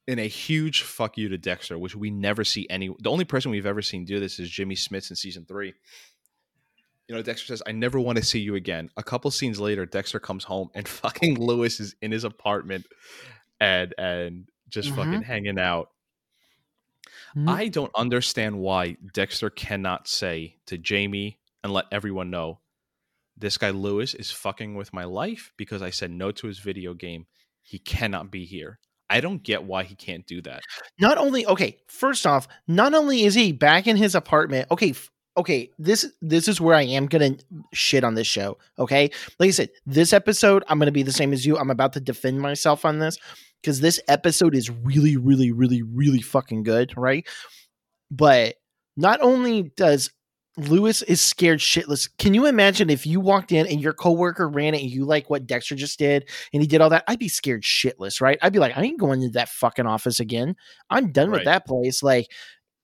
in 0.07 0.19
a 0.19 0.27
huge 0.27 0.83
fuck 0.83 1.17
you 1.17 1.29
to 1.29 1.37
dexter 1.39 1.77
which 1.79 1.95
we 1.95 2.09
never 2.11 2.43
see 2.43 2.67
any 2.69 2.95
the 2.99 3.09
only 3.09 3.25
person 3.25 3.49
we've 3.49 3.65
ever 3.65 3.81
seen 3.81 4.05
do 4.05 4.19
this 4.19 4.39
is 4.39 4.49
jimmy 4.49 4.75
smits 4.75 5.09
in 5.09 5.15
season 5.15 5.43
three 5.45 5.73
you 7.07 7.15
know 7.15 7.21
dexter 7.23 7.47
says 7.47 7.63
i 7.67 7.71
never 7.71 7.99
want 7.99 8.17
to 8.19 8.23
see 8.23 8.39
you 8.39 8.53
again 8.55 8.89
a 8.97 9.03
couple 9.03 9.29
scenes 9.31 9.59
later 9.59 9.85
dexter 9.85 10.19
comes 10.19 10.43
home 10.43 10.69
and 10.75 10.87
fucking 11.01 11.39
louis 11.39 11.79
is 11.79 11.95
in 12.03 12.11
his 12.11 12.23
apartment 12.23 12.85
and 13.59 13.93
and 13.97 14.47
just 14.69 14.89
Mhm. 14.91 14.95
fucking 14.95 15.21
hanging 15.23 15.57
out 15.59 15.89
Mhm. 17.35 17.49
I 17.49 17.67
don't 17.67 17.91
understand 17.95 18.59
why 18.59 18.97
Dexter 19.13 19.49
cannot 19.49 20.07
say 20.07 20.57
to 20.67 20.77
Jamie 20.77 21.39
and 21.63 21.73
let 21.73 21.85
everyone 21.91 22.29
know 22.29 22.59
this 23.37 23.57
guy 23.57 23.69
Louis 23.69 24.13
is 24.15 24.31
fucking 24.31 24.75
with 24.75 24.93
my 24.93 25.05
life 25.05 25.53
because 25.57 25.81
I 25.81 25.89
said 25.91 26.11
no 26.11 26.31
to 26.31 26.47
his 26.47 26.59
video 26.59 26.93
game. 26.93 27.27
He 27.61 27.79
cannot 27.79 28.31
be 28.31 28.45
here. 28.45 28.79
I 29.09 29.21
don't 29.21 29.41
get 29.43 29.63
why 29.63 29.83
he 29.83 29.95
can't 29.95 30.27
do 30.27 30.41
that. 30.43 30.61
not 30.99 31.17
only 31.17 31.45
okay 31.47 31.79
first 31.87 32.27
off 32.27 32.47
not 32.67 32.93
only 32.93 33.23
is 33.23 33.33
he 33.33 33.51
back 33.51 33.87
in 33.87 33.95
his 33.95 34.13
apartment 34.13 34.67
okay 34.69 34.91
f- 34.91 35.09
okay 35.39 35.71
this 35.79 36.05
this 36.21 36.49
is 36.49 36.59
where 36.59 36.75
i 36.75 36.81
am 36.81 37.05
gonna 37.05 37.31
shit 37.73 38.03
on 38.03 38.13
this 38.13 38.27
show 38.27 38.57
okay 38.77 39.09
like 39.39 39.47
i 39.47 39.51
said 39.51 39.69
this 39.85 40.11
episode 40.11 40.63
i'm 40.67 40.77
gonna 40.77 40.91
be 40.91 41.01
the 41.01 41.13
same 41.13 41.31
as 41.31 41.45
you 41.45 41.57
i'm 41.57 41.71
about 41.71 41.93
to 41.93 42.01
defend 42.01 42.41
myself 42.41 42.83
on 42.83 42.99
this 42.99 43.17
because 43.61 43.79
this 43.79 44.01
episode 44.09 44.53
is 44.53 44.69
really 44.69 45.15
really 45.15 45.51
really 45.51 45.81
really 45.81 46.21
fucking 46.21 46.61
good 46.61 46.93
right 46.97 47.25
but 48.11 48.55
not 48.97 49.21
only 49.21 49.71
does 49.77 50.11
Louis 50.57 51.01
is 51.03 51.21
scared 51.21 51.59
shitless. 51.59 52.09
Can 52.17 52.33
you 52.33 52.45
imagine 52.45 52.89
if 52.89 53.05
you 53.05 53.19
walked 53.19 53.51
in 53.51 53.65
and 53.67 53.79
your 53.79 53.93
coworker 53.93 54.49
ran 54.49 54.73
it 54.73 54.81
and 54.81 54.91
you 54.91 55.05
like 55.05 55.29
what 55.29 55.47
Dexter 55.47 55.75
just 55.75 55.97
did 55.97 56.27
and 56.51 56.61
he 56.61 56.67
did 56.67 56.81
all 56.81 56.89
that? 56.89 57.05
I'd 57.07 57.19
be 57.19 57.29
scared 57.29 57.63
shitless, 57.63 58.19
right? 58.19 58.37
I'd 58.41 58.51
be 58.51 58.59
like, 58.59 58.77
I 58.77 58.81
ain't 58.81 58.99
going 58.99 59.21
to 59.21 59.29
that 59.29 59.47
fucking 59.49 59.85
office 59.85 60.19
again. 60.19 60.55
I'm 60.89 61.11
done 61.11 61.31
with 61.31 61.45
that 61.45 61.65
place. 61.65 62.03
Like, 62.03 62.27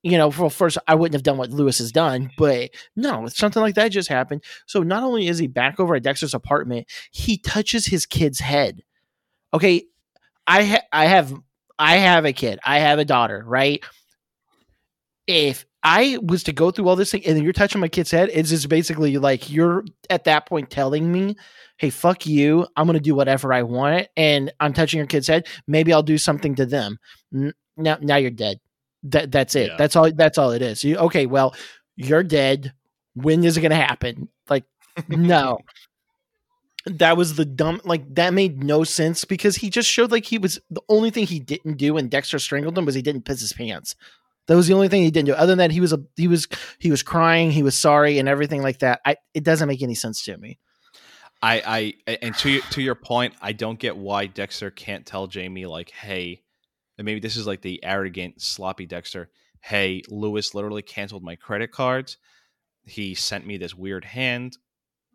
you 0.06 0.20
know, 0.20 0.28
well, 0.28 0.51
first 0.51 0.78
I 0.88 0.93
wouldn't 0.93 1.16
have 1.16 1.24
done 1.24 1.38
what 1.38 1.49
Louis 1.49 1.80
has 1.80 1.91
done, 1.91 2.30
but 2.38 2.70
no, 2.95 3.26
something 3.28 3.60
like 3.60 3.74
that 3.74 3.89
just 3.89 4.08
happened. 4.08 4.43
So 4.68 4.84
not 4.84 5.01
only 5.01 5.28
is 5.28 5.39
he 5.39 5.47
back 5.47 5.80
over 5.80 5.95
at 5.95 6.03
Dexter's 6.03 6.36
apartment, 6.36 6.86
he 7.10 7.39
touches 7.39 7.88
his 7.88 8.06
kid's 8.06 8.39
head. 8.39 8.84
Okay, 9.51 9.86
I 10.45 10.64
ha- 10.64 10.86
I 10.91 11.06
have 11.08 11.34
I 11.80 11.95
have 11.95 12.24
a 12.24 12.34
kid. 12.34 12.60
I 12.64 12.78
have 12.78 12.99
a 12.99 13.06
daughter, 13.06 13.43
right? 13.47 13.84
If 15.26 15.66
I 15.82 16.20
was 16.22 16.43
to 16.43 16.53
go 16.53 16.70
through 16.70 16.88
all 16.88 16.95
this 16.95 17.10
thing 17.10 17.26
and 17.26 17.41
you're 17.41 17.51
touching 17.51 17.82
my 17.82 17.88
kid's 17.88 18.12
head, 18.12 18.30
it's 18.32 18.51
just 18.51 18.70
basically 18.70 19.18
like 19.18 19.49
you're 19.49 19.86
at 20.12 20.26
that 20.26 20.45
point 20.45 20.70
telling 20.70 21.12
me, 21.12 21.36
hey, 21.78 21.89
fuck 21.89 22.28
you. 22.28 22.68
I'm 22.76 22.86
to 22.86 22.99
do 22.99 23.16
whatever 23.16 23.51
I 23.51 23.64
want. 23.64 24.08
And 24.16 24.53
I'm 24.60 24.74
touching 24.74 24.99
your 24.99 25.08
kid's 25.08 25.28
head. 25.28 25.47
Maybe 25.66 25.91
I'll 25.91 26.03
do 26.03 26.20
something 26.20 26.53
to 26.56 26.68
them. 26.68 26.99
Now, 27.76 27.97
now 28.01 28.18
you're 28.18 28.30
dead. 28.30 28.60
That, 29.06 29.32
that's 29.32 29.56
it. 29.56 29.68
Yeah. 29.68 29.76
That's 29.78 29.95
all. 29.95 30.12
That's 30.12 30.38
all 30.38 30.51
it 30.51 30.62
is. 30.62 30.84
You, 30.84 30.97
okay, 30.97 31.26
well, 31.26 31.56
you're 31.95 32.24
dead. 32.24 32.74
When 33.14 33.43
is 33.43 33.58
it 33.58 33.62
going 33.62 33.72
to 33.72 33.76
happen? 33.78 34.30
Like, 34.49 34.66
no. 35.08 35.60
that 36.86 37.18
was 37.18 37.36
the 37.36 37.45
dumb 37.45 37.82
like 37.84 38.14
that 38.14 38.34
made 38.34 38.64
no 38.64 38.84
sense 38.84 39.26
because 39.26 39.56
he 39.56 39.70
just 39.70 39.89
showed 39.89 40.12
like 40.12 40.26
he 40.26 40.38
was 40.38 40.60
the 40.70 40.82
only 40.88 41.10
thing 41.10 41.26
he 41.26 41.39
didn't 41.39 41.78
do 41.78 41.95
when 41.95 42.10
Dexter 42.10 42.38
strangled 42.38 42.78
him 42.78 42.86
was 42.86 42.93
he 42.93 43.01
didn't 43.01 43.26
piss 43.26 43.41
his 43.41 43.53
pants. 43.53 43.95
That 44.47 44.56
was 44.56 44.68
the 44.68 44.76
only 44.76 44.89
thing 44.89 45.01
he 45.01 45.10
didn't 45.10 45.26
do. 45.26 45.34
Other 45.34 45.53
than 45.53 45.58
that, 45.58 45.72
he 45.72 45.80
was 45.80 45.93
a 45.93 46.03
he 46.16 46.28
was 46.28 46.47
he 46.80 46.91
was 46.91 47.01
crying, 47.01 47.51
he 47.51 47.64
was 47.64 47.78
sorry, 47.78 48.20
and 48.20 48.30
everything 48.30 48.62
like 48.62 48.80
that. 48.80 49.01
I 49.03 49.18
it 49.34 49.43
doesn't 49.43 49.68
make 49.68 49.82
any 49.82 49.95
sense 49.95 50.24
to 50.26 50.38
me. 50.38 50.60
I, 51.41 51.93
I 52.08 52.18
and 52.22 52.36
to 52.38 52.49
your, 52.49 52.62
to 52.62 52.82
your 52.82 52.95
point, 52.95 53.34
I 53.41 53.51
don't 53.51 53.80
get 53.80 53.97
why 53.97 54.28
Dexter 54.28 54.72
can't 54.72 55.06
tell 55.06 55.28
Jamie 55.28 55.66
like, 55.66 55.91
hey, 55.91 56.41
and 56.97 57.05
maybe 57.05 57.19
this 57.19 57.35
is 57.35 57.47
like 57.47 57.61
the 57.61 57.83
arrogant, 57.83 58.41
sloppy 58.41 58.85
Dexter. 58.85 59.29
Hey, 59.61 60.03
Louis 60.09 60.53
literally 60.53 60.81
canceled 60.81 61.23
my 61.23 61.35
credit 61.35 61.71
cards. 61.71 62.17
He 62.83 63.15
sent 63.15 63.47
me 63.47 63.57
this 63.57 63.73
weird 63.73 64.05
hand, 64.05 64.57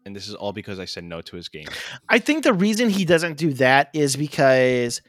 and 0.04 0.14
this 0.14 0.28
is 0.28 0.34
all 0.34 0.52
because 0.52 0.78
I 0.78 0.86
said 0.86 1.04
no 1.04 1.20
to 1.22 1.36
his 1.36 1.48
game. 1.48 1.68
I 2.08 2.18
think 2.18 2.42
the 2.42 2.52
reason 2.52 2.90
he 2.90 3.04
doesn't 3.04 3.36
do 3.36 3.52
that 3.54 3.90
is 3.92 4.16
because 4.16 5.00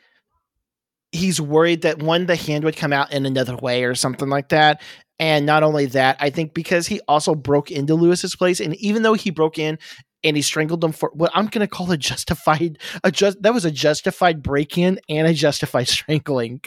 he's 1.12 1.42
worried 1.42 1.82
that 1.82 2.02
one, 2.02 2.26
the 2.26 2.36
hand 2.36 2.64
would 2.64 2.78
come 2.78 2.94
out 2.94 3.12
in 3.12 3.26
another 3.26 3.56
way 3.58 3.84
or 3.84 3.96
something 3.96 4.30
like 4.30 4.50
that. 4.50 4.82
And 5.20 5.46
not 5.46 5.64
only 5.64 5.86
that, 5.88 6.18
I 6.20 6.30
think 6.30 6.54
because 6.54 6.88
he 6.88 7.00
also 7.08 7.36
broke 7.36 7.70
into 7.70 7.96
Louis's 7.96 8.36
place, 8.36 8.60
and 8.60 8.76
even 8.76 9.04
though 9.04 9.14
he 9.14 9.30
broke 9.30 9.60
in 9.60 9.78
and 10.24 10.36
he 10.36 10.42
strangled 10.42 10.82
them 10.82 10.92
for 10.92 11.12
what 11.14 11.32
I'm 11.34 11.48
going 11.48 11.66
to 11.66 11.68
call 11.68 11.92
a 11.92 11.98
justified 11.98 12.80
a 13.04 13.12
just 13.12 13.42
that 13.42 13.54
was 13.54 13.66
a 13.66 13.72
justified 13.72 14.42
break 14.44 14.78
in 14.78 15.00
and 15.10 15.28
a 15.28 15.34
justified 15.34 15.88
strangling. 15.88 16.62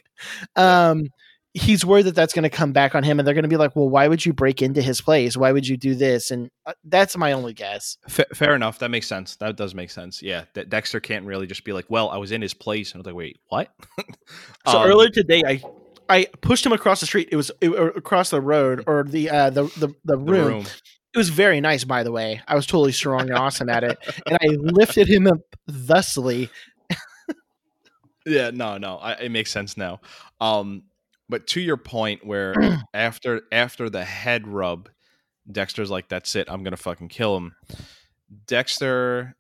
Um, 0.57 1.09
he's 1.55 1.87
worried 1.87 2.07
that 2.07 2.17
that's 2.17 2.35
going 2.35 2.43
to 2.43 2.51
come 2.51 2.73
back 2.73 2.97
on 2.97 3.05
him, 3.05 3.19
and 3.19 3.27
they're 3.27 3.35
going 3.35 3.45
to 3.45 3.49
be 3.49 3.57
like, 3.57 3.75
"Well, 3.77 3.89
why 3.89 4.09
would 4.09 4.25
you 4.27 4.33
break 4.33 4.61
into 4.61 4.83
his 4.83 5.01
place? 5.01 5.37
Why 5.37 5.53
would 5.53 5.67
you 5.67 5.77
do 5.77 5.95
this?" 5.95 6.31
And 6.31 6.51
uh, 6.67 6.73
that's 6.85 7.17
my 7.17 7.33
only 7.33 7.55
guess. 7.55 7.97
Fa 8.09 8.27
fair 8.35 8.55
enough. 8.55 8.81
That 8.81 8.91
makes 8.91 9.07
sense. 9.07 9.37
That 9.37 9.57
does 9.57 9.75
make 9.75 9.91
sense. 9.91 10.23
Yeah, 10.23 10.45
De- 10.55 10.65
Dexter 10.65 11.01
can't 11.01 11.25
really 11.25 11.47
just 11.47 11.65
be 11.65 11.73
like, 11.73 11.87
"Well, 11.89 12.11
I 12.11 12.19
was 12.19 12.33
in 12.33 12.43
his 12.43 12.55
place," 12.55 12.93
and 12.93 12.99
I 12.99 13.01
was 13.01 13.07
like, 13.07 13.15
"Wait, 13.17 13.39
what?" 13.49 13.71
So 14.67 14.79
Um, 14.79 14.89
earlier 14.89 15.11
today, 15.11 15.43
I 15.47 15.63
I 16.09 16.27
pushed 16.41 16.65
him 16.67 16.73
across 16.73 17.01
the 17.01 17.07
street. 17.07 17.29
It 17.33 17.37
was 17.37 17.51
it, 17.61 17.71
across 17.71 18.31
the 18.31 18.41
road 18.41 18.85
or 18.87 19.05
the 19.05 19.31
uh 19.31 19.51
the 19.51 19.65
the, 19.65 19.89
the, 19.89 19.95
the 20.05 20.19
room. 20.19 20.65
It 21.15 21.19
was 21.19 21.29
very 21.29 21.61
nice, 21.61 21.85
by 21.85 22.03
the 22.03 22.11
way. 22.11 22.43
I 22.49 22.57
was 22.57 22.67
totally 22.67 22.91
strong 22.93 23.23
and 23.31 23.39
awesome 23.39 23.69
at 23.69 23.85
it, 23.85 23.97
and 24.27 24.37
I 24.43 24.47
lifted 24.57 25.09
him 25.09 25.27
up 25.29 25.41
thusly. 25.69 26.51
Yeah, 28.27 28.51
no, 28.55 28.79
no, 28.79 28.97
I, 28.97 29.13
it 29.13 29.31
makes 29.31 29.51
sense 29.53 29.77
now. 29.77 30.01
Um, 30.41 30.85
but 31.29 31.47
to 31.49 31.61
your 31.61 31.77
point, 31.77 32.25
where 32.25 32.55
after 32.95 33.43
after 33.53 33.91
the 33.91 34.03
head 34.03 34.49
rub, 34.49 34.89
Dexter's 35.51 35.91
like, 35.91 36.09
"That's 36.09 36.35
it, 36.35 36.49
I'm 36.51 36.65
gonna 36.65 36.77
fucking 36.79 37.09
kill 37.09 37.37
him." 37.37 37.55
Dexter 38.47 39.35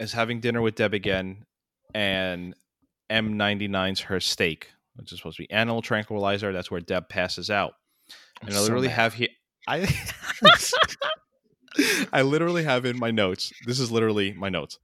is 0.00 0.12
having 0.12 0.40
dinner 0.40 0.60
with 0.60 0.74
Deb 0.74 0.92
again, 0.92 1.44
and 1.94 2.54
M99's 3.10 4.00
her 4.00 4.18
steak, 4.18 4.72
which 4.96 5.12
is 5.12 5.18
supposed 5.18 5.36
to 5.36 5.44
be 5.44 5.50
animal 5.52 5.80
tranquilizer. 5.80 6.52
That's 6.52 6.70
where 6.70 6.80
Deb 6.80 7.08
passes 7.08 7.48
out. 7.48 7.74
And 8.40 8.50
I 8.50 8.54
So 8.54 8.62
literally 8.62 8.88
mad. 8.88 8.94
have 8.94 9.14
here, 9.14 9.28
I, 9.68 9.88
I 12.12 12.22
literally 12.22 12.64
have 12.64 12.84
in 12.84 12.98
my 12.98 13.10
notes. 13.10 13.52
This 13.66 13.78
is 13.80 13.90
literally 13.90 14.32
my 14.32 14.48
notes. 14.48 14.78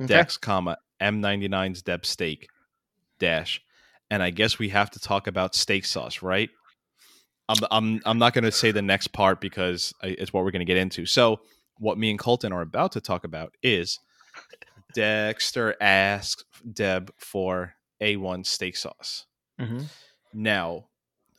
Okay. 0.00 0.06
Dex, 0.08 0.36
comma 0.36 0.78
M99's 1.00 1.82
Deb 1.82 2.04
steak 2.06 2.48
dash, 3.18 3.60
and 4.10 4.22
I 4.22 4.30
guess 4.30 4.58
we 4.58 4.70
have 4.70 4.90
to 4.92 4.98
talk 4.98 5.26
about 5.26 5.54
steak 5.54 5.84
sauce, 5.84 6.22
right? 6.22 6.50
I'm 7.48 7.58
I'm 7.70 8.00
I'm 8.04 8.18
not 8.18 8.34
going 8.34 8.44
to 8.44 8.52
say 8.52 8.70
the 8.70 8.82
next 8.82 9.08
part 9.08 9.40
because 9.40 9.92
I, 10.02 10.08
it's 10.08 10.32
what 10.32 10.44
we're 10.44 10.50
going 10.50 10.60
to 10.60 10.66
get 10.66 10.76
into. 10.76 11.06
So, 11.06 11.40
what 11.78 11.98
me 11.98 12.10
and 12.10 12.18
Colton 12.18 12.52
are 12.52 12.62
about 12.62 12.92
to 12.92 13.00
talk 13.00 13.24
about 13.24 13.54
is 13.62 13.98
Dexter 14.94 15.76
asks 15.80 16.44
Deb 16.72 17.12
for 17.18 17.74
A1 18.00 18.46
steak 18.46 18.76
sauce. 18.76 19.26
Mhm. 19.60 19.86
Now, 20.32 20.86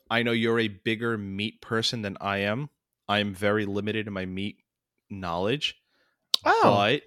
I 0.09 0.23
know 0.23 0.31
you're 0.31 0.59
a 0.59 0.67
bigger 0.67 1.17
meat 1.17 1.61
person 1.61 2.01
than 2.01 2.17
I 2.21 2.39
am. 2.39 2.69
I 3.07 3.19
am 3.19 3.33
very 3.33 3.65
limited 3.65 4.07
in 4.07 4.13
my 4.13 4.25
meat 4.25 4.57
knowledge 5.09 5.75
Oh, 6.45 6.61
but 6.63 7.01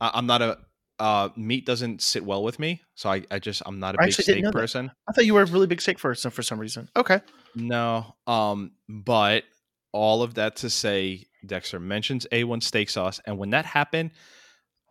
I, 0.00 0.10
I'm 0.14 0.26
not 0.26 0.42
a 0.42 0.58
uh, 0.98 1.28
meat 1.36 1.66
doesn't 1.66 2.02
sit 2.02 2.24
well 2.24 2.42
with 2.42 2.58
me, 2.58 2.82
so 2.94 3.10
I, 3.10 3.22
I 3.30 3.38
just 3.38 3.62
I'm 3.66 3.80
not 3.80 3.94
a 3.96 4.00
I 4.00 4.06
big 4.06 4.14
steak 4.14 4.42
know 4.42 4.50
that. 4.50 4.58
person. 4.58 4.90
I 5.08 5.12
thought 5.12 5.26
you 5.26 5.34
were 5.34 5.42
a 5.42 5.46
really 5.46 5.66
big 5.66 5.80
steak 5.80 5.98
person 5.98 6.30
for 6.30 6.42
some 6.42 6.58
reason. 6.58 6.88
Okay. 6.96 7.20
No, 7.54 8.14
um, 8.26 8.72
but 8.88 9.44
all 9.92 10.22
of 10.22 10.34
that 10.34 10.56
to 10.56 10.70
say, 10.70 11.26
Dexter 11.46 11.80
mentions 11.80 12.26
A1 12.32 12.62
steak 12.62 12.90
sauce, 12.90 13.20
and 13.26 13.38
when 13.38 13.50
that 13.50 13.64
happened, 13.64 14.10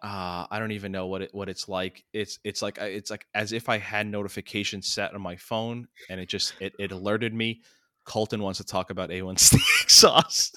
uh, 0.01 0.47
I 0.49 0.59
don't 0.59 0.71
even 0.71 0.91
know 0.91 1.07
what 1.07 1.21
it 1.21 1.33
what 1.33 1.49
it's 1.49 1.69
like. 1.69 2.03
It's 2.13 2.39
it's 2.43 2.61
like 2.61 2.81
uh, 2.81 2.85
it's 2.85 3.09
like 3.11 3.25
as 3.33 3.53
if 3.53 3.69
I 3.69 3.77
had 3.77 4.07
notifications 4.07 4.87
set 4.87 5.13
on 5.13 5.21
my 5.21 5.35
phone, 5.35 5.87
and 6.09 6.19
it 6.19 6.27
just 6.27 6.53
it, 6.59 6.73
it 6.79 6.91
alerted 6.91 7.33
me. 7.33 7.61
Colton 8.05 8.41
wants 8.41 8.57
to 8.57 8.63
talk 8.65 8.89
about 8.89 9.09
A1 9.09 9.39
steak 9.39 9.61
sauce. 9.89 10.51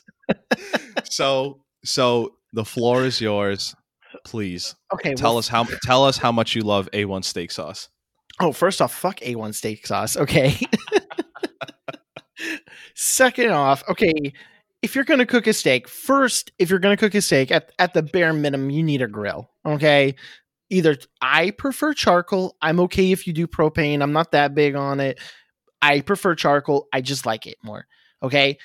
so 1.05 1.61
so 1.85 2.35
the 2.53 2.65
floor 2.65 3.05
is 3.05 3.21
yours. 3.21 3.75
Please 4.25 4.75
Okay. 4.95 5.15
tell 5.15 5.33
well, 5.33 5.39
us 5.39 5.49
how 5.49 5.65
tell 5.85 6.05
us 6.05 6.17
how 6.17 6.33
much 6.33 6.55
you 6.55 6.63
love 6.63 6.89
A1 6.93 7.25
steak 7.25 7.51
sauce. 7.51 7.89
Oh, 8.41 8.53
first 8.53 8.83
off, 8.83 8.95
fuck 8.95 9.21
A1 9.21 9.55
steak 9.55 9.87
sauce. 9.87 10.17
Okay. 10.17 10.59
Second 12.95 13.51
off, 13.51 13.83
okay, 13.89 14.33
if 14.83 14.95
you're 14.95 15.05
going 15.05 15.19
to 15.21 15.27
cook 15.27 15.47
a 15.47 15.53
steak, 15.53 15.89
first, 15.89 16.53
if 16.59 16.69
you're 16.71 16.79
going 16.79 16.97
to 16.97 17.01
cook 17.01 17.15
a 17.15 17.21
steak, 17.21 17.51
at, 17.51 17.73
at 17.79 17.95
the 17.95 18.03
bare 18.03 18.33
minimum, 18.33 18.71
you 18.71 18.83
need 18.83 19.03
a 19.03 19.07
grill. 19.07 19.51
Okay. 19.67 20.15
Either 20.71 20.97
I 21.21 21.51
prefer 21.53 21.95
charcoal. 21.95 22.57
I'm 22.61 22.81
okay 22.81 23.13
if 23.13 23.27
you 23.27 23.33
do 23.33 23.47
propane. 23.47 24.03
I'm 24.03 24.13
not 24.13 24.33
that 24.33 24.55
big 24.55 24.75
on 24.75 25.01
it. 25.01 25.19
I 25.83 26.01
prefer 26.01 26.35
charcoal. 26.35 26.89
I 26.93 27.01
just 27.01 27.27
like 27.27 27.47
it 27.47 27.57
more. 27.63 27.87
Okay. 28.23 28.59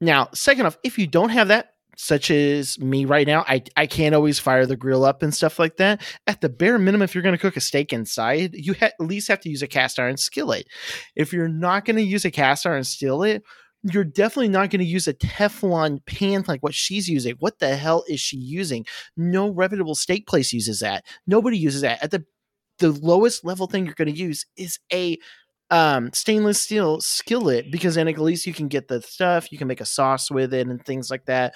Now, 0.00 0.28
second 0.32 0.66
off, 0.66 0.78
if 0.82 0.98
you 0.98 1.06
don't 1.06 1.30
have 1.30 1.48
that, 1.48 1.74
such 1.96 2.30
as 2.30 2.78
me 2.78 3.04
right 3.04 3.26
now, 3.26 3.44
I, 3.46 3.62
I 3.76 3.86
can't 3.86 4.14
always 4.14 4.38
fire 4.38 4.64
the 4.64 4.76
grill 4.76 5.04
up 5.04 5.22
and 5.22 5.34
stuff 5.34 5.58
like 5.58 5.76
that 5.76 6.00
at 6.26 6.40
the 6.40 6.48
bare 6.48 6.78
minimum, 6.78 7.02
if 7.02 7.14
you're 7.14 7.22
going 7.22 7.34
to 7.34 7.40
cook 7.40 7.58
a 7.58 7.60
steak 7.60 7.92
inside, 7.92 8.54
you 8.54 8.72
ha- 8.72 8.86
at 8.86 9.06
least 9.06 9.28
have 9.28 9.40
to 9.40 9.50
use 9.50 9.60
a 9.60 9.66
cast 9.66 9.98
iron 9.98 10.16
skillet. 10.16 10.66
If 11.14 11.32
you're 11.32 11.48
not 11.48 11.84
going 11.84 11.96
to 11.96 12.02
use 12.02 12.24
a 12.24 12.30
cast 12.30 12.64
iron 12.64 12.84
skillet, 12.84 13.42
you're 13.82 14.04
definitely 14.04 14.48
not 14.48 14.70
going 14.70 14.80
to 14.80 14.86
use 14.86 15.08
a 15.08 15.14
Teflon 15.14 16.04
pan 16.06 16.44
like 16.46 16.62
what 16.62 16.74
she's 16.74 17.08
using. 17.08 17.36
What 17.38 17.58
the 17.58 17.76
hell 17.76 18.04
is 18.08 18.20
she 18.20 18.36
using? 18.36 18.86
No 19.16 19.50
reputable 19.50 19.94
steak 19.94 20.26
place 20.26 20.52
uses 20.52 20.80
that. 20.80 21.04
Nobody 21.26 21.58
uses 21.58 21.82
that. 21.82 22.02
At 22.02 22.10
the 22.10 22.24
the 22.78 22.92
lowest 22.92 23.44
level 23.44 23.66
thing 23.66 23.84
you're 23.84 23.94
going 23.94 24.12
to 24.12 24.18
use 24.18 24.46
is 24.56 24.78
a 24.90 25.18
um, 25.70 26.12
stainless 26.12 26.60
steel 26.60 27.00
skillet 27.00 27.70
because 27.70 27.94
then 27.94 28.08
at 28.08 28.18
least 28.18 28.46
you 28.46 28.52
can 28.52 28.68
get 28.68 28.88
the 28.88 29.00
stuff. 29.02 29.52
You 29.52 29.58
can 29.58 29.68
make 29.68 29.80
a 29.80 29.86
sauce 29.86 30.30
with 30.30 30.52
it 30.52 30.66
and 30.66 30.84
things 30.84 31.10
like 31.10 31.26
that. 31.26 31.54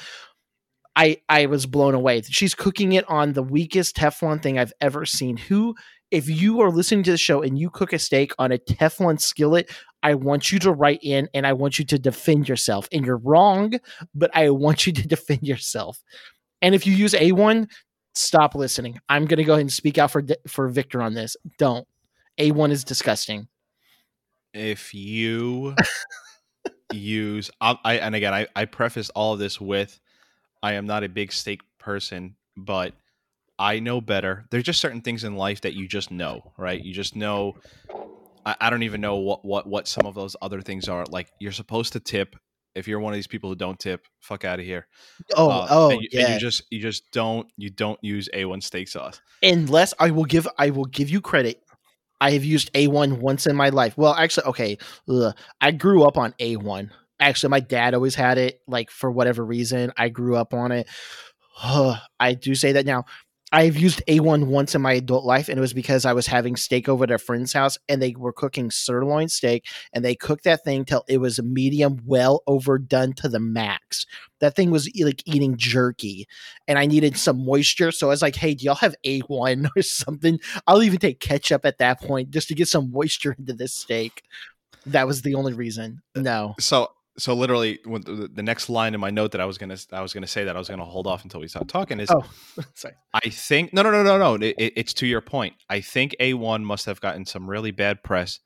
I 0.96 1.18
I 1.28 1.46
was 1.46 1.66
blown 1.66 1.94
away. 1.94 2.22
She's 2.22 2.54
cooking 2.54 2.92
it 2.92 3.08
on 3.08 3.32
the 3.32 3.42
weakest 3.42 3.96
Teflon 3.96 4.42
thing 4.42 4.58
I've 4.58 4.72
ever 4.80 5.04
seen. 5.04 5.36
Who, 5.36 5.74
if 6.10 6.28
you 6.28 6.60
are 6.60 6.70
listening 6.70 7.02
to 7.04 7.10
the 7.10 7.18
show 7.18 7.42
and 7.42 7.58
you 7.58 7.70
cook 7.70 7.92
a 7.92 7.98
steak 7.98 8.32
on 8.38 8.52
a 8.52 8.58
Teflon 8.58 9.20
skillet, 9.20 9.70
I 10.04 10.14
want 10.14 10.52
you 10.52 10.58
to 10.60 10.72
write 10.72 11.00
in 11.02 11.28
and 11.34 11.46
I 11.46 11.52
want 11.52 11.78
you 11.78 11.84
to 11.86 11.98
defend 11.98 12.48
yourself. 12.48 12.88
And 12.92 13.04
you're 13.04 13.16
wrong, 13.16 13.72
but 14.14 14.30
I 14.34 14.50
want 14.50 14.86
you 14.86 14.92
to 14.92 15.08
defend 15.08 15.42
yourself. 15.42 16.00
And 16.62 16.74
if 16.74 16.86
you 16.86 16.94
use 16.94 17.14
A1, 17.14 17.68
stop 18.14 18.54
listening. 18.54 19.00
I'm 19.08 19.24
going 19.24 19.38
to 19.38 19.44
go 19.44 19.54
ahead 19.54 19.62
and 19.62 19.72
speak 19.72 19.98
out 19.98 20.12
for 20.12 20.22
for 20.46 20.68
Victor 20.68 21.02
on 21.02 21.14
this. 21.14 21.36
Don't. 21.58 21.86
A1 22.38 22.70
is 22.70 22.84
disgusting. 22.84 23.48
If 24.54 24.94
you 24.94 25.74
use 26.92 27.50
I, 27.60 27.76
I 27.84 27.94
and 27.96 28.14
again 28.14 28.32
I, 28.32 28.46
I 28.54 28.64
preface 28.66 29.10
all 29.10 29.32
of 29.32 29.38
this 29.38 29.60
with 29.60 29.98
I 30.62 30.74
am 30.74 30.86
not 30.86 31.04
a 31.04 31.08
big 31.08 31.32
steak 31.32 31.60
person, 31.78 32.36
but 32.56 32.94
I 33.58 33.78
know 33.80 34.00
better. 34.00 34.46
There's 34.50 34.64
just 34.64 34.80
certain 34.80 35.02
things 35.02 35.22
in 35.24 35.36
life 35.36 35.60
that 35.60 35.74
you 35.74 35.86
just 35.86 36.10
know, 36.10 36.52
right? 36.56 36.82
You 36.82 36.92
just 36.94 37.14
know 37.16 37.54
I, 38.46 38.56
I 38.60 38.70
don't 38.70 38.82
even 38.82 39.00
know 39.00 39.16
what, 39.16 39.44
what 39.44 39.66
what 39.66 39.88
some 39.88 40.06
of 40.06 40.14
those 40.14 40.36
other 40.40 40.60
things 40.60 40.88
are. 40.88 41.04
Like 41.06 41.30
you're 41.40 41.52
supposed 41.52 41.92
to 41.94 42.00
tip. 42.00 42.36
If 42.74 42.88
you're 42.88 42.98
one 42.98 43.12
of 43.12 43.16
these 43.16 43.28
people 43.28 43.48
who 43.50 43.54
don't 43.54 43.78
tip, 43.78 44.04
fuck 44.20 44.44
out 44.44 44.58
of 44.58 44.64
here. 44.64 44.88
Oh, 45.36 45.48
Uh, 45.48 45.66
oh, 45.70 45.90
and 45.90 46.02
you, 46.02 46.08
yeah. 46.10 46.24
and 46.24 46.34
you 46.34 46.40
just 46.40 46.62
you 46.70 46.80
just 46.80 47.08
don't 47.12 47.48
you 47.56 47.70
don't 47.70 48.02
use 48.02 48.28
A1 48.34 48.62
steak 48.64 48.88
sauce. 48.88 49.20
unless 49.42 49.94
I 50.00 50.10
will 50.10 50.24
give 50.24 50.48
I 50.58 50.70
will 50.70 50.86
give 50.86 51.08
you 51.08 51.20
credit. 51.20 51.62
I 52.24 52.30
have 52.30 52.44
used 52.44 52.72
A1 52.72 53.18
once 53.18 53.46
in 53.46 53.54
my 53.54 53.68
life. 53.68 53.98
Well, 53.98 54.14
actually, 54.14 54.46
okay, 54.46 54.78
ugh, 55.10 55.36
I 55.60 55.72
grew 55.72 56.04
up 56.04 56.16
on 56.16 56.32
A1. 56.40 56.88
Actually, 57.20 57.50
my 57.50 57.60
dad 57.60 57.92
always 57.92 58.14
had 58.14 58.38
it. 58.38 58.62
Like 58.66 58.90
for 58.90 59.10
whatever 59.10 59.44
reason, 59.44 59.92
I 59.98 60.08
grew 60.08 60.34
up 60.34 60.54
on 60.54 60.72
it. 60.72 60.88
I 61.62 62.32
do 62.32 62.54
say 62.54 62.72
that 62.72 62.86
now. 62.86 63.04
I've 63.54 63.76
used 63.76 64.02
A1 64.08 64.48
once 64.48 64.74
in 64.74 64.82
my 64.82 64.94
adult 64.94 65.24
life, 65.24 65.48
and 65.48 65.56
it 65.56 65.60
was 65.60 65.72
because 65.72 66.04
I 66.04 66.12
was 66.12 66.26
having 66.26 66.56
steak 66.56 66.88
over 66.88 67.04
at 67.04 67.12
a 67.12 67.18
friend's 67.18 67.52
house, 67.52 67.78
and 67.88 68.02
they 68.02 68.12
were 68.18 68.32
cooking 68.32 68.68
sirloin 68.72 69.28
steak, 69.28 69.64
and 69.92 70.04
they 70.04 70.16
cooked 70.16 70.42
that 70.42 70.64
thing 70.64 70.84
till 70.84 71.04
it 71.08 71.18
was 71.18 71.40
medium, 71.40 72.00
well 72.04 72.42
overdone 72.48 73.12
to 73.12 73.28
the 73.28 73.38
max. 73.38 74.06
That 74.40 74.56
thing 74.56 74.72
was 74.72 74.90
like 74.98 75.22
eating 75.24 75.56
jerky, 75.56 76.26
and 76.66 76.80
I 76.80 76.86
needed 76.86 77.16
some 77.16 77.44
moisture. 77.44 77.92
So 77.92 78.08
I 78.08 78.10
was 78.10 78.22
like, 78.22 78.34
"Hey, 78.34 78.54
do 78.54 78.64
y'all 78.64 78.74
have 78.74 78.96
A1 79.06 79.68
or 79.76 79.82
something?" 79.82 80.40
I'll 80.66 80.82
even 80.82 80.98
take 80.98 81.20
ketchup 81.20 81.64
at 81.64 81.78
that 81.78 82.00
point 82.00 82.30
just 82.30 82.48
to 82.48 82.56
get 82.56 82.66
some 82.66 82.90
moisture 82.90 83.36
into 83.38 83.52
this 83.52 83.72
steak. 83.72 84.24
That 84.84 85.06
was 85.06 85.22
the 85.22 85.36
only 85.36 85.52
reason. 85.52 86.02
Uh, 86.16 86.22
no. 86.22 86.54
so 86.58 86.90
so 87.16 87.34
literally 87.34 87.78
when 87.84 88.02
the, 88.02 88.28
the 88.32 88.42
next 88.42 88.68
line 88.68 88.94
in 88.94 89.00
my 89.00 89.10
note 89.10 89.32
that 89.32 89.40
I 89.40 89.44
was 89.44 89.58
gonna 89.58 89.76
I 89.92 90.00
was 90.00 90.12
gonna 90.12 90.26
say 90.26 90.44
that 90.44 90.56
I 90.56 90.58
was 90.58 90.68
gonna 90.68 90.84
hold 90.84 91.06
off 91.06 91.22
until 91.24 91.40
we 91.40 91.48
start 91.48 91.68
talking 91.68 92.00
is 92.00 92.10
Oh, 92.10 92.24
sorry. 92.74 92.94
I 93.12 93.28
think 93.28 93.72
no 93.72 93.82
no 93.82 93.90
no 93.90 94.02
no 94.02 94.18
no 94.18 94.34
it, 94.34 94.54
it- 94.58 94.72
it's 94.76 94.94
to 94.94 95.06
your 95.06 95.20
point. 95.20 95.54
I 95.70 95.80
think 95.80 96.16
A1 96.20 96.62
must 96.62 96.86
have 96.86 97.00
gotten 97.00 97.24
some 97.24 97.48
really 97.48 97.70
bad 97.70 98.02
press 98.02 98.40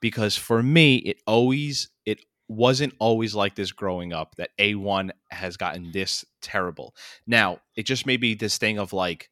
because 0.00 0.36
for 0.36 0.62
me 0.62 0.96
it 0.96 1.20
always 1.26 1.90
it 2.04 2.20
wasn't 2.48 2.94
always 3.00 3.34
like 3.34 3.56
this 3.56 3.72
growing 3.72 4.12
up 4.12 4.36
that 4.36 4.50
A1 4.60 5.10
has 5.32 5.56
gotten 5.56 5.90
this 5.90 6.24
terrible. 6.40 6.94
Now, 7.26 7.58
it 7.74 7.86
just 7.86 8.06
may 8.06 8.16
be 8.16 8.34
this 8.34 8.56
thing 8.56 8.78
of 8.78 8.92
like 8.92 9.28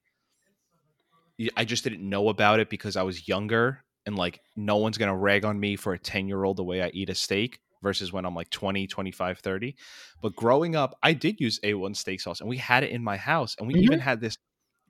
I 1.56 1.64
just 1.64 1.84
didn't 1.84 2.08
know 2.08 2.28
about 2.28 2.60
it 2.60 2.70
because 2.70 2.96
I 2.96 3.02
was 3.02 3.26
younger 3.28 3.84
and 4.06 4.16
like 4.16 4.40
no 4.56 4.76
one's 4.76 4.98
going 4.98 5.10
to 5.10 5.16
rag 5.16 5.44
on 5.44 5.58
me 5.58 5.76
for 5.76 5.92
a 5.94 5.98
10-year-old 5.98 6.56
the 6.56 6.64
way 6.64 6.82
I 6.82 6.90
eat 6.94 7.08
a 7.10 7.14
steak 7.14 7.58
versus 7.84 8.12
when 8.12 8.24
I'm 8.24 8.34
like 8.34 8.50
20, 8.50 8.88
25, 8.88 9.38
30. 9.38 9.76
But 10.20 10.34
growing 10.34 10.74
up, 10.74 10.98
I 11.04 11.12
did 11.12 11.38
use 11.38 11.60
A1 11.60 11.94
steak 11.94 12.20
sauce 12.20 12.40
and 12.40 12.48
we 12.48 12.56
had 12.56 12.82
it 12.82 12.90
in 12.90 13.04
my 13.04 13.16
house. 13.16 13.54
And 13.56 13.68
we 13.68 13.74
even 13.74 14.00
had 14.00 14.20
this 14.20 14.38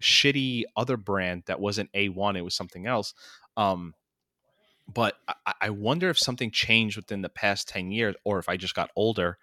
shitty 0.01 0.63
other 0.77 0.97
brand 0.97 1.43
that 1.47 1.61
wasn't 1.61 1.93
A1, 1.93 2.39
it 2.39 2.43
was 2.43 2.55
something 2.55 2.87
else. 2.87 3.13
Um, 3.59 3.95
but 4.93 5.17
I, 5.29 5.55
I 5.61 5.71
wonder 5.71 6.09
if 6.09 6.19
something 6.19 6.51
changed 6.51 6.97
within 6.97 7.21
the 7.21 7.29
past 7.29 7.69
10 7.69 7.91
years 7.91 8.15
or 8.25 8.39
if 8.39 8.49
I 8.49 8.57
just 8.57 8.75
got 8.75 8.91
older. 8.97 9.37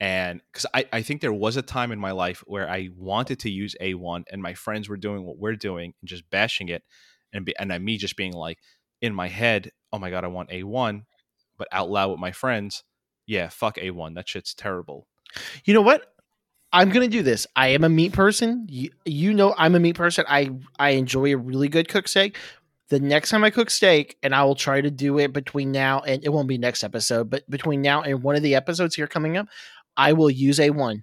And 0.00 0.40
because 0.52 0.66
I, 0.74 0.86
I 0.92 1.02
think 1.02 1.20
there 1.20 1.32
was 1.32 1.56
a 1.56 1.62
time 1.62 1.92
in 1.92 1.98
my 1.98 2.10
life 2.10 2.42
where 2.46 2.68
I 2.68 2.90
wanted 2.96 3.38
to 3.40 3.50
use 3.50 3.74
A1 3.80 4.24
and 4.30 4.42
my 4.42 4.54
friends 4.54 4.88
were 4.88 4.96
doing 4.96 5.24
what 5.24 5.38
we're 5.38 5.56
doing 5.56 5.94
and 6.00 6.08
just 6.08 6.28
bashing 6.30 6.68
it. 6.68 6.82
And, 7.32 7.44
be, 7.44 7.56
and 7.58 7.72
I, 7.72 7.78
me 7.78 7.96
just 7.96 8.16
being 8.16 8.32
like 8.32 8.58
in 9.00 9.14
my 9.14 9.28
head, 9.28 9.70
oh 9.92 9.98
my 9.98 10.10
God, 10.10 10.24
I 10.24 10.28
want 10.28 10.50
A1. 10.50 11.04
But 11.56 11.68
out 11.72 11.90
loud 11.90 12.10
with 12.10 12.20
my 12.20 12.32
friends, 12.32 12.84
yeah, 13.26 13.48
fuck 13.48 13.76
A1. 13.76 14.14
That 14.14 14.28
shit's 14.28 14.54
terrible. 14.54 15.06
You 15.64 15.74
know 15.74 15.82
what? 15.82 16.10
I'm 16.72 16.90
gonna 16.90 17.08
do 17.08 17.22
this. 17.22 17.46
I 17.54 17.68
am 17.68 17.84
a 17.84 17.88
meat 17.88 18.12
person. 18.12 18.66
You, 18.68 18.90
you 19.04 19.32
know, 19.32 19.54
I'm 19.56 19.76
a 19.76 19.80
meat 19.80 19.94
person. 19.94 20.24
I 20.28 20.50
I 20.78 20.90
enjoy 20.90 21.32
a 21.32 21.36
really 21.36 21.68
good 21.68 21.88
cooked 21.88 22.10
steak. 22.10 22.36
The 22.88 23.00
next 23.00 23.30
time 23.30 23.44
I 23.44 23.50
cook 23.50 23.70
steak, 23.70 24.18
and 24.22 24.34
I 24.34 24.44
will 24.44 24.56
try 24.56 24.80
to 24.80 24.90
do 24.90 25.18
it 25.18 25.32
between 25.32 25.72
now 25.72 26.00
and 26.00 26.22
it 26.24 26.28
won't 26.28 26.48
be 26.48 26.58
next 26.58 26.84
episode, 26.84 27.30
but 27.30 27.48
between 27.48 27.80
now 27.80 28.02
and 28.02 28.22
one 28.22 28.36
of 28.36 28.42
the 28.42 28.56
episodes 28.56 28.94
here 28.94 29.06
coming 29.06 29.36
up, 29.36 29.46
I 29.96 30.12
will 30.12 30.30
use 30.30 30.58
A1. 30.58 31.02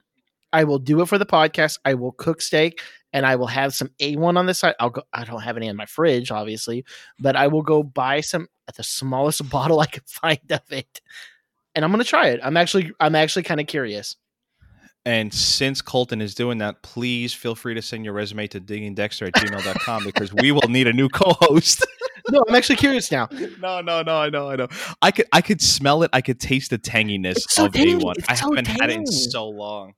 I 0.54 0.64
will 0.64 0.80
do 0.80 1.02
it 1.02 1.08
for 1.08 1.18
the 1.18 1.26
podcast. 1.26 1.80
I 1.86 1.94
will 1.94 2.12
cook 2.12 2.42
steak 2.42 2.82
and 3.14 3.26
I 3.26 3.36
will 3.36 3.48
have 3.48 3.74
some 3.74 3.90
A1 4.00 4.38
on 4.38 4.46
the 4.46 4.54
side. 4.54 4.76
I'll 4.80 4.90
go, 4.90 5.04
I 5.14 5.24
don't 5.24 5.42
have 5.42 5.58
any 5.58 5.68
in 5.68 5.76
my 5.76 5.86
fridge, 5.86 6.32
obviously, 6.32 6.86
but 7.20 7.36
I 7.36 7.48
will 7.48 7.62
go 7.62 7.84
buy 7.84 8.22
some 8.22 8.48
at 8.68 8.76
the 8.76 8.84
smallest 8.84 9.50
bottle 9.50 9.80
I 9.80 9.86
can 9.86 10.04
find 10.06 10.40
of 10.50 10.62
it. 10.72 11.02
And 11.74 11.86
I'm 11.86 11.92
gonna 11.92 12.04
try 12.04 12.28
it. 12.28 12.42
I'm 12.44 12.58
actually 12.58 12.92
I'm 13.00 13.16
actually 13.16 13.44
kind 13.44 13.62
of 13.62 13.68
curious. 13.68 14.18
And 15.06 15.34
since 15.34 15.82
Colton 15.82 16.22
is 16.22 16.36
doing 16.36 16.60
that, 16.60 16.84
please 16.84 17.34
feel 17.34 17.56
free 17.56 17.74
to 17.74 17.82
send 17.82 18.06
your 18.06 18.14
resume 18.14 18.46
to 18.48 18.60
diggingdexter 18.60 19.28
at 19.28 19.34
gmail.com 19.34 20.04
because 20.04 20.32
we 20.32 20.52
will 20.52 20.70
need 20.70 20.88
a 20.88 20.94
new 20.94 21.10
co-host. 21.10 21.86
No, 22.30 22.44
I'm 22.48 22.54
actually 22.54 22.76
curious 22.76 23.12
now. 23.12 23.28
no, 23.60 23.82
no, 23.82 24.04
no, 24.04 24.18
I 24.18 24.30
know, 24.30 24.50
I 24.52 24.56
know. 24.56 24.68
I 25.02 25.10
could 25.10 25.26
I 25.34 25.42
could 25.42 25.60
smell 25.60 26.04
it. 26.04 26.12
I 26.14 26.22
could 26.22 26.40
taste 26.40 26.70
the 26.70 26.78
tanginess 26.78 27.40
so 27.50 27.66
of 27.66 27.74
tangy. 27.74 27.96
A1. 27.96 28.20
It's 28.20 28.30
I 28.30 28.36
so 28.36 28.46
haven't 28.46 28.68
had 28.68 28.92
it 28.92 28.98
in 28.98 29.08
so 29.08 29.50
long. 29.50 29.96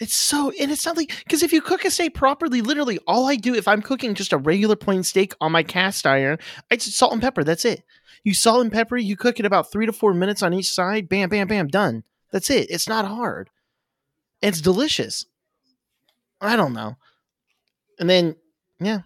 It's 0.00 0.14
so, 0.14 0.52
and 0.60 0.72
it's 0.72 0.84
not 0.84 0.96
like 0.96 1.12
because 1.24 1.42
if 1.42 1.52
you 1.52 1.60
cook 1.60 1.84
a 1.84 1.90
steak 1.90 2.14
properly, 2.14 2.60
literally 2.60 2.98
all 3.06 3.26
I 3.26 3.36
do 3.36 3.54
if 3.54 3.68
I'm 3.68 3.80
cooking 3.80 4.14
just 4.14 4.32
a 4.32 4.38
regular 4.38 4.74
plain 4.74 5.04
steak 5.04 5.34
on 5.40 5.52
my 5.52 5.62
cast 5.62 6.06
iron, 6.06 6.38
I 6.70 6.76
just 6.76 6.96
salt 6.96 7.12
and 7.12 7.22
pepper. 7.22 7.44
That's 7.44 7.64
it. 7.64 7.84
You 8.24 8.34
salt 8.34 8.62
and 8.62 8.72
pepper. 8.72 8.96
You 8.96 9.16
cook 9.16 9.38
it 9.38 9.46
about 9.46 9.70
three 9.70 9.86
to 9.86 9.92
four 9.92 10.12
minutes 10.12 10.42
on 10.42 10.52
each 10.52 10.70
side. 10.70 11.08
Bam, 11.08 11.28
bam, 11.28 11.46
bam. 11.46 11.68
Done. 11.68 12.02
That's 12.32 12.50
it. 12.50 12.70
It's 12.70 12.88
not 12.88 13.06
hard. 13.06 13.50
It's 14.42 14.60
delicious. 14.60 15.26
I 16.40 16.56
don't 16.56 16.72
know. 16.72 16.96
And 18.00 18.10
then, 18.10 18.34
yeah, 18.80 19.02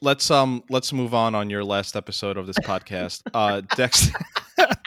Let's 0.00 0.30
um 0.30 0.62
let's 0.70 0.92
move 0.92 1.12
on 1.12 1.34
on 1.34 1.50
your 1.50 1.64
last 1.64 1.96
episode 1.96 2.36
of 2.36 2.46
this 2.46 2.58
podcast. 2.58 3.22
Uh 3.34 3.62
Dexter 3.74 4.16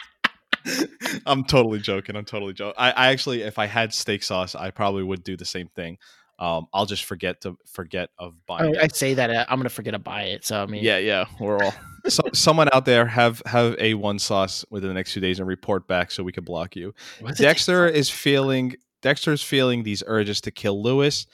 I'm 1.26 1.44
totally 1.44 1.80
joking. 1.80 2.16
I'm 2.16 2.24
totally 2.24 2.52
joking. 2.52 2.74
I, 2.78 2.90
I 2.92 3.06
actually 3.08 3.42
if 3.42 3.58
I 3.58 3.66
had 3.66 3.92
steak 3.92 4.22
sauce, 4.22 4.54
I 4.54 4.70
probably 4.70 5.02
would 5.02 5.24
do 5.24 5.36
the 5.36 5.44
same 5.44 5.68
thing. 5.68 5.98
Um 6.38 6.66
I'll 6.72 6.86
just 6.86 7.04
forget 7.04 7.40
to 7.42 7.56
forget 7.66 8.10
of 8.18 8.34
I, 8.34 8.36
buying 8.46 8.74
it. 8.74 8.80
I 8.82 8.88
say 8.88 9.14
that 9.14 9.30
uh, 9.30 9.44
I'm 9.48 9.58
gonna 9.58 9.68
forget 9.68 9.92
to 9.92 9.98
buy 9.98 10.22
it. 10.24 10.44
So 10.44 10.62
I 10.62 10.66
mean, 10.66 10.82
Yeah, 10.82 10.98
yeah, 10.98 11.26
we're 11.40 11.58
all. 11.58 11.74
So, 12.08 12.24
someone 12.32 12.68
out 12.72 12.84
there 12.84 13.06
have 13.06 13.42
have 13.46 13.76
A1 13.76 14.20
sauce 14.20 14.64
within 14.70 14.88
the 14.88 14.94
next 14.94 15.12
few 15.12 15.22
days 15.22 15.38
and 15.38 15.46
report 15.46 15.86
back 15.86 16.10
so 16.10 16.24
we 16.24 16.32
can 16.32 16.42
block 16.42 16.74
you. 16.74 16.92
What's 17.20 17.38
Dexter 17.38 17.86
is 17.86 18.10
feeling 18.10 18.74
Dexter 19.02 19.32
is 19.32 19.40
feeling 19.40 19.84
these 19.84 20.02
urges 20.04 20.40
to 20.40 20.50
kill 20.50 20.82
Louis, 20.82 21.24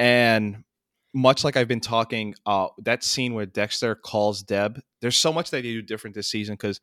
and 0.00 0.64
much 1.12 1.44
like 1.44 1.56
I've 1.56 1.68
been 1.68 1.80
talking, 1.80 2.34
uh, 2.46 2.68
that 2.78 3.02
scene 3.02 3.34
where 3.34 3.46
Dexter 3.46 3.94
calls 3.94 4.42
Deb. 4.42 4.80
There's 5.00 5.16
so 5.16 5.32
much 5.32 5.50
that 5.50 5.58
they 5.58 5.62
do 5.62 5.82
different 5.82 6.14
this 6.14 6.28
season 6.28 6.54
because 6.54 6.80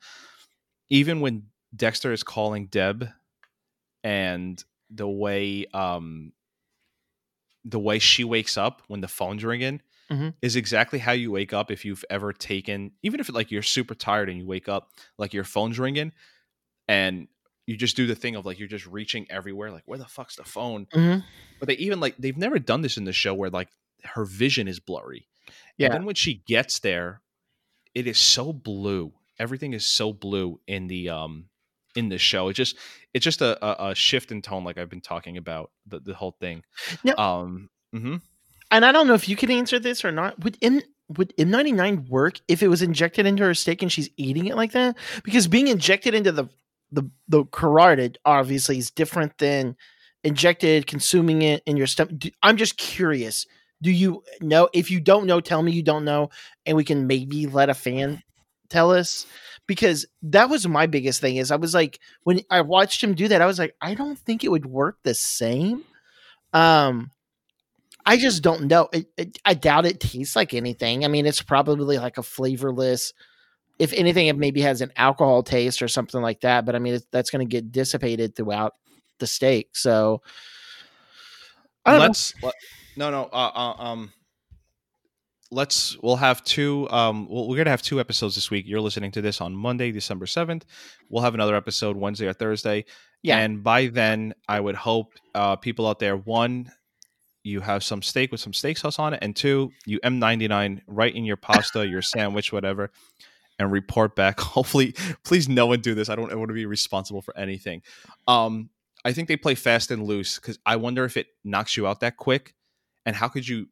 even 0.90 1.22
when 1.22 1.44
Dexter 1.76 2.12
is 2.12 2.24
calling 2.24 2.68
Deb, 2.68 3.10
and 4.04 4.64
the 4.90 5.08
way 5.08 5.66
um 5.74 6.32
the 7.66 7.80
way 7.80 8.00
she 8.00 8.24
wakes 8.24 8.58
up 8.58 8.82
when 8.88 9.02
the 9.02 9.08
phone's 9.08 9.44
ringing 9.44 9.82
Mhm. 10.10 10.34
is 10.42 10.56
exactly 10.56 11.00
how 11.00 11.12
you 11.12 11.32
wake 11.32 11.52
up 11.52 11.70
if 11.70 11.84
you've 11.84 12.06
ever 12.10 12.32
taken 12.32 12.92
even 13.04 13.20
if 13.20 13.28
like 13.30 13.52
you're 13.52 13.62
super 13.64 13.94
tired 13.94 14.30
and 14.30 14.40
you 14.40 14.46
wake 14.46 14.70
up 14.70 14.92
like 15.18 15.34
your 15.34 15.44
phone's 15.44 15.78
ringing 15.78 16.14
and 16.88 17.28
you 17.66 17.76
just 17.76 17.98
do 17.98 18.08
the 18.08 18.16
thing 18.16 18.38
of 18.38 18.46
like 18.46 18.58
you're 18.60 18.70
just 18.70 18.86
reaching 18.88 19.30
everywhere 19.30 19.70
like 19.72 19.84
where 19.86 19.98
the 20.00 20.06
fuck's 20.06 20.38
the 20.38 20.46
phone 20.46 20.86
Mhm. 20.94 21.26
but 21.60 21.68
they 21.68 21.76
even 21.76 22.00
like 22.00 22.16
they've 22.18 22.38
never 22.38 22.60
done 22.60 22.82
this 22.84 22.96
in 22.96 23.04
the 23.04 23.12
show 23.12 23.34
where 23.34 23.50
like 23.50 23.68
her 24.06 24.24
vision 24.24 24.70
is 24.70 24.80
blurry 24.80 25.28
Yeah. 25.78 25.88
and 25.88 25.96
then 25.96 26.06
when 26.06 26.16
she 26.16 26.36
gets 26.48 26.80
there 26.80 27.22
it 27.94 28.08
is 28.08 28.18
so 28.18 28.54
blue 28.54 29.12
everything 29.38 29.74
is 29.74 29.86
so 29.86 30.14
blue 30.14 30.62
in 30.68 30.88
the 30.88 31.10
um 31.10 31.50
in 31.98 32.10
the 32.10 32.18
show 32.18 32.48
it's 32.50 32.58
just 32.58 32.78
it's 33.14 33.24
just 33.24 33.42
a, 33.42 33.52
a, 33.66 33.90
a 33.90 33.96
shift 33.96 34.32
in 34.32 34.42
tone 34.42 34.64
like 34.64 34.78
i've 34.78 34.90
been 34.90 35.02
talking 35.02 35.36
about 35.38 35.72
the, 35.88 36.00
the 36.00 36.14
whole 36.14 36.36
thing 36.40 36.64
Now- 37.04 37.16
um 37.18 37.70
mhm. 37.96 38.22
and 38.72 38.86
I 38.86 38.92
don't 38.92 39.08
know 39.08 39.14
if 39.16 39.28
you 39.30 39.36
can 39.36 39.50
answer 39.52 39.80
this 39.80 40.04
or 40.06 40.12
not. 40.12 40.38
Would 40.44 40.58
M 40.62 40.82
would 41.16 41.34
M99 41.38 42.10
work 42.10 42.40
if 42.50 42.62
it 42.62 42.68
was 42.68 42.82
injected 42.82 43.26
into 43.26 43.44
her 43.44 43.54
steak 43.54 43.82
and 43.82 43.92
she's 43.92 44.10
eating 44.18 44.48
it 44.48 44.58
like 44.58 44.74
that? 44.74 44.98
Because 45.24 45.48
being 45.48 45.68
injected 45.70 46.14
into 46.14 46.32
the 46.34 46.48
the 46.92 47.10
the 47.28 47.46
carotid 47.46 48.18
obviously 48.26 48.78
is 48.78 48.92
different 48.92 49.38
than 49.38 49.76
injected 50.24 50.86
consuming 50.88 51.42
it 51.42 51.64
in 51.66 51.78
your 51.78 51.88
stomach. 51.88 52.22
I'm 52.44 52.58
just 52.58 52.78
curious. 52.78 53.46
Do 53.82 53.92
you 53.92 54.24
know? 54.42 54.68
If 54.74 54.92
you 54.92 55.00
don't 55.00 55.28
know, 55.28 55.40
tell 55.40 55.64
me 55.64 55.72
you 55.72 55.84
don't 55.84 56.04
know, 56.06 56.30
and 56.66 56.76
we 56.76 56.84
can 56.84 57.08
maybe 57.08 57.48
let 57.48 57.70
a 57.70 57.74
fan 57.74 58.22
tell 58.70 58.92
us. 58.92 59.26
Because 59.68 60.06
that 60.24 60.50
was 60.50 60.68
my 60.68 60.88
biggest 60.88 61.22
thing. 61.22 61.36
Is 61.36 61.52
I 61.52 61.58
was 61.58 61.74
like, 61.74 62.00
when 62.24 62.42
I 62.50 62.62
watched 62.62 63.04
him 63.04 63.14
do 63.14 63.28
that, 63.28 63.42
I 63.42 63.46
was 63.46 63.60
like, 63.60 63.76
I 63.82 63.94
don't 63.94 64.18
think 64.18 64.44
it 64.44 64.52
would 64.52 64.66
work 64.66 64.98
the 65.04 65.14
same. 65.14 65.84
Um, 66.54 67.12
I 68.06 68.16
just 68.16 68.42
don't 68.42 68.68
know. 68.68 68.88
It, 68.94 69.08
it, 69.18 69.38
I 69.44 69.54
doubt 69.54 69.86
it 69.86 70.00
tastes 70.00 70.36
like 70.36 70.54
anything. 70.54 71.04
I 71.04 71.10
mean, 71.10 71.26
it's 71.26 71.42
probably 71.42 71.98
like 71.98 72.18
a 72.18 72.24
flavorless. 72.24 73.14
If 73.80 73.92
anything, 73.92 74.28
it 74.28 74.38
maybe 74.38 74.62
has 74.62 74.80
an 74.80 74.94
alcohol 74.96 75.44
taste 75.44 75.82
or 75.82 75.90
something 75.90 76.22
like 76.22 76.40
that. 76.42 76.66
But 76.66 76.76
I 76.76 76.80
mean, 76.80 77.00
that's 77.12 77.30
going 77.30 77.46
to 77.46 77.52
get 77.52 77.72
dissipated 77.74 78.34
throughout 78.36 78.74
the 79.20 79.28
steak. 79.28 79.76
So 79.76 80.22
I 81.86 81.92
don't 81.92 82.00
know. 82.00 82.06
let's 82.06 82.34
let, 82.42 82.54
no 82.96 83.12
no 83.12 83.24
uh, 83.34 83.52
uh, 83.54 83.76
um 83.78 84.14
let's 85.52 85.98
we'll 86.02 86.16
have 86.18 86.44
two 86.44 86.90
um 86.90 87.28
well, 87.30 87.48
we're 87.48 87.58
gonna 87.58 87.70
have 87.70 87.82
two 87.82 88.00
episodes 88.00 88.36
this 88.36 88.52
week. 88.52 88.66
You're 88.68 88.82
listening 88.82 89.12
to 89.12 89.22
this 89.22 89.40
on 89.42 89.56
monday 89.56 89.92
december 89.92 90.26
7th 90.26 90.64
we'll 91.10 91.24
have 91.24 91.34
another 91.34 91.56
episode 91.56 91.96
wednesday 91.96 92.28
or 92.28 92.34
thursday. 92.34 92.86
Yeah. 93.24 93.38
and 93.40 93.64
by 93.64 93.88
then 93.88 94.34
i 94.48 94.60
would 94.60 94.76
hope 94.76 95.14
uh 95.36 95.56
people 95.56 95.88
out 95.88 96.00
there 96.00 96.18
one 96.18 96.72
you 97.44 97.62
have 97.62 97.84
some 97.84 98.02
steak 98.02 98.32
with 98.32 98.42
some 98.42 98.54
steak 98.54 98.78
sauce 98.78 99.00
on 99.00 99.14
it 99.14 99.20
and 99.22 99.36
two 99.36 99.72
you 99.86 100.00
m99 100.02 100.82
right 100.88 101.16
in 101.16 101.24
your 101.24 101.38
pasta 101.38 101.88
your 101.88 102.02
sandwich 102.14 102.52
whatever 102.52 102.92
and 103.60 103.72
report 103.72 104.16
back. 104.16 104.40
Hopefully 104.58 104.94
please 105.24 105.50
no 105.50 105.66
one 105.66 105.82
do 105.82 105.96
this. 105.96 106.10
I 106.10 106.16
don't 106.16 106.36
want 106.38 106.50
to 106.50 106.54
be 106.54 106.66
responsible 106.66 107.22
for 107.22 107.36
anything. 107.38 107.82
Um 108.28 108.70
I 109.06 109.14
think 109.14 109.28
they 109.28 109.38
play 109.38 109.56
fast 109.56 109.92
and 109.92 110.04
loose 110.04 110.36
because 110.36 110.60
I 110.66 110.76
wonder 110.76 111.06
if 111.06 111.16
it 111.18 111.28
knocks 111.44 111.78
you 111.78 111.88
out 111.88 112.02
that 112.02 112.18
quick, 112.18 112.54
and 113.06 113.16
how 113.16 113.30
could 113.30 113.48
you 113.48 113.68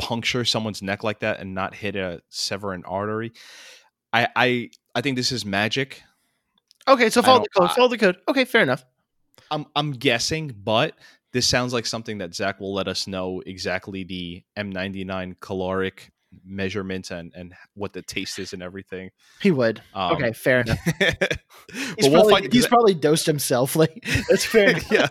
puncture 0.00 0.44
someone's 0.44 0.82
neck 0.82 1.04
like 1.04 1.20
that 1.20 1.40
and 1.40 1.54
not 1.54 1.74
hit 1.74 1.96
a 1.96 2.22
sever 2.28 2.72
an 2.72 2.84
artery? 2.84 3.32
I 4.12 4.28
I 4.34 4.70
I 4.94 5.00
think 5.00 5.16
this 5.16 5.32
is 5.32 5.44
magic. 5.44 6.02
Okay, 6.88 7.10
so 7.10 7.22
follow 7.22 7.40
the 7.40 7.60
code. 7.60 7.70
Follow 7.72 7.88
the 7.88 7.98
code. 7.98 8.16
Okay, 8.28 8.44
fair 8.44 8.62
enough. 8.62 8.84
I'm 9.50 9.66
I'm 9.76 9.92
guessing, 9.92 10.54
but 10.64 10.94
this 11.32 11.46
sounds 11.46 11.72
like 11.72 11.86
something 11.86 12.18
that 12.18 12.34
Zach 12.34 12.60
will 12.60 12.74
let 12.74 12.88
us 12.88 13.06
know 13.06 13.42
exactly 13.46 14.04
the 14.04 14.42
M99 14.58 15.36
caloric 15.40 16.10
measurements 16.44 17.10
and 17.10 17.32
and 17.34 17.54
what 17.74 17.92
the 17.92 18.02
taste 18.02 18.38
is 18.38 18.52
and 18.52 18.62
everything. 18.62 19.10
He 19.40 19.50
would. 19.50 19.82
Um, 19.94 20.12
okay, 20.14 20.32
fair. 20.32 20.60
enough. 20.60 20.78
He's, 21.98 22.08
we'll 22.08 22.12
probably, 22.12 22.32
find 22.32 22.52
he's 22.52 22.66
probably 22.66 22.94
dosed 22.94 23.26
himself. 23.26 23.76
Like 23.80 24.04
that's 24.28 24.44
fair. 24.44 24.76
yeah. 24.90 25.08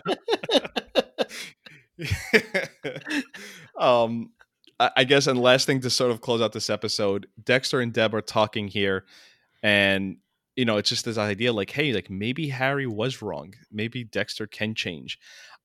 um, 3.78 4.30
I, 4.80 5.04
guess, 5.04 5.26
and 5.26 5.38
last 5.38 5.66
thing 5.66 5.80
to 5.80 5.90
sort 5.90 6.10
of 6.10 6.20
close 6.20 6.40
out 6.40 6.52
this 6.52 6.70
episode, 6.70 7.26
Dexter 7.42 7.80
and 7.80 7.92
Deb 7.92 8.14
are 8.14 8.22
talking 8.22 8.68
here, 8.68 9.04
and 9.62 10.16
you 10.56 10.64
know, 10.64 10.78
it's 10.78 10.88
just 10.88 11.04
this 11.04 11.18
idea, 11.18 11.52
like, 11.52 11.70
hey, 11.70 11.92
like 11.92 12.10
maybe 12.10 12.48
Harry 12.48 12.86
was 12.86 13.22
wrong. 13.22 13.54
Maybe 13.70 14.04
Dexter 14.04 14.46
can 14.46 14.74
change. 14.74 15.18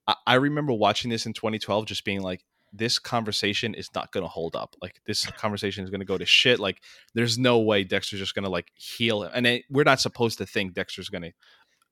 I, 0.08 0.16
I 0.28 0.34
remember 0.36 0.74
watching 0.74 1.10
this 1.10 1.26
in 1.26 1.34
2012, 1.34 1.86
just 1.86 2.06
being 2.06 2.22
like, 2.22 2.44
this 2.72 3.00
conversation 3.00 3.74
is 3.74 3.90
not 3.96 4.12
going 4.12 4.24
to 4.24 4.30
hold 4.30 4.56
up. 4.56 4.76
Like 4.82 5.02
this 5.06 5.26
conversation 5.26 5.84
is 5.84 5.90
going 5.90 6.02
to 6.02 6.06
go 6.06 6.18
to 6.18 6.26
shit. 6.26 6.60
Like 6.60 6.82
there's 7.14 7.38
no 7.38 7.60
way 7.60 7.84
Dexter's 7.84 8.20
just 8.20 8.36
going 8.36 8.44
to 8.44 8.50
like 8.50 8.72
heal 8.76 9.24
him. 9.24 9.32
And 9.34 9.48
it, 9.48 9.64
we're 9.70 9.84
not 9.84 10.02
supposed 10.02 10.38
to 10.40 10.46
think 10.46 10.74
Dexter's 10.74 11.10
going 11.10 11.24
to 11.24 11.32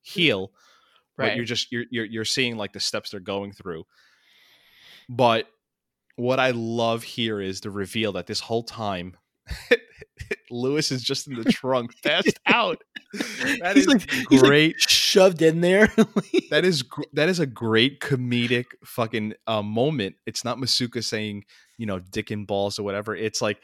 heal, 0.02 0.52
right. 1.18 1.30
but 1.30 1.36
you're 1.36 1.46
just 1.46 1.72
you're, 1.72 1.86
you're 1.90 2.06
you're 2.06 2.26
seeing 2.26 2.58
like 2.58 2.74
the 2.74 2.80
steps 2.80 3.12
they're 3.12 3.20
going 3.20 3.54
through. 3.54 3.86
But 5.08 5.48
what 6.16 6.40
I 6.40 6.52
love 6.52 7.04
here 7.04 7.42
is 7.42 7.62
the 7.62 7.72
reveal 7.72 8.12
that 8.14 8.28
this 8.28 8.40
whole 8.40 8.64
time 8.64 9.16
Louis 10.52 10.92
is 10.92 11.04
just 11.04 11.28
in 11.28 11.36
the 11.36 11.44
trunk, 11.52 11.92
passed 12.04 12.40
out. 12.48 12.82
That 13.60 13.74
He's 13.76 13.88
is 13.88 13.88
like- 13.88 14.10
he's 14.30 14.42
like 14.42 14.50
great. 14.50 14.76
shoved 14.80 15.42
in 15.42 15.62
there. 15.62 15.88
that 16.50 16.64
is 16.64 16.84
that 17.14 17.30
is 17.30 17.40
a 17.40 17.46
great 17.46 18.00
comedic 18.00 18.66
fucking 18.86 19.34
uh, 19.48 19.62
moment. 19.62 20.16
It's 20.26 20.46
not 20.46 20.58
Masuka 20.58 21.04
saying 21.04 21.44
you 21.78 21.86
know 21.86 22.00
dick 22.00 22.32
and 22.32 22.46
balls 22.48 22.80
or 22.80 22.84
whatever. 22.84 23.16
It's 23.16 23.42
like, 23.42 23.60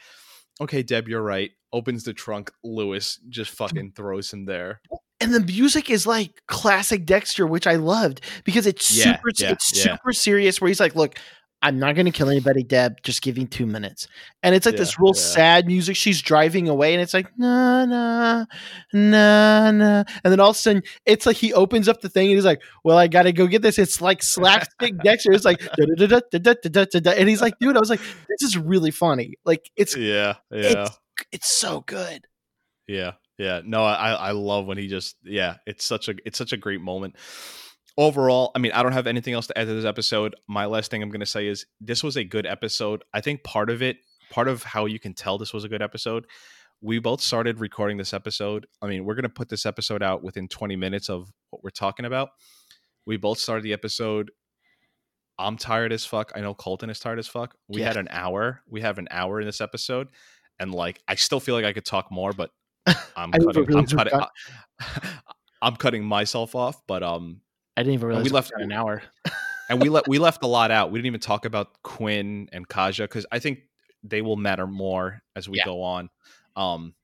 okay, 0.60 0.82
Deb, 0.82 1.08
you're 1.08 1.22
right. 1.22 1.50
Opens 1.72 2.04
the 2.04 2.12
trunk. 2.12 2.50
Louis 2.64 3.18
just 3.28 3.50
fucking 3.52 3.92
throws 3.96 4.32
him 4.32 4.44
there. 4.44 4.80
and 5.20 5.32
the 5.32 5.40
music 5.40 5.88
is 5.90 6.06
like 6.06 6.42
classic 6.48 7.06
Dexter, 7.06 7.46
which 7.46 7.66
I 7.66 7.76
loved 7.76 8.20
because 8.44 8.66
it's 8.66 8.96
Yeah, 8.96 9.16
super 9.16 9.30
yeah, 9.38 9.52
it's 9.52 9.72
yeah. 9.76 9.92
super 9.94 10.12
serious. 10.12 10.60
Where 10.60 10.68
he's 10.68 10.80
like, 10.80 10.94
"Look, 10.96 11.16
I'm 11.62 11.78
not 11.78 11.94
going 11.94 12.06
to 12.06 12.12
kill 12.12 12.30
anybody, 12.30 12.62
Deb. 12.62 13.02
Just 13.02 13.20
give 13.20 13.36
me 13.36 13.44
two 13.44 13.66
minutes. 13.66 14.08
And 14.42 14.54
it's 14.54 14.64
like 14.64 14.74
yeah, 14.74 14.80
this 14.80 14.98
real 14.98 15.12
yeah. 15.14 15.20
sad 15.20 15.66
music. 15.66 15.94
She's 15.94 16.22
driving 16.22 16.68
away, 16.68 16.94
and 16.94 17.02
it's 17.02 17.12
like, 17.12 17.30
na, 17.38 17.84
na, 17.84 18.46
na, 18.94 19.70
na. 19.70 20.04
And 20.24 20.32
then 20.32 20.40
all 20.40 20.50
of 20.50 20.56
a 20.56 20.58
sudden, 20.58 20.82
it's 21.04 21.26
like 21.26 21.36
he 21.36 21.52
opens 21.52 21.86
up 21.86 22.00
the 22.00 22.08
thing 22.08 22.28
and 22.28 22.36
he's 22.36 22.46
like, 22.46 22.62
well, 22.82 22.96
I 22.96 23.08
got 23.08 23.24
to 23.24 23.32
go 23.32 23.46
get 23.46 23.60
this. 23.60 23.78
It's 23.78 24.00
like 24.00 24.22
slapstick 24.22 24.94
Dexter. 25.04 25.32
It's 25.32 25.44
like, 25.44 25.60
da, 25.60 25.84
da, 25.96 26.06
da, 26.06 26.20
da, 26.30 26.38
da, 26.38 26.84
da, 26.84 27.00
da, 27.00 27.10
and 27.10 27.28
he's 27.28 27.42
like, 27.42 27.58
dude, 27.60 27.76
I 27.76 27.80
was 27.80 27.90
like, 27.90 28.00
this 28.00 28.42
is 28.42 28.56
really 28.56 28.90
funny. 28.90 29.34
Like, 29.44 29.70
it's, 29.76 29.94
yeah, 29.94 30.36
yeah. 30.50 30.86
It's, 30.86 30.98
it's 31.30 31.58
so 31.58 31.82
good. 31.82 32.26
Yeah. 32.86 33.12
Yeah. 33.36 33.60
No, 33.64 33.84
I, 33.84 34.12
I 34.12 34.30
love 34.32 34.66
when 34.66 34.78
he 34.78 34.86
just, 34.86 35.16
yeah, 35.22 35.56
it's 35.66 35.84
such 35.84 36.08
a, 36.08 36.14
it's 36.24 36.38
such 36.38 36.52
a 36.52 36.56
great 36.56 36.80
moment. 36.80 37.16
Overall, 38.00 38.50
I 38.54 38.58
mean, 38.60 38.72
I 38.72 38.82
don't 38.82 38.92
have 38.92 39.06
anything 39.06 39.34
else 39.34 39.46
to 39.48 39.58
add 39.58 39.66
to 39.66 39.74
this 39.74 39.84
episode. 39.84 40.34
My 40.48 40.64
last 40.64 40.90
thing 40.90 41.02
I'm 41.02 41.10
going 41.10 41.20
to 41.20 41.26
say 41.26 41.46
is 41.46 41.66
this 41.82 42.02
was 42.02 42.16
a 42.16 42.24
good 42.24 42.46
episode. 42.46 43.04
I 43.12 43.20
think 43.20 43.44
part 43.44 43.68
of 43.68 43.82
it, 43.82 43.98
part 44.30 44.48
of 44.48 44.62
how 44.62 44.86
you 44.86 44.98
can 44.98 45.12
tell 45.12 45.36
this 45.36 45.52
was 45.52 45.64
a 45.64 45.68
good 45.68 45.82
episode, 45.82 46.26
we 46.80 46.98
both 46.98 47.20
started 47.20 47.60
recording 47.60 47.98
this 47.98 48.14
episode. 48.14 48.66
I 48.80 48.86
mean, 48.86 49.04
we're 49.04 49.16
going 49.16 49.24
to 49.24 49.28
put 49.28 49.50
this 49.50 49.66
episode 49.66 50.02
out 50.02 50.22
within 50.22 50.48
20 50.48 50.76
minutes 50.76 51.10
of 51.10 51.30
what 51.50 51.62
we're 51.62 51.68
talking 51.68 52.06
about. 52.06 52.30
We 53.04 53.18
both 53.18 53.36
started 53.38 53.64
the 53.64 53.74
episode. 53.74 54.30
I'm 55.38 55.58
tired 55.58 55.92
as 55.92 56.06
fuck. 56.06 56.32
I 56.34 56.40
know 56.40 56.54
Colton 56.54 56.88
is 56.88 57.00
tired 57.00 57.18
as 57.18 57.28
fuck. 57.28 57.54
We 57.68 57.82
Yeah. 57.82 57.88
had 57.88 57.96
an 57.98 58.08
hour. 58.10 58.62
We 58.66 58.80
have 58.80 58.96
an 58.96 59.08
hour 59.10 59.40
in 59.40 59.46
this 59.46 59.60
episode, 59.60 60.08
and 60.58 60.74
like, 60.74 61.02
I 61.06 61.16
still 61.16 61.40
feel 61.40 61.54
like 61.54 61.66
I 61.66 61.74
could 61.74 61.84
talk 61.84 62.10
more, 62.10 62.32
but 62.32 62.50
I'm 63.14 63.30
cutting. 63.30 63.76
I'm 63.76 63.86
cutting. 63.86 64.20
I'm 65.62 65.76
cutting 65.76 66.02
myself 66.04 66.54
off, 66.54 66.80
but 66.86 67.02
um, 67.02 67.42
I 67.80 67.82
didn't 67.82 67.94
even 67.94 68.08
we 68.08 68.14
realize 68.14 68.24
we 68.24 68.30
left- 68.30 68.52
an 68.56 68.72
hour. 68.72 69.02
and 69.68 69.80
we 69.82 69.88
let 69.88 70.06
we 70.08 70.18
left 70.28 70.42
a 70.44 70.46
lot 70.46 70.70
out. 70.70 70.90
We 70.90 70.98
didn't 70.98 71.06
even 71.06 71.20
talk 71.20 71.44
about 71.44 71.82
Quinn 71.82 72.48
and 72.52 72.68
Kaja 72.68 73.04
because 73.04 73.26
I 73.32 73.38
think 73.38 73.60
they 74.02 74.22
will 74.22 74.36
matter 74.36 74.66
more 74.66 75.22
as 75.36 75.48
we 75.48 75.58
Yeah. 75.58 75.64
go 75.64 75.82
on. 75.82 76.10
Um, 76.56 76.94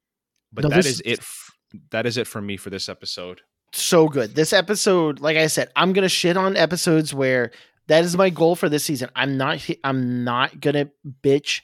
but 0.52 0.64
No, 0.64 0.70
that 0.70 0.76
this- 0.76 0.86
is 0.86 1.02
it. 1.04 1.18
f- 1.20 1.50
That 1.90 2.06
is 2.06 2.16
it 2.16 2.26
for 2.26 2.40
me 2.40 2.56
for 2.56 2.70
this 2.70 2.88
episode. 2.88 3.40
so 3.72 4.08
good. 4.08 4.34
This 4.34 4.52
episode, 4.52 5.20
like 5.20 5.36
I 5.36 5.48
said, 5.48 5.70
I'm 5.76 5.92
gonna 5.92 6.08
shit 6.08 6.36
on 6.36 6.56
episodes 6.56 7.12
where 7.12 7.50
that 7.88 8.04
is 8.04 8.16
my 8.16 8.30
goal 8.30 8.56
for 8.56 8.68
this 8.68 8.84
season. 8.84 9.10
I'm 9.14 9.36
not. 9.36 9.64
I'm 9.84 10.24
not 10.24 10.60
gonna 10.60 10.90
bitch 11.22 11.60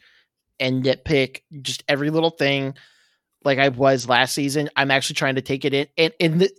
and 0.60 0.84
nitpick 0.84 1.40
just 1.62 1.82
every 1.88 2.10
little 2.10 2.30
thing 2.30 2.74
like 3.44 3.58
I 3.58 3.68
was 3.70 4.08
last 4.08 4.34
season. 4.34 4.68
I'm 4.76 4.90
actually 4.90 5.14
trying 5.14 5.34
to 5.36 5.40
take 5.42 5.64
it 5.64 5.72
in, 5.74 5.86
and 5.96 6.12
and 6.20 6.40
the, 6.40 6.50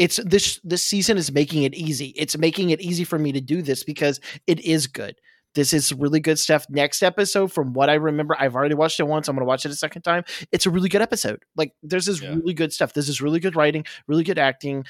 it's 0.00 0.18
this 0.24 0.58
this 0.64 0.82
season 0.82 1.18
is 1.18 1.30
making 1.30 1.62
it 1.64 1.74
easy. 1.74 2.14
It's 2.16 2.36
making 2.38 2.70
it 2.70 2.80
easy 2.80 3.04
for 3.04 3.18
me 3.18 3.32
to 3.32 3.40
do 3.40 3.60
this 3.60 3.84
because 3.84 4.18
it 4.46 4.58
is 4.60 4.86
good. 4.86 5.14
This 5.54 5.72
is 5.74 5.92
really 5.92 6.20
good 6.20 6.38
stuff. 6.38 6.64
Next 6.70 7.02
episode, 7.02 7.52
from 7.52 7.74
what 7.74 7.90
I 7.90 7.94
remember, 7.94 8.34
I've 8.38 8.54
already 8.54 8.74
watched 8.76 8.98
it 8.98 9.02
once. 9.02 9.28
I'm 9.28 9.34
going 9.36 9.44
to 9.44 9.48
watch 9.48 9.66
it 9.66 9.70
a 9.72 9.74
second 9.74 10.02
time. 10.02 10.24
It's 10.52 10.64
a 10.64 10.70
really 10.70 10.88
good 10.88 11.02
episode. 11.02 11.42
Like, 11.56 11.72
there's 11.82 12.06
this 12.06 12.22
Yeah. 12.22 12.30
really 12.30 12.54
good 12.54 12.72
stuff. 12.72 12.94
This 12.94 13.08
is 13.08 13.20
really 13.20 13.40
good 13.40 13.56
writing, 13.56 13.84
really 14.06 14.24
good 14.24 14.38
acting. 14.38 14.84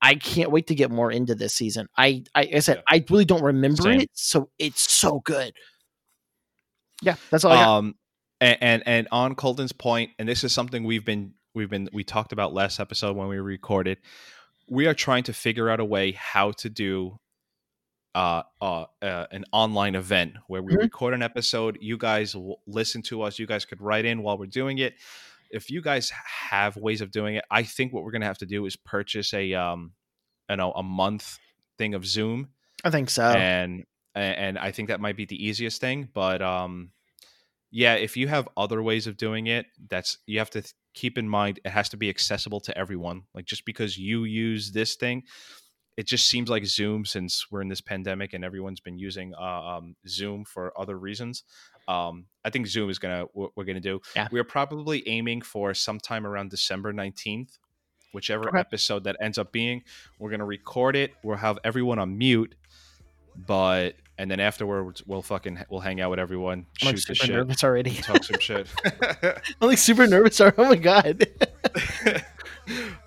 I 0.00 0.14
can't 0.16 0.50
wait 0.50 0.66
to 0.68 0.74
get 0.74 0.90
more 0.90 1.10
into 1.10 1.34
this 1.34 1.54
season. 1.54 1.88
I, 1.96 2.24
I, 2.34 2.50
I 2.54 2.58
said, 2.60 2.76
Yeah. 2.76 2.96
I 2.98 3.04
really 3.10 3.24
don't 3.24 3.42
remember 3.42 3.82
Same. 3.82 4.00
it, 4.02 4.10
so 4.12 4.50
it's 4.58 4.92
so 4.92 5.20
good. 5.24 5.54
Yeah, 7.00 7.16
that's 7.30 7.44
all 7.44 7.52
I 7.52 7.56
got. 7.64 7.78
Um, 7.78 7.94
and, 8.40 8.58
and 8.60 8.82
and 8.86 9.08
on 9.12 9.34
Colton's 9.34 9.72
point, 9.72 10.10
and 10.18 10.28
this 10.28 10.44
is 10.44 10.52
something 10.52 10.84
we've 10.84 11.04
been 11.04 11.34
we've 11.54 11.70
been 11.70 11.88
we 11.92 12.04
talked 12.04 12.32
about 12.32 12.52
last 12.52 12.80
episode 12.80 13.16
when 13.16 13.28
we 13.28 13.38
recorded. 13.38 13.98
We 14.68 14.86
are 14.86 14.94
trying 14.94 15.24
to 15.24 15.32
figure 15.32 15.68
out 15.68 15.80
a 15.80 15.84
way 15.84 16.12
how 16.12 16.52
to 16.52 16.70
do 16.70 17.18
uh, 18.14 18.42
uh, 18.60 18.84
uh, 19.00 19.26
an 19.30 19.44
online 19.52 19.94
event 19.94 20.34
where 20.46 20.62
we 20.62 20.74
Mhm. 20.74 20.80
record 20.82 21.14
an 21.14 21.22
episode. 21.22 21.78
You 21.80 21.96
guys 21.96 22.36
will 22.36 22.60
listen 22.66 23.00
to 23.04 23.22
us. 23.22 23.38
You 23.38 23.46
guys 23.46 23.64
could 23.64 23.80
write 23.80 24.04
in 24.04 24.22
while 24.22 24.36
we're 24.36 24.44
doing 24.46 24.76
it. 24.78 24.96
If 25.50 25.70
you 25.70 25.80
guys 25.80 26.10
have 26.50 26.76
ways 26.76 27.00
of 27.00 27.10
doing 27.10 27.36
it, 27.36 27.44
I 27.50 27.62
think 27.62 27.92
what 27.92 28.04
we're 28.04 28.10
gonna 28.10 28.26
have 28.26 28.36
to 28.38 28.46
do 28.46 28.66
is 28.66 28.76
purchase 28.76 29.32
a 29.32 29.54
um, 29.54 29.94
you 30.50 30.56
know, 30.56 30.72
a 30.72 30.82
month 30.82 31.38
thing 31.78 31.94
of 31.94 32.04
Zoom 32.04 32.52
I 32.84 32.90
think 32.90 33.08
so. 33.08 33.22
and 33.30 33.84
and 34.14 34.58
I 34.58 34.72
think 34.72 34.88
that 34.88 35.00
might 35.00 35.16
be 35.16 35.24
the 35.24 35.42
easiest 35.42 35.80
thing. 35.80 36.10
But 36.12 36.42
um, 36.42 36.92
yeah, 37.70 37.94
if 37.94 38.18
you 38.18 38.28
have 38.28 38.46
other 38.58 38.82
ways 38.82 39.06
of 39.06 39.16
doing 39.16 39.46
it, 39.46 39.64
that's 39.88 40.18
you 40.26 40.38
have 40.38 40.50
to 40.50 40.60
th- 40.60 40.74
keep 40.94 41.16
in 41.18 41.28
mind 41.28 41.60
it 41.64 41.70
has 41.70 41.88
to 41.90 41.96
be 41.96 42.08
accessible 42.08 42.60
to 42.60 42.76
everyone. 42.76 43.22
Like 43.34 43.44
just 43.44 43.64
because 43.64 43.98
you 43.98 44.24
use 44.24 44.72
this 44.72 44.94
thing, 44.94 45.24
it 45.96 46.06
just 46.06 46.26
seems 46.26 46.48
like 46.48 46.64
Zoom 46.64 47.04
since 47.04 47.50
we're 47.50 47.60
in 47.62 47.68
this 47.68 47.80
pandemic 47.80 48.32
and 48.32 48.44
everyone's 48.44 48.80
been 48.80 48.98
using 48.98 49.34
uh, 49.34 49.42
um, 49.76 49.96
Zoom 50.08 50.44
for 50.44 50.72
other 50.78 50.98
reasons. 50.98 51.44
Um, 51.88 52.26
I 52.44 52.50
think 52.50 52.66
Zoom 52.66 52.88
is 52.90 52.98
gonna 52.98 53.24
what 53.32 53.50
we're 53.56 53.64
gonna 53.64 53.80
do. 53.80 54.00
Yeah. 54.16 54.28
We're 54.30 54.44
probably 54.44 55.06
aiming 55.08 55.42
for 55.42 55.74
sometime 55.74 56.26
around 56.26 56.50
December 56.50 56.92
nineteenth. 56.92 57.58
Whichever 58.12 58.48
Okay. 58.50 58.58
episode 58.58 59.04
that 59.04 59.16
ends 59.22 59.38
up 59.38 59.52
being, 59.52 59.82
we're 60.18 60.30
gonna 60.30 60.44
record 60.44 60.96
it. 60.96 61.12
We'll 61.22 61.38
have 61.38 61.58
everyone 61.64 61.98
on 61.98 62.18
mute, 62.18 62.54
but 63.46 63.94
and 64.18 64.30
then 64.30 64.40
afterwards 64.40 65.02
we'll 65.06 65.22
fucking 65.22 65.58
we'll 65.70 65.80
hang 65.80 66.00
out 66.00 66.10
with 66.10 66.18
everyone, 66.18 66.66
I'm 66.82 66.86
like 66.88 66.98
super 66.98 67.14
shit, 67.14 67.30
nervous 67.30 67.64
already. 67.64 67.94
talk 67.94 68.22
some 68.24 68.38
shit. 68.40 68.66
I'm 69.60 69.68
like 69.68 69.78
super 69.78 70.06
nervous. 70.06 70.40
already. 70.40 70.56
Oh 70.58 70.68
my 70.68 70.76
god. 70.76 71.26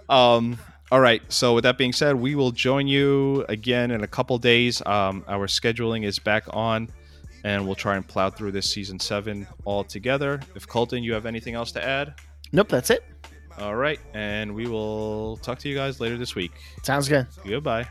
um 0.09 0.57
all 0.91 0.99
right 0.99 1.21
so 1.29 1.55
with 1.55 1.63
that 1.63 1.77
being 1.77 1.93
said 1.93 2.15
we 2.15 2.35
will 2.35 2.51
join 2.51 2.87
you 2.87 3.43
again 3.49 3.89
in 3.91 4.03
a 4.03 4.07
couple 4.07 4.37
days 4.37 4.85
um 4.85 5.23
our 5.27 5.47
scheduling 5.47 6.03
is 6.05 6.19
back 6.19 6.43
on 6.51 6.87
and 7.43 7.65
we'll 7.65 7.75
try 7.75 7.95
and 7.95 8.07
plow 8.07 8.29
through 8.29 8.51
this 8.51 8.69
season 8.69 8.99
seven 8.99 9.47
all 9.63 9.83
together 9.83 10.39
if 10.55 10.67
colton 10.67 11.03
you 11.03 11.13
have 11.13 11.25
anything 11.25 11.55
else 11.55 11.71
to 11.71 11.83
add 11.83 12.13
nope, 12.51 12.67
that's 12.67 12.89
it. 12.91 13.03
all 13.57 13.75
right 13.75 13.99
and 14.13 14.53
we 14.53 14.67
will 14.67 15.37
talk 15.37 15.57
to 15.57 15.69
you 15.69 15.75
guys 15.75 15.99
later 15.99 16.17
this 16.17 16.35
week 16.35 16.51
Sounds 16.83 17.07
good. 17.09 17.25
goodbye 17.47 17.87